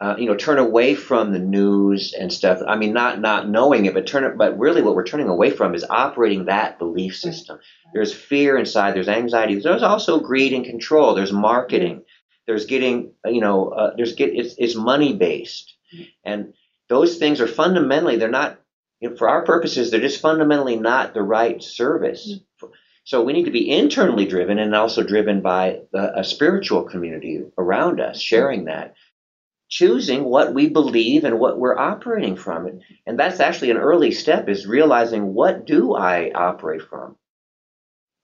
uh, 0.00 0.16
you 0.18 0.26
know, 0.26 0.36
turn 0.36 0.58
away 0.58 0.94
from 0.94 1.32
the 1.32 1.38
news 1.38 2.12
and 2.12 2.32
stuff. 2.32 2.60
I 2.66 2.76
mean, 2.76 2.92
not 2.92 3.20
not 3.20 3.48
knowing 3.48 3.84
it, 3.84 3.94
but 3.94 4.06
turn 4.06 4.24
it. 4.24 4.38
But 4.38 4.58
really, 4.58 4.80
what 4.80 4.94
we're 4.94 5.04
turning 5.04 5.28
away 5.28 5.50
from 5.50 5.74
is 5.74 5.84
operating 5.88 6.44
that 6.44 6.78
belief 6.78 7.16
system. 7.16 7.58
There's 7.92 8.14
fear 8.14 8.56
inside. 8.56 8.94
There's 8.94 9.08
anxiety. 9.08 9.58
There's 9.58 9.82
also 9.82 10.20
greed 10.20 10.52
and 10.52 10.64
control. 10.64 11.14
There's 11.14 11.32
marketing. 11.32 12.04
There's 12.48 12.64
getting, 12.64 13.12
you 13.26 13.42
know, 13.42 13.68
uh, 13.68 13.90
there's 13.94 14.14
get. 14.14 14.30
It's, 14.34 14.54
it's 14.56 14.74
money 14.74 15.12
based, 15.12 15.76
and 16.24 16.54
those 16.88 17.18
things 17.18 17.42
are 17.42 17.46
fundamentally 17.46 18.16
they're 18.16 18.30
not. 18.30 18.58
You 19.00 19.10
know, 19.10 19.16
for 19.16 19.28
our 19.28 19.44
purposes, 19.44 19.90
they're 19.90 20.00
just 20.00 20.22
fundamentally 20.22 20.76
not 20.76 21.12
the 21.12 21.22
right 21.22 21.62
service. 21.62 22.40
So 23.04 23.22
we 23.22 23.34
need 23.34 23.44
to 23.44 23.50
be 23.50 23.70
internally 23.70 24.26
driven 24.26 24.58
and 24.58 24.74
also 24.74 25.02
driven 25.02 25.40
by 25.40 25.80
the, 25.92 26.20
a 26.20 26.24
spiritual 26.24 26.84
community 26.84 27.42
around 27.56 28.00
us, 28.00 28.20
sharing 28.20 28.64
that, 28.64 28.94
choosing 29.68 30.24
what 30.24 30.54
we 30.54 30.68
believe 30.68 31.24
and 31.24 31.38
what 31.38 31.58
we're 31.58 31.78
operating 31.78 32.36
from. 32.36 32.80
And 33.06 33.18
that's 33.18 33.40
actually 33.40 33.70
an 33.70 33.76
early 33.76 34.10
step 34.10 34.48
is 34.48 34.66
realizing 34.66 35.34
what 35.34 35.66
do 35.66 35.94
I 35.94 36.32
operate 36.34 36.82
from? 36.82 37.16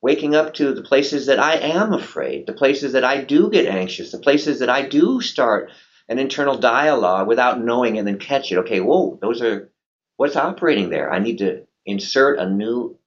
Waking 0.05 0.35
up 0.35 0.53
to 0.55 0.75
the 0.75 0.83
places 0.83 1.27
that 1.27 1.39
I 1.39 1.55
am 1.57 1.95
afraid, 1.95 2.47
the 2.47 2.53
places 2.53 2.93
that 2.93 3.05
I 3.05 3.25
do 3.25 3.49
get 3.49 3.67
anxious, 3.67 4.13
the 4.13 4.19
places 4.19 4.59
that 4.59 4.69
I 4.69 4.87
do 4.87 5.23
start 5.23 5.71
an 6.11 6.19
internal 6.19 6.59
dialogue 6.59 7.27
without 7.27 7.65
knowing 7.65 7.97
and 7.97 8.07
then 8.07 8.19
catch 8.19 8.53
it. 8.53 8.59
Okay, 8.59 8.81
whoa, 8.81 9.19
those 9.23 9.41
are 9.41 9.73
what's 10.19 10.37
operating 10.37 10.91
there. 10.91 11.11
I 11.11 11.21
need 11.21 11.39
to 11.39 11.67
insert 11.87 12.39
a 12.39 12.51
new 12.51 12.99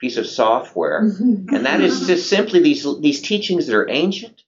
piece 0.00 0.16
of 0.16 0.26
software 0.26 1.02
mm-hmm. 1.02 1.54
and 1.54 1.66
that 1.66 1.80
is 1.80 2.06
just 2.06 2.30
simply 2.30 2.60
these 2.60 2.86
these 3.00 3.20
teachings 3.20 3.66
that 3.66 3.76
are 3.76 3.90
ancient 3.90 4.42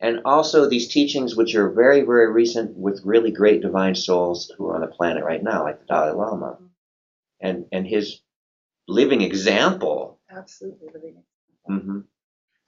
and 0.00 0.20
also 0.24 0.68
these 0.68 0.88
teachings 0.88 1.34
which 1.34 1.54
are 1.56 1.70
very 1.70 2.02
very 2.02 2.30
recent 2.30 2.76
with 2.76 3.04
really 3.04 3.32
great 3.32 3.60
divine 3.60 3.96
souls 3.96 4.52
who 4.56 4.68
are 4.68 4.76
on 4.76 4.82
the 4.82 4.86
planet 4.86 5.24
right 5.24 5.42
now 5.42 5.64
like 5.64 5.80
the 5.80 5.86
dalai 5.86 6.12
lama 6.12 6.58
and 7.40 7.66
and 7.72 7.86
his 7.86 8.20
living 8.86 9.20
example 9.20 10.20
Absolutely. 10.36 10.88
living 10.94 11.22
hmm 11.66 12.00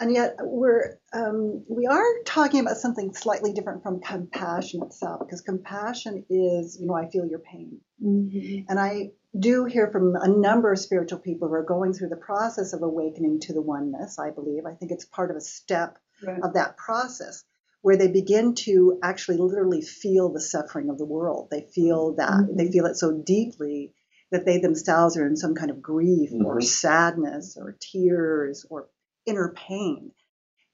And 0.00 0.12
yet 0.12 0.36
we're 0.42 0.98
um, 1.12 1.64
we 1.68 1.86
are 1.86 2.04
talking 2.24 2.60
about 2.60 2.76
something 2.76 3.14
slightly 3.14 3.52
different 3.52 3.82
from 3.82 4.00
compassion 4.00 4.82
itself, 4.82 5.20
because 5.20 5.40
compassion 5.40 6.24
is, 6.28 6.78
you 6.80 6.86
know, 6.86 6.94
I 6.94 7.08
feel 7.10 7.26
your 7.26 7.38
pain. 7.40 7.80
Mhm. 8.02 8.66
And 8.68 8.78
I 8.78 9.12
do 9.38 9.64
hear 9.64 9.90
from 9.90 10.14
a 10.16 10.28
number 10.28 10.72
of 10.72 10.78
spiritual 10.78 11.18
people 11.20 11.48
who 11.48 11.54
are 11.54 11.62
going 11.64 11.92
through 11.94 12.08
the 12.10 12.16
process 12.30 12.72
of 12.74 12.82
awakening 12.82 13.40
to 13.40 13.52
the 13.54 13.62
oneness, 13.62 14.18
I 14.18 14.30
believe. 14.30 14.64
I 14.66 14.74
think 14.74 14.92
it's 14.92 15.04
part 15.06 15.30
of 15.30 15.36
a 15.36 15.40
step 15.40 15.98
Right. 16.26 16.42
of 16.42 16.54
that 16.54 16.76
process 16.78 17.44
where 17.82 17.96
they 17.96 18.08
begin 18.08 18.54
to 18.54 18.98
actually 19.02 19.36
literally 19.38 19.82
feel 19.82 20.30
the 20.32 20.40
suffering 20.40 20.88
of 20.90 20.98
the 20.98 21.04
world. 21.06 21.48
They 21.50 21.62
feel 21.74 22.14
that, 22.16 22.40
Mhm. 22.48 22.56
they 22.56 22.70
feel 22.70 22.86
it 22.86 22.96
so 22.96 23.12
deeply 23.12 23.94
that 24.36 24.44
they 24.44 24.58
themselves 24.58 25.16
are 25.16 25.26
in 25.26 25.36
some 25.36 25.54
kind 25.54 25.70
of 25.70 25.80
grief 25.82 26.30
or 26.44 26.58
Mhm. 26.58 26.64
sadness 26.64 27.56
or 27.56 27.76
tears 27.80 28.66
or 28.68 28.88
inner 29.24 29.52
pain. 29.56 30.12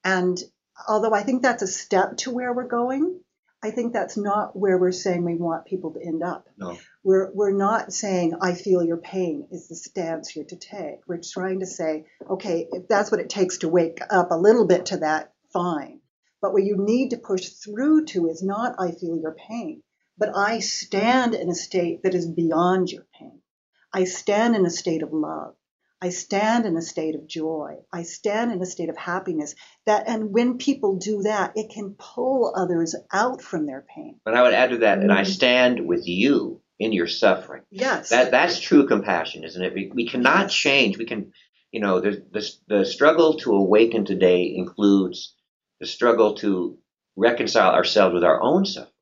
And 0.04 0.38
although 0.88 1.14
I 1.14 1.22
think 1.22 1.42
that's 1.42 1.62
a 1.62 1.66
step 1.66 2.16
to 2.18 2.30
where 2.32 2.52
we're 2.52 2.66
going, 2.66 3.20
I 3.62 3.70
think 3.70 3.92
that's 3.92 4.16
not 4.16 4.56
where 4.58 4.76
we're 4.76 4.90
saying 4.90 5.24
we 5.24 5.36
want 5.36 5.66
people 5.66 5.92
to 5.92 6.02
end 6.04 6.24
up. 6.24 6.48
No. 6.58 6.76
We're, 7.04 7.30
we're 7.32 7.52
not 7.56 7.92
saying, 7.92 8.34
I 8.40 8.54
feel 8.54 8.82
your 8.82 8.96
pain 8.96 9.46
is 9.52 9.68
the 9.68 9.76
stance 9.76 10.28
here 10.28 10.44
to 10.48 10.56
take. 10.56 10.98
We're 11.06 11.20
trying 11.22 11.60
to 11.60 11.66
say, 11.66 12.06
okay, 12.28 12.66
if 12.72 12.88
that's 12.88 13.12
what 13.12 13.20
it 13.20 13.30
takes 13.30 13.58
to 13.58 13.68
wake 13.68 14.00
up 14.10 14.32
a 14.32 14.36
little 14.36 14.66
bit 14.66 14.86
to 14.86 14.96
that, 14.98 15.32
fine. 15.52 16.00
But 16.40 16.52
what 16.52 16.64
you 16.64 16.76
need 16.76 17.10
to 17.10 17.18
push 17.18 17.50
through 17.50 18.06
to 18.06 18.28
is 18.28 18.42
not, 18.42 18.74
I 18.80 18.90
feel 18.90 19.16
your 19.16 19.36
pain, 19.48 19.84
but 20.18 20.36
I 20.36 20.58
stand 20.58 21.34
in 21.36 21.48
a 21.48 21.54
state 21.54 22.02
that 22.02 22.16
is 22.16 22.26
beyond 22.28 22.90
your 22.90 23.06
pain. 23.16 23.41
I 23.92 24.04
stand 24.04 24.56
in 24.56 24.64
a 24.66 24.70
state 24.70 25.02
of 25.02 25.12
love. 25.12 25.54
I 26.00 26.08
stand 26.08 26.66
in 26.66 26.76
a 26.76 26.82
state 26.82 27.14
of 27.14 27.28
joy. 27.28 27.76
I 27.92 28.02
stand 28.02 28.50
in 28.50 28.60
a 28.60 28.66
state 28.66 28.88
of 28.88 28.96
happiness. 28.96 29.54
That 29.86 30.08
and 30.08 30.32
when 30.32 30.58
people 30.58 30.96
do 30.96 31.22
that, 31.22 31.52
it 31.54 31.70
can 31.70 31.94
pull 31.96 32.52
others 32.56 32.96
out 33.12 33.40
from 33.40 33.66
their 33.66 33.84
pain. 33.94 34.18
But 34.24 34.34
I 34.34 34.42
would 34.42 34.54
add 34.54 34.70
to 34.70 34.78
that, 34.78 34.98
and 34.98 35.12
I 35.12 35.22
Mm. 35.22 35.26
stand 35.26 35.86
with 35.86 36.08
you 36.08 36.60
in 36.80 36.92
your 36.92 37.06
suffering. 37.06 37.62
Yes. 37.70 38.08
That 38.10 38.32
that's 38.32 38.58
true 38.58 38.88
compassion, 38.88 39.44
isn't 39.44 39.62
it? 39.62 39.74
We, 39.74 39.92
we 39.94 40.08
cannot 40.08 40.44
Yes. 40.46 40.54
change. 40.54 40.98
We 40.98 41.04
can, 41.04 41.32
you 41.70 41.80
know, 41.80 42.00
the 42.00 42.24
the 42.66 42.84
struggle 42.84 43.34
to 43.38 43.52
awaken 43.54 44.04
today 44.04 44.52
includes 44.56 45.36
the 45.78 45.86
struggle 45.86 46.34
to 46.36 46.78
reconcile 47.14 47.72
ourselves 47.74 48.14
with 48.14 48.24
our 48.24 48.42
own 48.42 48.64
suffering, 48.64 48.92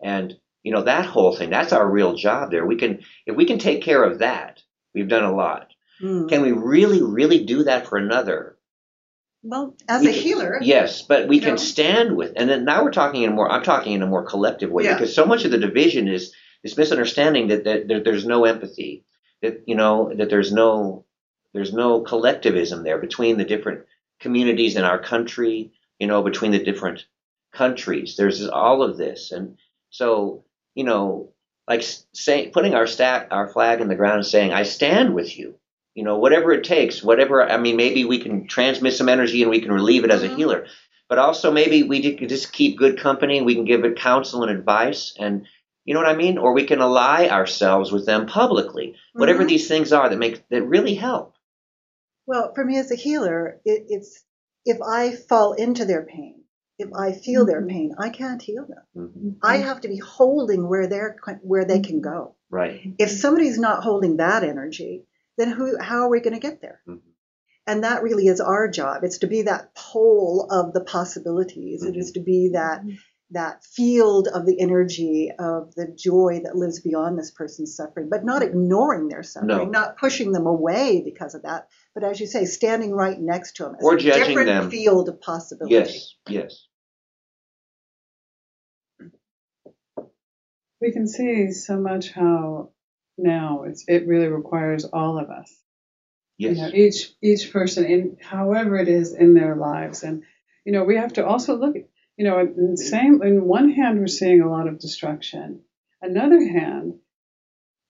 and 0.00 0.38
you 0.62 0.72
know 0.72 0.82
that 0.82 1.06
whole 1.06 1.34
thing. 1.36 1.50
That's 1.50 1.72
our 1.72 1.88
real 1.88 2.14
job. 2.14 2.50
There, 2.50 2.64
we 2.66 2.76
can 2.76 3.00
if 3.26 3.36
we 3.36 3.44
can 3.46 3.58
take 3.58 3.82
care 3.82 4.02
of 4.02 4.20
that, 4.20 4.62
we've 4.94 5.08
done 5.08 5.24
a 5.24 5.34
lot. 5.34 5.68
Mm. 6.02 6.28
Can 6.28 6.42
we 6.42 6.52
really, 6.52 7.02
really 7.02 7.44
do 7.44 7.64
that 7.64 7.86
for 7.86 7.96
another? 7.98 8.56
well, 9.44 9.74
as 9.88 10.02
we 10.02 10.10
a 10.10 10.12
can- 10.12 10.22
healer, 10.22 10.58
Yes, 10.62 11.02
but 11.02 11.26
we 11.28 11.40
can 11.40 11.50
know? 11.50 11.56
stand 11.56 12.16
with, 12.16 12.32
and 12.36 12.48
then 12.48 12.64
now 12.64 12.84
we're 12.84 12.92
talking 12.92 13.22
in 13.22 13.30
a 13.32 13.34
more. 13.34 13.50
I'm 13.50 13.62
talking 13.64 13.92
in 13.94 14.02
a 14.02 14.06
more 14.06 14.24
collective 14.24 14.70
way 14.70 14.84
Yeah. 14.84 14.94
because 14.94 15.14
so 15.14 15.26
much 15.26 15.44
of 15.44 15.50
the 15.50 15.58
division 15.58 16.06
is 16.08 16.32
this 16.62 16.76
misunderstanding 16.76 17.48
that, 17.48 17.64
that, 17.64 17.88
that 17.88 18.04
there's 18.04 18.24
no 18.24 18.44
empathy, 18.44 19.04
that 19.42 19.62
you 19.66 19.74
know 19.74 20.12
that 20.14 20.30
there's 20.30 20.52
no 20.52 21.04
there's 21.54 21.72
no 21.72 22.00
collectivism 22.02 22.84
there 22.84 22.98
between 22.98 23.36
the 23.36 23.44
different 23.44 23.84
communities 24.20 24.76
in 24.76 24.84
our 24.84 25.00
country, 25.00 25.72
you 25.98 26.06
know, 26.06 26.22
between 26.22 26.52
the 26.52 26.62
different 26.62 27.04
countries. 27.52 28.14
There's 28.16 28.46
all 28.48 28.82
of 28.84 28.96
this, 28.96 29.32
and 29.32 29.58
so 29.90 30.44
you 30.74 30.84
know, 30.84 31.32
like 31.68 31.84
say 32.12 32.48
putting 32.48 32.74
our 32.74 32.86
our 33.30 33.48
flag 33.48 33.80
in 33.80 33.88
the 33.88 33.94
ground 33.94 34.16
and 34.16 34.26
saying, 34.26 34.52
"I 34.52 34.62
stand 34.64 35.14
with 35.14 35.38
you." 35.38 35.54
You 35.94 36.04
know, 36.04 36.18
whatever 36.18 36.52
it 36.52 36.64
takes, 36.64 37.02
whatever. 37.02 37.42
I 37.42 37.58
mean, 37.58 37.76
maybe 37.76 38.04
we 38.04 38.18
can 38.18 38.46
transmit 38.46 38.94
some 38.94 39.08
energy 39.08 39.42
and 39.42 39.50
we 39.50 39.60
can 39.60 39.72
relieve 39.72 40.04
it 40.04 40.10
as 40.10 40.22
a 40.22 40.28
Mhm. 40.28 40.36
healer, 40.36 40.66
but 41.08 41.18
also 41.18 41.50
maybe 41.50 41.82
we 41.82 42.14
can 42.16 42.28
just 42.28 42.52
keep 42.52 42.78
good 42.78 42.98
company. 42.98 43.42
We 43.42 43.54
can 43.54 43.66
give 43.66 43.84
it 43.84 43.96
counsel 43.96 44.42
and 44.42 44.50
advice, 44.50 45.14
and 45.18 45.46
you 45.84 45.92
know 45.94 46.00
what 46.00 46.08
I 46.08 46.16
mean. 46.16 46.38
Or 46.38 46.54
we 46.54 46.64
can 46.64 46.80
ally 46.80 47.28
ourselves 47.28 47.92
with 47.92 48.06
them 48.06 48.26
publicly. 48.26 48.94
Whatever 49.12 49.44
Mhm. 49.44 49.48
these 49.48 49.68
things 49.68 49.92
are 49.92 50.08
that 50.08 50.18
make 50.18 50.48
that 50.48 50.62
really 50.62 50.94
help. 50.94 51.34
Well, 52.26 52.54
for 52.54 52.64
me 52.64 52.78
as 52.78 52.90
a 52.90 52.96
healer, 52.96 53.60
it, 53.64 53.86
it's 53.88 54.24
if 54.64 54.80
I 54.80 55.12
fall 55.12 55.52
into 55.52 55.84
their 55.84 56.04
pain, 56.04 56.41
if 56.78 56.88
I 56.94 57.12
feel 57.12 57.44
their 57.44 57.62
Mhm. 57.62 57.68
pain, 57.68 57.94
I 57.98 58.08
can't 58.08 58.42
heal 58.42 58.66
them. 58.66 58.82
Mhm. 58.96 59.36
I 59.42 59.58
have 59.58 59.80
to 59.82 59.88
be 59.88 59.98
holding 59.98 60.68
where 60.68 60.86
they're 60.86 61.16
where 61.42 61.64
they 61.64 61.80
can 61.80 62.00
go. 62.00 62.34
Right. 62.50 62.94
If 62.98 63.10
somebody's 63.10 63.58
not 63.58 63.82
holding 63.82 64.16
that 64.16 64.42
energy, 64.44 65.06
then 65.36 65.50
who? 65.50 65.76
How 65.78 66.02
are 66.02 66.08
we 66.10 66.20
going 66.20 66.34
to 66.34 66.40
get 66.40 66.60
there? 66.60 66.80
Mhm. 66.86 67.00
And 67.66 67.84
that 67.84 68.02
really 68.02 68.26
is 68.26 68.40
our 68.40 68.68
job. 68.68 69.04
It's 69.04 69.18
to 69.18 69.26
be 69.26 69.42
that 69.42 69.74
pole 69.74 70.48
of 70.50 70.72
the 70.72 70.80
possibilities. 70.82 71.84
It 71.84 71.94
Mhm. 71.94 71.98
is 71.98 72.12
to 72.12 72.20
be 72.20 72.50
that 72.54 72.82
that 73.30 73.64
field 73.64 74.28
of 74.28 74.44
the 74.44 74.60
energy 74.60 75.32
of 75.38 75.74
the 75.74 75.86
joy 75.86 76.40
that 76.44 76.54
lives 76.54 76.80
beyond 76.80 77.18
this 77.18 77.30
person's 77.30 77.74
suffering, 77.74 78.10
but 78.10 78.22
not 78.26 78.42
ignoring 78.42 79.08
their 79.08 79.22
suffering, 79.22 79.48
No. 79.56 79.64
not 79.64 79.96
pushing 79.96 80.32
them 80.32 80.44
away 80.46 81.00
because 81.02 81.34
of 81.34 81.40
that, 81.42 81.66
but 81.94 82.04
as 82.04 82.20
you 82.20 82.26
say, 82.26 82.44
standing 82.44 82.92
right 82.92 83.18
next 83.18 83.56
to 83.56 83.64
them 83.64 83.74
as 83.78 83.84
Or 83.84 83.94
a 83.94 83.98
judging 83.98 84.28
different 84.28 84.46
them. 84.48 84.70
field 84.70 85.08
of 85.08 85.20
possibility. 85.20 85.74
Yes. 85.74 86.14
Yes. 86.28 86.66
we 90.82 90.90
can 90.92 91.06
see 91.06 91.52
so 91.52 91.78
much 91.78 92.10
how 92.10 92.70
now 93.16 93.62
it's, 93.62 93.84
it 93.86 94.06
really 94.06 94.26
requires 94.26 94.84
all 94.84 95.18
of 95.18 95.30
us. 95.30 95.50
Yes. 96.38 96.56
You 96.56 96.62
know, 96.62 96.70
each 96.74 97.12
each 97.22 97.52
person 97.52 97.84
in 97.84 98.16
however 98.20 98.76
it 98.76 98.88
is 98.88 99.14
in 99.14 99.34
their 99.34 99.54
lives, 99.54 100.02
and 100.02 100.24
you 100.64 100.72
know 100.72 100.82
we 100.82 100.96
have 100.96 101.12
to 101.14 101.24
also 101.24 101.56
look 101.56 101.76
at 101.76 101.88
you 102.16 102.24
know 102.24 102.40
in 102.40 102.72
the 102.72 102.76
same 102.76 103.22
in 103.22 103.44
one 103.44 103.70
hand 103.70 104.00
we're 104.00 104.08
seeing 104.08 104.40
a 104.40 104.50
lot 104.50 104.66
of 104.66 104.80
destruction, 104.80 105.60
another 106.00 106.42
hand 106.44 106.94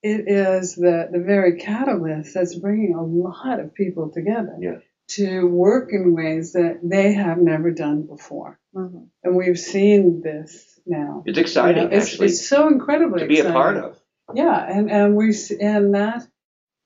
it 0.03 0.25
is 0.29 0.75
the 0.75 1.09
the 1.13 1.21
very 1.21 1.59
catalyst 1.59 2.35
that's 2.35 2.55
bringing 2.55 2.95
a 2.95 3.03
lot 3.05 3.61
of 3.61 3.75
people 3.75 4.11
together 4.11 4.57
Yeah. 4.61 4.79
to 5.11 5.47
work 5.47 5.91
in 5.93 6.15
ways 6.15 6.53
that 6.55 6.81
they 6.83 7.13
have 7.13 7.39
never 7.41 7.71
done 7.71 8.03
before, 8.03 8.59
Mhm. 8.75 9.09
and 9.23 9.37
we've 9.37 9.59
seen 9.59 10.21
this 10.23 10.81
now. 10.87 11.23
It's 11.27 11.39
exciting 11.39 11.85
You 11.85 11.89
know, 11.91 11.97
it's, 11.97 12.07
actually 12.13 12.27
it's 12.29 12.47
so 12.47 12.69
incredibly 12.69 13.21
to 13.21 13.27
be 13.27 13.41
a 13.41 13.45
part 13.53 13.77
exciting. 13.77 13.91
of. 13.91 14.37
Yeah, 14.37 14.79
and 14.79 14.91
and 14.91 15.17
we 15.17 15.29
s- 15.31 15.51
and 15.53 15.95
that, 15.95 16.27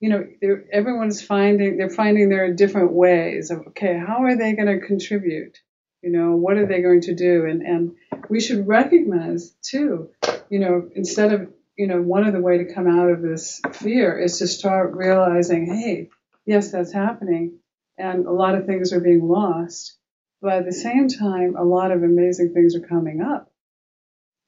you 0.01 0.09
know, 0.11 0.27
everyone's 0.73 1.23
finding 1.23 1.77
they're 1.79 1.89
finding 1.91 2.29
their 2.29 2.53
different 2.53 2.93
ways 2.93 3.51
of 3.51 3.67
okay, 3.69 3.97
how 3.97 4.25
are 4.25 4.37
they 4.37 4.53
going 4.55 4.69
to 4.81 4.87
contribute? 4.87 5.59
You 6.03 6.11
know, 6.11 6.37
what 6.37 6.57
are 6.59 6.67
they 6.67 6.83
going 6.83 7.03
to 7.03 7.15
do? 7.15 7.45
And 7.47 7.63
and 7.63 7.93
we 8.29 8.41
should 8.41 8.67
recognize 8.67 9.51
too, 9.63 10.11
you 10.51 10.59
know, 10.59 10.89
instead 10.95 11.33
of 11.33 11.49
you 11.77 11.87
know, 11.87 12.01
one 12.01 12.27
of 12.27 12.33
the 12.33 12.41
way 12.41 12.59
to 12.59 12.73
come 12.73 12.89
out 12.89 13.11
of 13.11 13.23
this 13.23 13.61
fear 13.73 14.19
is 14.19 14.39
to 14.39 14.47
start 14.47 14.95
realizing, 14.95 15.67
hey, 15.67 16.09
yes, 16.47 16.71
that's 16.71 16.93
happening, 16.93 17.59
and 17.99 18.27
a 18.27 18.33
lot 18.33 18.55
of 18.55 18.67
things 18.67 18.93
are 18.93 19.01
being 19.01 19.27
lost, 19.27 19.97
but 20.41 20.55
at 20.55 20.65
the 20.65 20.73
same 20.73 21.09
time, 21.09 21.55
a 21.57 21.65
lot 21.65 21.91
of 21.91 22.03
amazing 22.03 22.53
things 22.55 22.75
are 22.77 22.87
coming 22.87 23.21
up. 23.21 23.51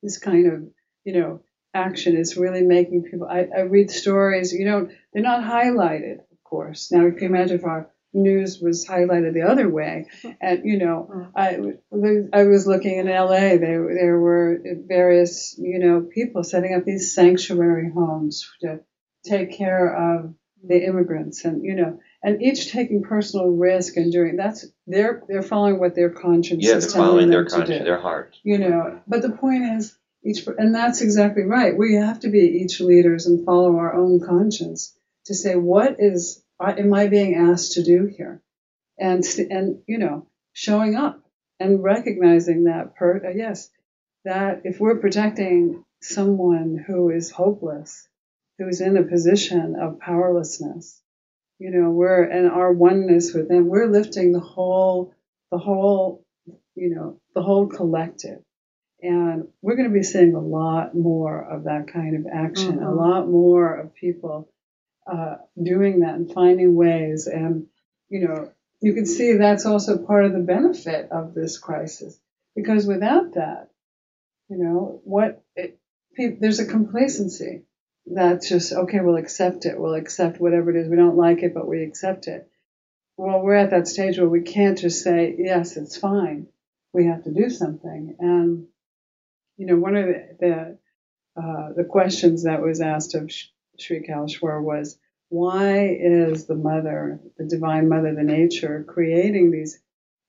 This 0.02 0.18
kind 0.18 0.46
of, 0.46 0.68
you 1.04 1.20
know, 1.20 1.40
action 1.74 2.16
is 2.16 2.36
really 2.36 2.62
making 2.62 3.04
people. 3.04 3.28
I, 3.28 3.48
I 3.54 3.60
read 3.62 3.90
stories, 3.90 4.52
you 4.52 4.64
know, 4.64 4.88
they're 5.12 5.22
not 5.22 5.44
highlighted, 5.44 6.20
of 6.20 6.44
course. 6.44 6.90
Now, 6.92 7.06
if 7.06 7.20
you 7.20 7.26
imagine 7.28 7.58
if 7.58 7.64
our 7.64 7.90
news 8.12 8.60
was 8.60 8.86
highlighted 8.86 9.34
the 9.34 9.42
other 9.42 9.68
way, 9.68 10.06
and 10.40 10.62
you 10.64 10.78
know, 10.78 11.28
I, 11.36 11.58
I 12.32 12.44
was 12.44 12.66
looking 12.66 12.98
in 12.98 13.06
LA. 13.06 13.56
There, 13.56 13.88
there 14.00 14.18
were 14.18 14.58
various, 14.86 15.56
you 15.58 15.78
know, 15.78 16.00
people 16.02 16.42
setting 16.44 16.74
up 16.74 16.84
these 16.84 17.14
sanctuary 17.14 17.90
homes 17.92 18.48
to 18.62 18.80
take 19.24 19.52
care 19.56 19.94
of 20.16 20.34
the 20.66 20.84
immigrants, 20.84 21.44
and 21.44 21.64
you 21.64 21.74
know, 21.74 22.00
and 22.22 22.42
each 22.42 22.72
taking 22.72 23.02
personal 23.02 23.46
risk 23.46 23.96
and 23.96 24.12
doing 24.12 24.36
that's 24.36 24.66
they're 24.86 25.22
they're 25.28 25.42
following 25.42 25.78
what 25.78 25.94
their 25.94 26.10
conscience 26.10 26.64
Yeah, 26.66 26.76
is 26.76 26.84
they're 26.86 26.92
telling 26.94 27.06
following 27.08 27.20
them 27.26 27.30
their 27.30 27.44
to 27.44 27.50
conscience, 27.50 27.78
do 27.78 27.84
their 27.84 28.00
heart. 28.00 28.34
you 28.42 28.58
know 28.58 29.00
but 29.06 29.22
the 29.22 29.30
point 29.30 29.62
is 29.76 29.96
each 30.24 30.44
and 30.58 30.74
that's 30.74 31.00
exactly 31.00 31.44
right 31.44 31.76
we 31.78 31.94
have 31.94 32.18
to 32.20 32.28
be 32.28 32.40
each 32.40 32.80
leaders 32.80 33.26
and 33.26 33.44
follow 33.46 33.76
our 33.76 33.94
own 33.94 34.18
conscience 34.26 34.96
to 35.26 35.34
say 35.34 35.54
what 35.54 35.96
is 36.00 36.42
am 36.60 36.92
i 36.94 37.06
being 37.08 37.34
asked 37.34 37.72
to 37.72 37.82
do 37.82 38.06
here 38.06 38.40
and 38.98 39.24
and 39.50 39.80
you 39.86 39.98
know 39.98 40.26
showing 40.52 40.94
up 40.96 41.20
and 41.60 41.82
recognizing 41.82 42.64
that 42.64 42.94
per 42.96 43.24
uh, 43.24 43.30
yes 43.30 43.70
that 44.24 44.62
if 44.64 44.80
we're 44.80 44.98
protecting 44.98 45.84
someone 46.02 46.82
who 46.86 47.10
is 47.10 47.30
hopeless 47.30 48.08
who's 48.58 48.80
in 48.80 48.96
a 48.96 49.02
position 49.02 49.76
of 49.80 50.00
powerlessness 50.00 51.00
you 51.58 51.70
know 51.70 51.90
we're 51.90 52.22
and 52.22 52.48
our 52.48 52.72
oneness 52.72 53.32
with 53.34 53.48
them 53.48 53.68
we're 53.68 53.86
lifting 53.90 54.32
the 54.32 54.40
whole 54.40 55.14
the 55.50 55.58
whole 55.58 56.24
you 56.74 56.94
know 56.94 57.20
the 57.34 57.42
whole 57.42 57.66
collective 57.66 58.38
and 59.00 59.46
we're 59.62 59.76
going 59.76 59.88
to 59.88 59.94
be 59.94 60.02
seeing 60.02 60.34
a 60.34 60.40
lot 60.40 60.94
more 60.94 61.40
of 61.40 61.64
that 61.64 61.86
kind 61.92 62.16
of 62.16 62.26
action 62.32 62.78
a 62.78 62.86
Mhm. 62.86 62.96
lot 62.96 63.28
more 63.28 63.74
of 63.74 63.94
people 63.94 64.48
uh, 65.10 65.36
doing 65.60 66.00
that 66.00 66.14
and 66.14 66.32
finding 66.32 66.74
ways. 66.74 67.26
And 67.26 67.66
you 68.08 68.28
know 68.28 68.52
you 68.80 68.94
can 68.94 69.06
see 69.06 69.34
that's 69.34 69.66
also 69.66 69.98
part 69.98 70.26
of 70.26 70.32
the 70.32 70.38
benefit 70.38 71.10
of 71.10 71.34
this 71.34 71.58
crisis. 71.58 72.18
Because 72.54 72.86
without 72.86 73.34
that 73.34 73.70
you 74.48 74.58
know 74.58 75.00
what 75.04 75.42
it, 75.56 75.78
there's 76.16 76.60
a 76.60 76.66
complacency 76.66 77.62
that's 78.06 78.48
just 78.48 78.72
okay 78.72 79.00
we'll 79.00 79.16
accept 79.16 79.66
it. 79.66 79.78
We'll 79.78 79.94
accept 79.94 80.40
whatever 80.40 80.70
it 80.70 80.80
is. 80.80 80.88
We 80.88 80.96
don't 80.96 81.16
like 81.16 81.42
it 81.42 81.54
but 81.54 81.66
we 81.66 81.82
accept 81.82 82.26
it. 82.26 82.48
Well 83.16 83.40
we're 83.40 83.54
at 83.54 83.70
that 83.70 83.88
stage 83.88 84.18
where 84.18 84.28
we 84.28 84.42
can't 84.42 84.78
just 84.78 85.02
say 85.02 85.34
yes 85.38 85.76
it's 85.76 85.96
fine. 85.96 86.48
We 86.92 87.06
have 87.06 87.24
to 87.24 87.32
do 87.32 87.48
something. 87.50 88.16
And 88.18 88.66
you 89.56 89.66
know 89.66 89.76
one 89.76 89.96
of 89.96 90.06
the 90.06 90.28
the, 90.40 90.78
uh, 91.40 91.72
the 91.76 91.84
questions 91.84 92.44
that 92.44 92.60
was 92.60 92.80
asked 92.80 93.14
of 93.14 93.30
Sri 93.78 94.06
Kaleshwar 94.06 94.62
was 94.62 94.98
why 95.30 95.88
is 95.88 96.46
the 96.46 96.56
mother 96.56 97.20
the 97.38 97.44
divine 97.44 97.88
mother 97.88 98.14
the 98.14 98.22
nature 98.22 98.84
creating 98.88 99.50
these 99.50 99.80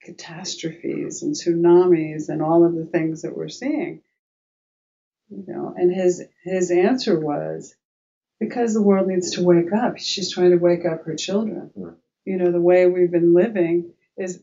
catastrophes 0.04 1.24
and 1.24 1.36
tsunamis 1.36 2.30
and 2.30 2.42
all 2.42 2.66
of 2.66 2.76
the 2.76 2.86
things 2.86 3.24
that 3.24 3.36
we're 3.38 3.50
seeing 3.50 4.02
You 5.30 5.44
know, 5.48 5.74
and 5.78 5.94
his 5.94 6.24
his 6.44 6.72
answer 6.72 7.20
was 7.20 7.76
because 8.40 8.74
the 8.74 8.82
world 8.82 9.08
needs 9.08 9.32
to 9.32 9.44
wake 9.44 9.74
up. 9.74 9.98
She's 9.98 10.32
trying 10.34 10.52
to 10.52 10.58
wake 10.58 10.86
up 10.86 11.06
her 11.06 11.16
children. 11.16 11.72
Mm. 11.78 11.96
You 12.26 12.38
know, 12.38 12.52
the 12.52 12.62
way 12.62 12.88
we've 12.88 13.12
been 13.12 13.34
living 13.34 13.94
is 14.18 14.42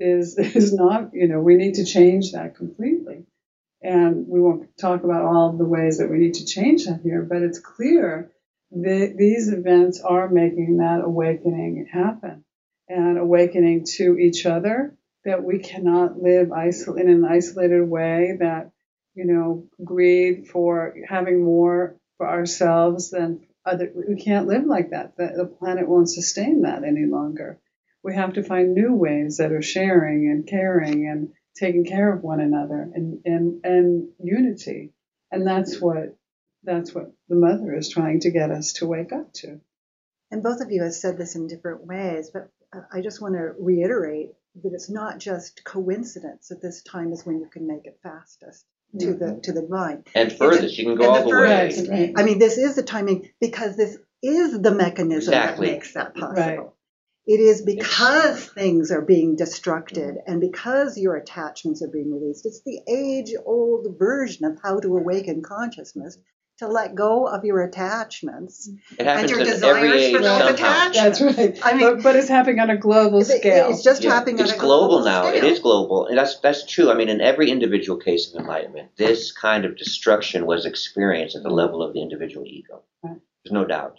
is 0.00 0.38
is 0.38 0.72
not. 0.72 1.14
You 1.14 1.28
know, 1.28 1.40
we 1.40 1.56
need 1.56 1.74
to 1.74 1.84
change 1.84 2.32
that 2.32 2.56
completely. 2.56 3.24
And 3.82 4.28
we 4.28 4.40
won't 4.40 4.76
talk 4.78 5.04
about 5.04 5.24
all 5.24 5.50
of 5.50 5.58
the 5.58 5.66
ways 5.66 5.98
that 5.98 6.10
we 6.10 6.18
need 6.18 6.34
to 6.34 6.46
change 6.46 6.86
that 6.86 7.02
here, 7.02 7.22
but 7.22 7.42
it's 7.42 7.60
clear 7.60 8.32
these 8.82 9.48
events 9.48 10.00
are 10.00 10.28
making 10.28 10.78
that 10.78 11.00
awakening 11.04 11.86
happen 11.90 12.44
and 12.88 13.18
awakening 13.18 13.84
to 13.84 14.18
each 14.18 14.46
other 14.46 14.96
that 15.24 15.42
we 15.42 15.58
cannot 15.58 16.22
live 16.22 16.48
isol- 16.48 17.00
in 17.00 17.08
an 17.08 17.24
isolated 17.24 17.82
way 17.82 18.36
that 18.38 18.70
you 19.14 19.24
know 19.24 19.66
greed 19.82 20.48
for 20.48 20.94
having 21.08 21.42
more 21.42 21.96
for 22.16 22.28
ourselves 22.28 23.10
than 23.10 23.40
other 23.64 23.90
we 24.08 24.16
can't 24.16 24.46
live 24.46 24.64
like 24.64 24.90
that 24.90 25.16
the, 25.16 25.32
the 25.36 25.46
planet 25.46 25.88
won't 25.88 26.10
sustain 26.10 26.62
that 26.62 26.84
any 26.84 27.06
longer. 27.06 27.58
We 28.02 28.14
have 28.14 28.34
to 28.34 28.44
find 28.44 28.72
new 28.72 28.94
ways 28.94 29.38
that 29.38 29.50
are 29.50 29.62
sharing 29.62 30.30
and 30.30 30.46
caring 30.46 31.08
and 31.08 31.32
taking 31.56 31.84
care 31.84 32.12
of 32.12 32.22
one 32.22 32.40
another 32.40 32.88
and 32.94 33.20
and, 33.24 33.64
and 33.64 34.08
unity. 34.22 34.92
And 35.32 35.44
that's 35.44 35.80
what 35.80 36.16
that's 36.66 36.94
what 36.94 37.12
the 37.28 37.36
mother 37.36 37.74
is 37.74 37.88
trying 37.88 38.20
to 38.20 38.30
get 38.30 38.50
us 38.50 38.74
to 38.74 38.86
wake 38.86 39.12
up 39.12 39.32
to 39.32 39.60
And 40.30 40.42
both 40.42 40.60
of 40.60 40.70
you 40.70 40.82
have 40.82 40.94
said 40.94 41.16
this 41.16 41.36
in 41.36 41.46
different 41.46 41.86
ways, 41.86 42.30
but 42.32 42.50
uh, 42.74 42.80
I 42.92 43.00
just 43.00 43.22
want 43.22 43.34
to 43.34 43.54
reiterate 43.58 44.30
that 44.62 44.72
it's 44.72 44.90
not 44.90 45.18
just 45.18 45.64
coincidence 45.64 46.48
that 46.48 46.62
this 46.62 46.82
time 46.82 47.12
is 47.12 47.24
when 47.24 47.40
you 47.40 47.46
can 47.46 47.66
make 47.66 47.84
it 47.86 47.98
fastest 48.02 48.64
to 48.98 49.14
the 49.14 49.40
to 49.42 49.52
the 49.52 49.62
divine. 49.62 50.04
And 50.14 50.32
furthest, 50.32 50.78
you 50.78 50.86
can 50.86 50.96
go 50.96 51.10
all 51.10 51.24
the 51.24 51.30
the 51.30 51.36
way. 51.36 52.12
right 52.12 52.12
I 52.16 52.22
mean, 52.22 52.38
this 52.38 52.56
is 52.56 52.76
the 52.76 52.82
timing 52.82 53.30
because 53.40 53.76
this 53.76 53.98
is 54.22 54.60
the 54.60 54.70
mechanism 54.70 55.34
Exactly. 55.34 55.66
that 55.66 55.72
makes 55.72 55.92
that 55.94 56.14
possible. 56.14 56.56
Right. 56.56 56.70
It 57.26 57.40
is 57.40 57.62
because 57.62 58.46
things 58.46 58.92
are 58.92 59.02
being 59.02 59.36
destructed 59.36 60.14
and 60.26 60.40
because 60.40 60.96
your 60.96 61.16
attachments 61.16 61.82
are 61.82 61.88
being 61.88 62.12
released. 62.12 62.46
It's 62.46 62.62
the 62.64 62.80
age 62.88 63.32
old 63.44 63.98
version 63.98 64.44
of 64.46 64.58
how 64.62 64.78
to 64.78 64.96
awaken 64.96 65.42
consciousness 65.42 66.16
to 66.58 66.68
let 66.68 66.94
go 66.94 67.26
of 67.26 67.44
your 67.44 67.62
attachments. 67.62 68.70
It 68.98 69.04
happens 69.06 69.30
your 69.30 69.40
desires 69.44 69.76
every 69.76 69.92
age 70.04 70.16
for 70.16 70.22
those 70.22 70.50
attachments. 70.50 71.18
That's 71.18 71.36
right. 71.38 71.58
I 71.62 71.72
mean- 71.74 71.80
but, 71.96 72.02
but 72.02 72.16
it's 72.16 72.28
happening 72.28 72.60
on 72.60 72.70
a 72.70 72.76
global 72.76 73.20
It- 73.20 73.26
scale. 73.26 73.70
It's 73.70 73.82
just 73.82 74.02
Yeah, 74.02 74.10
happening 74.14 74.38
it's 74.38 74.52
on 74.52 74.58
a 74.58 74.60
global 74.60 75.04
now. 75.04 75.26
It 75.28 75.38
scale. 75.38 75.50
is 75.52 75.58
global, 75.58 76.06
and 76.06 76.16
that's 76.16 76.38
that's 76.40 76.64
true. 76.66 76.90
I 76.90 76.94
mean, 76.94 77.08
in 77.08 77.20
every 77.20 77.50
individual 77.50 77.98
case 77.98 78.32
of 78.32 78.40
enlightenment, 78.40 78.96
this 78.96 79.32
kind 79.32 79.64
of 79.64 79.76
destruction 79.76 80.46
was 80.46 80.64
experienced 80.64 81.36
at 81.36 81.42
the 81.42 81.50
level 81.50 81.82
of 81.82 81.92
the 81.92 82.00
individual 82.00 82.46
ego. 82.46 82.82
Right. 83.02 83.18
There's 83.44 83.52
no 83.52 83.64
doubt. 83.66 83.98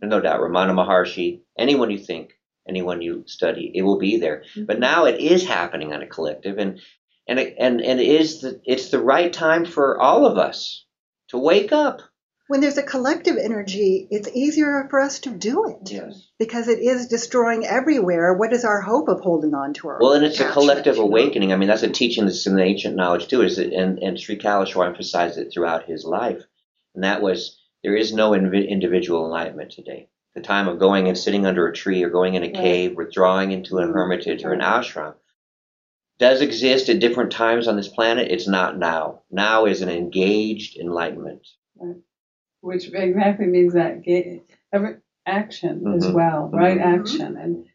There's 0.00 0.10
no 0.10 0.20
doubt. 0.20 0.40
Ramana 0.40 0.72
Maharshi, 0.74 1.40
anyone 1.58 1.90
you 1.90 1.98
think, 1.98 2.34
anyone 2.68 3.00
you 3.00 3.24
study, 3.26 3.72
it 3.74 3.82
will 3.82 3.98
be 3.98 4.18
there. 4.18 4.42
Mm-hmm. 4.50 4.64
But 4.66 4.78
now 4.78 5.06
it 5.06 5.20
is 5.20 5.46
happening 5.46 5.92
on 5.94 6.02
a 6.02 6.06
collective, 6.06 6.58
and 6.58 6.80
and 7.26 7.38
it, 7.38 7.54
and 7.58 7.80
and 7.80 7.98
it 7.98 8.06
is 8.06 8.42
the 8.42 8.60
it's 8.66 8.90
the 8.90 9.00
right 9.00 9.32
time 9.32 9.64
for 9.64 9.98
all 9.98 10.26
of 10.26 10.36
us 10.36 10.84
to 11.34 11.38
wake 11.38 11.72
up. 11.72 12.00
When 12.46 12.60
there's 12.60 12.78
a 12.78 12.82
collective 12.82 13.36
energy, 13.38 14.06
it's 14.10 14.28
easier 14.28 14.86
for 14.90 15.00
us 15.00 15.20
to 15.20 15.30
do 15.30 15.64
it. 15.66 15.90
Yes. 15.90 16.28
Because 16.38 16.68
it 16.68 16.78
is 16.78 17.06
destroying 17.06 17.64
everywhere. 17.64 18.34
What 18.34 18.52
is 18.52 18.66
our 18.66 18.82
hope 18.82 19.08
of 19.08 19.20
holding 19.20 19.54
on 19.54 19.72
to 19.74 19.88
our 19.88 19.98
Well, 20.00 20.12
and 20.12 20.24
it's 20.24 20.40
a 20.40 20.50
collective 20.50 20.96
you 20.96 21.02
know? 21.02 21.08
awakening. 21.08 21.52
I 21.52 21.56
mean, 21.56 21.68
that's 21.68 21.82
a 21.82 21.88
teaching 21.88 22.26
that's 22.26 22.46
in 22.46 22.54
the 22.54 22.62
ancient 22.62 22.96
knowledge 22.96 23.28
too. 23.28 23.40
Is 23.42 23.56
that, 23.56 23.72
and 23.72 23.98
and 23.98 24.20
Sri 24.20 24.36
Kaleshwar 24.36 24.86
emphasized 24.86 25.38
it 25.38 25.50
throughout 25.52 25.86
his 25.86 26.04
life, 26.04 26.42
and 26.94 27.02
that 27.02 27.22
was 27.22 27.58
there 27.82 27.96
is 27.96 28.12
no 28.12 28.32
invi- 28.32 28.68
individual 28.68 29.24
enlightenment 29.24 29.72
today. 29.72 30.10
The 30.34 30.42
time 30.42 30.68
of 30.68 30.78
going 30.78 31.08
and 31.08 31.16
sitting 31.16 31.46
under 31.46 31.66
a 31.66 31.72
tree 31.72 32.02
or 32.02 32.10
going 32.10 32.34
in 32.34 32.42
a 32.42 32.46
Right. 32.46 32.54
cave, 32.54 32.96
withdrawing 32.96 33.52
into 33.52 33.78
a 33.78 33.82
mm-hmm. 33.82 33.92
hermitage 33.94 34.44
or 34.44 34.52
an 34.52 34.60
mm-hmm. 34.60 34.80
ashram, 34.80 35.14
does 36.18 36.40
exist 36.40 36.88
at 36.88 37.00
different 37.00 37.32
times 37.32 37.66
on 37.68 37.76
this 37.76 37.88
planet. 37.88 38.30
It's 38.30 38.48
not 38.48 38.78
now. 38.78 39.22
Now 39.30 39.66
is 39.66 39.82
an 39.82 39.88
engaged 39.88 40.76
enlightenment. 40.78 41.46
which 42.60 42.90
exactly 42.94 43.44
means 43.46 43.74
that 43.74 44.02
ga- 44.02 44.42
every 44.72 44.96
action 45.26 45.86
as 45.94 46.06
Mhm. 46.06 46.14
well, 46.14 46.48
right 46.50 46.78
Mhm. 46.78 46.98
action 47.00 47.36
and 47.36 47.66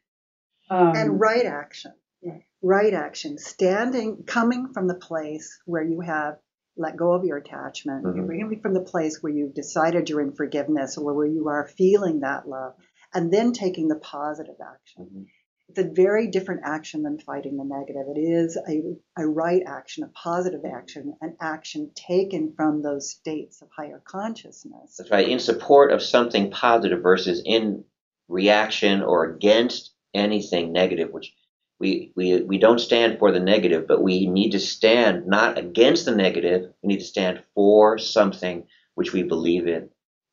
um, 0.72 0.96
and 0.96 1.20
right 1.20 1.46
action. 1.46 1.94
Right. 2.24 2.44
Right 2.62 2.94
action. 2.94 3.38
Standing, 3.38 4.24
coming 4.24 4.68
from 4.74 4.88
the 4.88 4.96
place 4.96 5.60
where 5.66 5.84
you 5.84 6.00
have 6.02 6.40
let 6.76 6.96
go 6.96 7.14
of 7.14 7.24
your 7.26 7.38
attachment, 7.38 8.04
Mhm. 8.06 8.16
you're 8.16 8.40
coming 8.40 8.62
from 8.62 8.74
the 8.74 8.82
place 8.82 9.22
where 9.22 9.32
you've 9.34 9.54
decided 9.54 10.10
you're 10.10 10.22
in 10.22 10.32
forgiveness 10.32 10.98
or 10.98 11.14
where 11.14 11.26
you 11.28 11.48
are 11.50 11.68
feeling 11.68 12.22
that 12.22 12.48
love, 12.48 12.76
and 13.14 13.32
then 13.34 13.52
taking 13.52 13.88
the 13.90 13.96
positive 14.00 14.56
action. 14.62 15.28
It's 15.70 15.80
a 15.80 15.92
very 15.94 16.28
different 16.28 16.62
action 16.66 17.04
than 17.04 17.20
fighting 17.20 17.58
the 17.58 17.64
negative. 17.64 18.08
It 18.16 18.20
is 18.20 18.58
a, 18.68 19.22
a 19.22 19.28
right 19.28 19.62
action, 19.66 20.04
a 20.04 20.08
positive 20.08 20.62
action, 20.66 21.14
an 21.22 21.36
action 21.40 21.92
taken 21.96 22.54
from 22.56 22.82
those 22.82 23.12
states 23.12 23.62
of 23.62 23.70
higher 23.76 24.02
consciousness. 24.04 24.98
That's 24.98 25.12
right. 25.12 25.30
In 25.30 25.40
support 25.40 25.92
of 25.92 26.02
something 26.02 26.50
positive 26.50 27.04
versus 27.04 27.42
in 27.46 27.84
reaction 28.28 29.04
or 29.04 29.26
against 29.26 29.94
anything 30.14 30.74
negative, 30.74 31.12
which 31.12 31.34
we, 31.80 32.14
we, 32.16 32.42
we 32.42 32.58
don't 32.58 32.80
stand 32.80 33.20
for 33.20 33.32
the 33.32 33.40
negative, 33.40 33.88
but 33.88 34.02
we 34.02 34.26
need 34.26 34.52
to 34.52 34.60
stand 34.60 35.28
not 35.28 35.58
against 35.58 36.06
the 36.06 36.16
negative. 36.16 36.74
We 36.82 36.88
need 36.88 37.00
to 37.00 37.06
stand 37.06 37.44
for 37.54 37.98
something 37.98 38.66
which 38.96 39.14
we 39.14 39.24
believe 39.24 39.68
in 39.68 39.90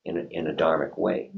in 0.06 0.16
a, 0.16 0.26
in 0.30 0.46
a 0.46 0.54
dharmic 0.54 0.96
way. 0.96 1.32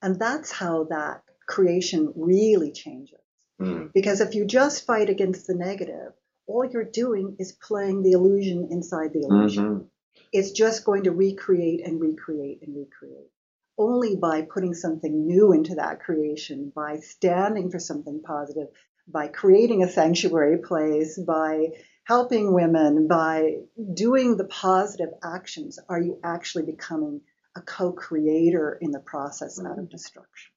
And 0.00 0.18
that's 0.18 0.50
how 0.50 0.84
that 0.90 1.22
creation 1.46 2.12
really 2.16 2.72
changes. 2.72 3.18
Hmm. 3.58 3.86
Because 3.94 4.20
if 4.20 4.34
you 4.34 4.44
just 4.44 4.86
fight 4.86 5.08
against 5.08 5.46
the 5.46 5.54
negative, 5.54 6.12
all 6.46 6.64
you're 6.64 6.84
doing 6.84 7.36
is 7.38 7.52
playing 7.52 8.02
the 8.02 8.12
illusion 8.12 8.68
inside 8.70 9.12
the 9.12 9.22
illusion. 9.22 9.64
Mhm. 9.64 9.86
It's 10.32 10.50
just 10.50 10.84
going 10.84 11.04
to 11.04 11.12
recreate 11.12 11.86
and 11.86 12.00
recreate 12.00 12.62
and 12.62 12.76
recreate. 12.76 13.30
Only 13.76 14.16
by 14.16 14.42
putting 14.42 14.74
something 14.74 15.26
new 15.26 15.52
into 15.52 15.76
that 15.76 16.00
creation, 16.00 16.72
by 16.74 16.98
standing 16.98 17.70
for 17.70 17.78
something 17.78 18.20
positive, 18.22 18.68
by 19.08 19.28
creating 19.28 19.82
a 19.82 19.88
sanctuary 19.88 20.58
place, 20.58 21.18
by 21.18 21.72
helping 22.04 22.52
women, 22.52 23.08
by 23.08 23.62
doing 23.94 24.36
the 24.36 24.44
positive 24.44 25.10
actions, 25.22 25.78
are 25.88 26.00
you 26.00 26.20
actually 26.22 26.64
becoming 26.64 27.22
a 27.56 27.60
co 27.62 27.92
creator 27.92 28.76
in 28.80 28.90
the 28.90 29.00
process 29.00 29.60
out 29.64 29.78
of 29.78 29.88
destruction. 29.88 30.52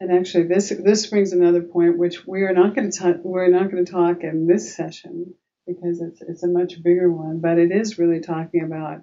And 0.00 0.12
actually 0.12 0.44
this 0.44 0.70
this 0.70 1.06
brings 1.06 1.32
another 1.32 1.62
point 1.62 1.98
which 1.98 2.26
we 2.26 2.42
are 2.42 2.52
not 2.52 2.74
going 2.74 2.90
to 2.90 2.98
talk 2.98 3.16
we're 3.22 3.48
not 3.48 3.70
going 3.70 3.84
to 3.84 3.92
talk 3.92 4.22
in 4.22 4.46
this 4.46 4.74
session 4.74 5.34
because 5.66 6.00
it's 6.00 6.20
it's 6.22 6.42
a 6.42 6.48
much 6.48 6.82
bigger 6.82 7.10
one 7.10 7.40
but 7.40 7.58
it 7.58 7.70
is 7.70 7.98
really 7.98 8.20
talking 8.20 8.64
about 8.64 9.02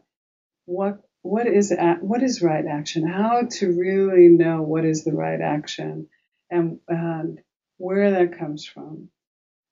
what 0.66 1.02
what 1.22 1.48
is 1.48 1.74
what 2.02 2.24
is 2.24 2.42
right 2.42 2.66
action 2.66 3.08
how 3.08 3.44
to 3.50 3.72
really 3.72 4.28
know 4.28 4.62
what 4.62 4.86
is 4.86 5.04
the 5.04 5.14
right 5.14 5.42
action 5.42 6.08
and 6.50 6.80
and 6.88 7.40
where 7.78 8.12
that 8.12 8.38
comes 8.38 8.66
from 8.66 9.10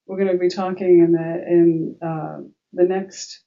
we're 0.06 0.18
going 0.18 0.32
to 0.32 0.38
be 0.38 0.50
talking 0.50 1.00
in 1.00 1.12
the 1.12 1.44
in 1.48 1.96
uh, 2.02 2.38
the 2.74 2.86
next 2.86 3.44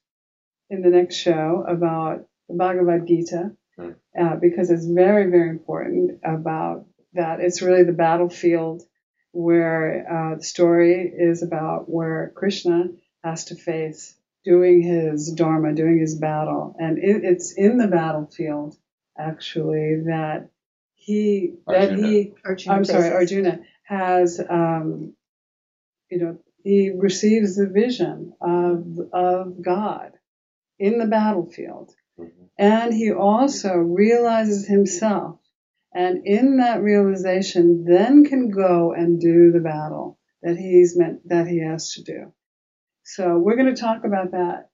in 0.69 0.81
the 0.81 0.89
next 0.89 1.15
show 1.15 1.65
about 1.67 2.25
the 2.47 2.55
Bhagavad 2.55 3.07
Gita 3.07 3.51
Hmm. 3.75 3.89
uh, 4.19 4.35
because 4.35 4.69
it's 4.69 4.85
very 4.85 5.31
very 5.31 5.49
important 5.49 6.19
about 6.23 6.85
that 7.13 7.39
it's 7.39 7.61
really 7.61 7.83
the 7.83 7.93
battlefield 7.93 8.83
where 9.31 10.05
uh, 10.33 10.35
the 10.37 10.43
story 10.43 11.11
is 11.15 11.41
about 11.43 11.89
where 11.89 12.31
Krishna 12.35 12.89
has 13.23 13.45
to 13.45 13.55
face 13.55 14.15
doing 14.43 14.81
his 14.81 15.31
dharma, 15.31 15.73
doing 15.73 15.99
his 15.99 16.15
battle, 16.15 16.75
and 16.77 16.97
it, 16.97 17.23
it's 17.23 17.53
in 17.53 17.77
the 17.77 17.87
battlefield 17.87 18.75
actually 19.17 20.01
that 20.05 20.49
he 20.95 21.53
that 21.67 21.91
Arjuna. 21.91 22.07
he 22.07 22.33
Arjuna 22.45 22.75
I'm 22.75 22.85
sorry 22.85 23.11
Arjuna 23.11 23.59
has 23.83 24.39
um, 24.49 25.13
you 26.09 26.17
know 26.19 26.37
he 26.63 26.91
receives 26.91 27.55
the 27.55 27.67
vision 27.67 28.33
of 28.41 28.99
of 29.13 29.61
God 29.61 30.13
in 30.79 30.97
the 30.99 31.07
battlefield 31.07 31.93
Mhm. 32.19 32.29
and 32.59 32.93
he 32.93 33.11
also 33.11 33.73
realizes 33.75 34.67
himself 34.67 35.39
and 35.93 36.25
in 36.25 36.57
that 36.57 36.81
realization 36.81 37.85
then 37.87 38.25
can 38.25 38.49
go 38.49 38.93
and 38.93 39.19
do 39.19 39.51
the 39.51 39.59
battle 39.59 40.19
that 40.41 40.57
he's 40.57 40.97
meant 40.97 41.27
that 41.27 41.47
he 41.47 41.63
has 41.63 41.93
to 41.93 42.03
do 42.03 42.33
so 43.03 43.37
we're 43.37 43.55
going 43.55 43.73
to 43.73 43.81
talk 43.81 44.03
about 44.05 44.31
that 44.31 44.69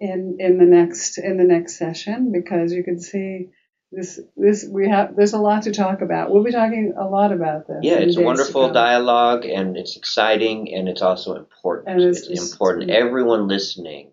in 0.00 0.36
in 0.40 0.58
the 0.58 0.66
next 0.66 1.18
in 1.18 1.36
the 1.36 1.44
next 1.44 1.78
session 1.78 2.32
because 2.32 2.72
you 2.72 2.82
can 2.82 3.00
see 3.00 3.48
this 3.92 4.18
this 4.36 4.66
we 4.68 4.88
have 4.88 5.14
there's 5.14 5.34
a 5.34 5.38
lot 5.38 5.62
to 5.62 5.72
talk 5.72 6.00
about 6.00 6.30
we'll 6.30 6.42
be 6.42 6.50
talking 6.50 6.94
a 6.98 7.04
lot 7.04 7.30
about 7.30 7.66
this 7.68 7.80
Yeah, 7.82 7.98
it's 7.98 8.16
a 8.16 8.22
wonderful 8.22 8.72
dialogue 8.72 9.44
and 9.44 9.76
it's 9.76 9.96
exciting 9.96 10.74
and 10.74 10.88
it's 10.88 11.02
also 11.02 11.36
important. 11.36 11.88
And 11.90 12.02
it's 12.02 12.20
it's 12.20 12.28
just- 12.28 12.52
important. 12.52 12.90
Everyone 12.90 13.48
listening, 13.48 14.12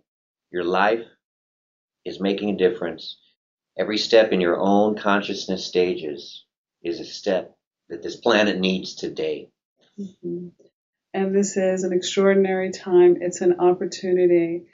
your 0.51 0.65
life 0.65 1.05
is 2.03 2.19
making 2.19 2.49
a 2.49 2.57
difference. 2.57 3.17
Every 3.79 3.97
step 3.97 4.33
in 4.33 4.41
your 4.41 4.59
own 4.59 4.97
consciousness 4.97 5.65
stages 5.65 6.43
is 6.83 6.99
a 6.99 7.05
step 7.05 7.55
that 7.87 8.03
this 8.03 8.17
planet 8.17 8.59
needs 8.59 8.93
today. 8.93 9.47
Mm-hmm. 9.97 10.49
And 11.13 11.33
this 11.33 11.55
is 11.55 11.85
an 11.85 11.93
extraordinary 11.93 12.71
time. 12.71 13.19
It's 13.21 13.39
an 13.39 13.61
opportunity. 13.61 14.65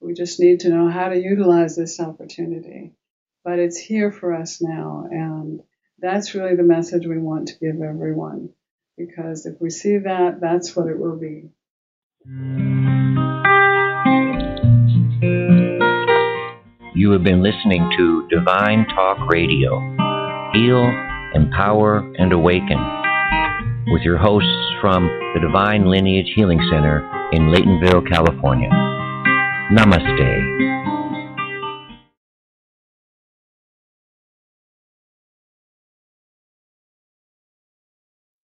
We 0.00 0.14
just 0.14 0.38
need 0.38 0.60
to 0.60 0.68
know 0.68 0.88
how 0.88 1.08
to 1.08 1.20
utilize 1.20 1.74
this 1.74 1.98
opportunity. 1.98 2.92
But 3.42 3.58
it's 3.58 3.76
here 3.76 4.12
for 4.12 4.32
us 4.32 4.62
now. 4.62 5.08
And 5.10 5.60
that's 5.98 6.36
really 6.36 6.54
the 6.54 6.62
message 6.62 7.08
we 7.08 7.18
want 7.18 7.48
to 7.48 7.58
give 7.58 7.82
everyone. 7.82 8.50
Because 8.96 9.46
if 9.46 9.60
we 9.60 9.70
see 9.70 9.98
that, 9.98 10.40
that's 10.40 10.76
what 10.76 10.86
it 10.86 10.96
will 10.96 11.16
be. 11.16 11.50
You 16.96 17.10
have 17.10 17.24
been 17.24 17.42
listening 17.42 17.90
to 17.98 18.28
Divine 18.28 18.86
Talk 18.94 19.28
Radio. 19.28 19.80
Heal, 20.52 20.88
empower, 21.34 22.08
and 22.18 22.32
awaken. 22.32 22.78
With 23.88 24.02
your 24.02 24.16
hosts 24.16 24.48
from 24.80 25.08
the 25.34 25.40
Divine 25.40 25.90
Lineage 25.90 26.32
Healing 26.36 26.60
Center 26.70 27.00
in 27.32 27.50
Laytonville, 27.52 28.08
California. 28.08 28.70
Namaste. 29.72 30.83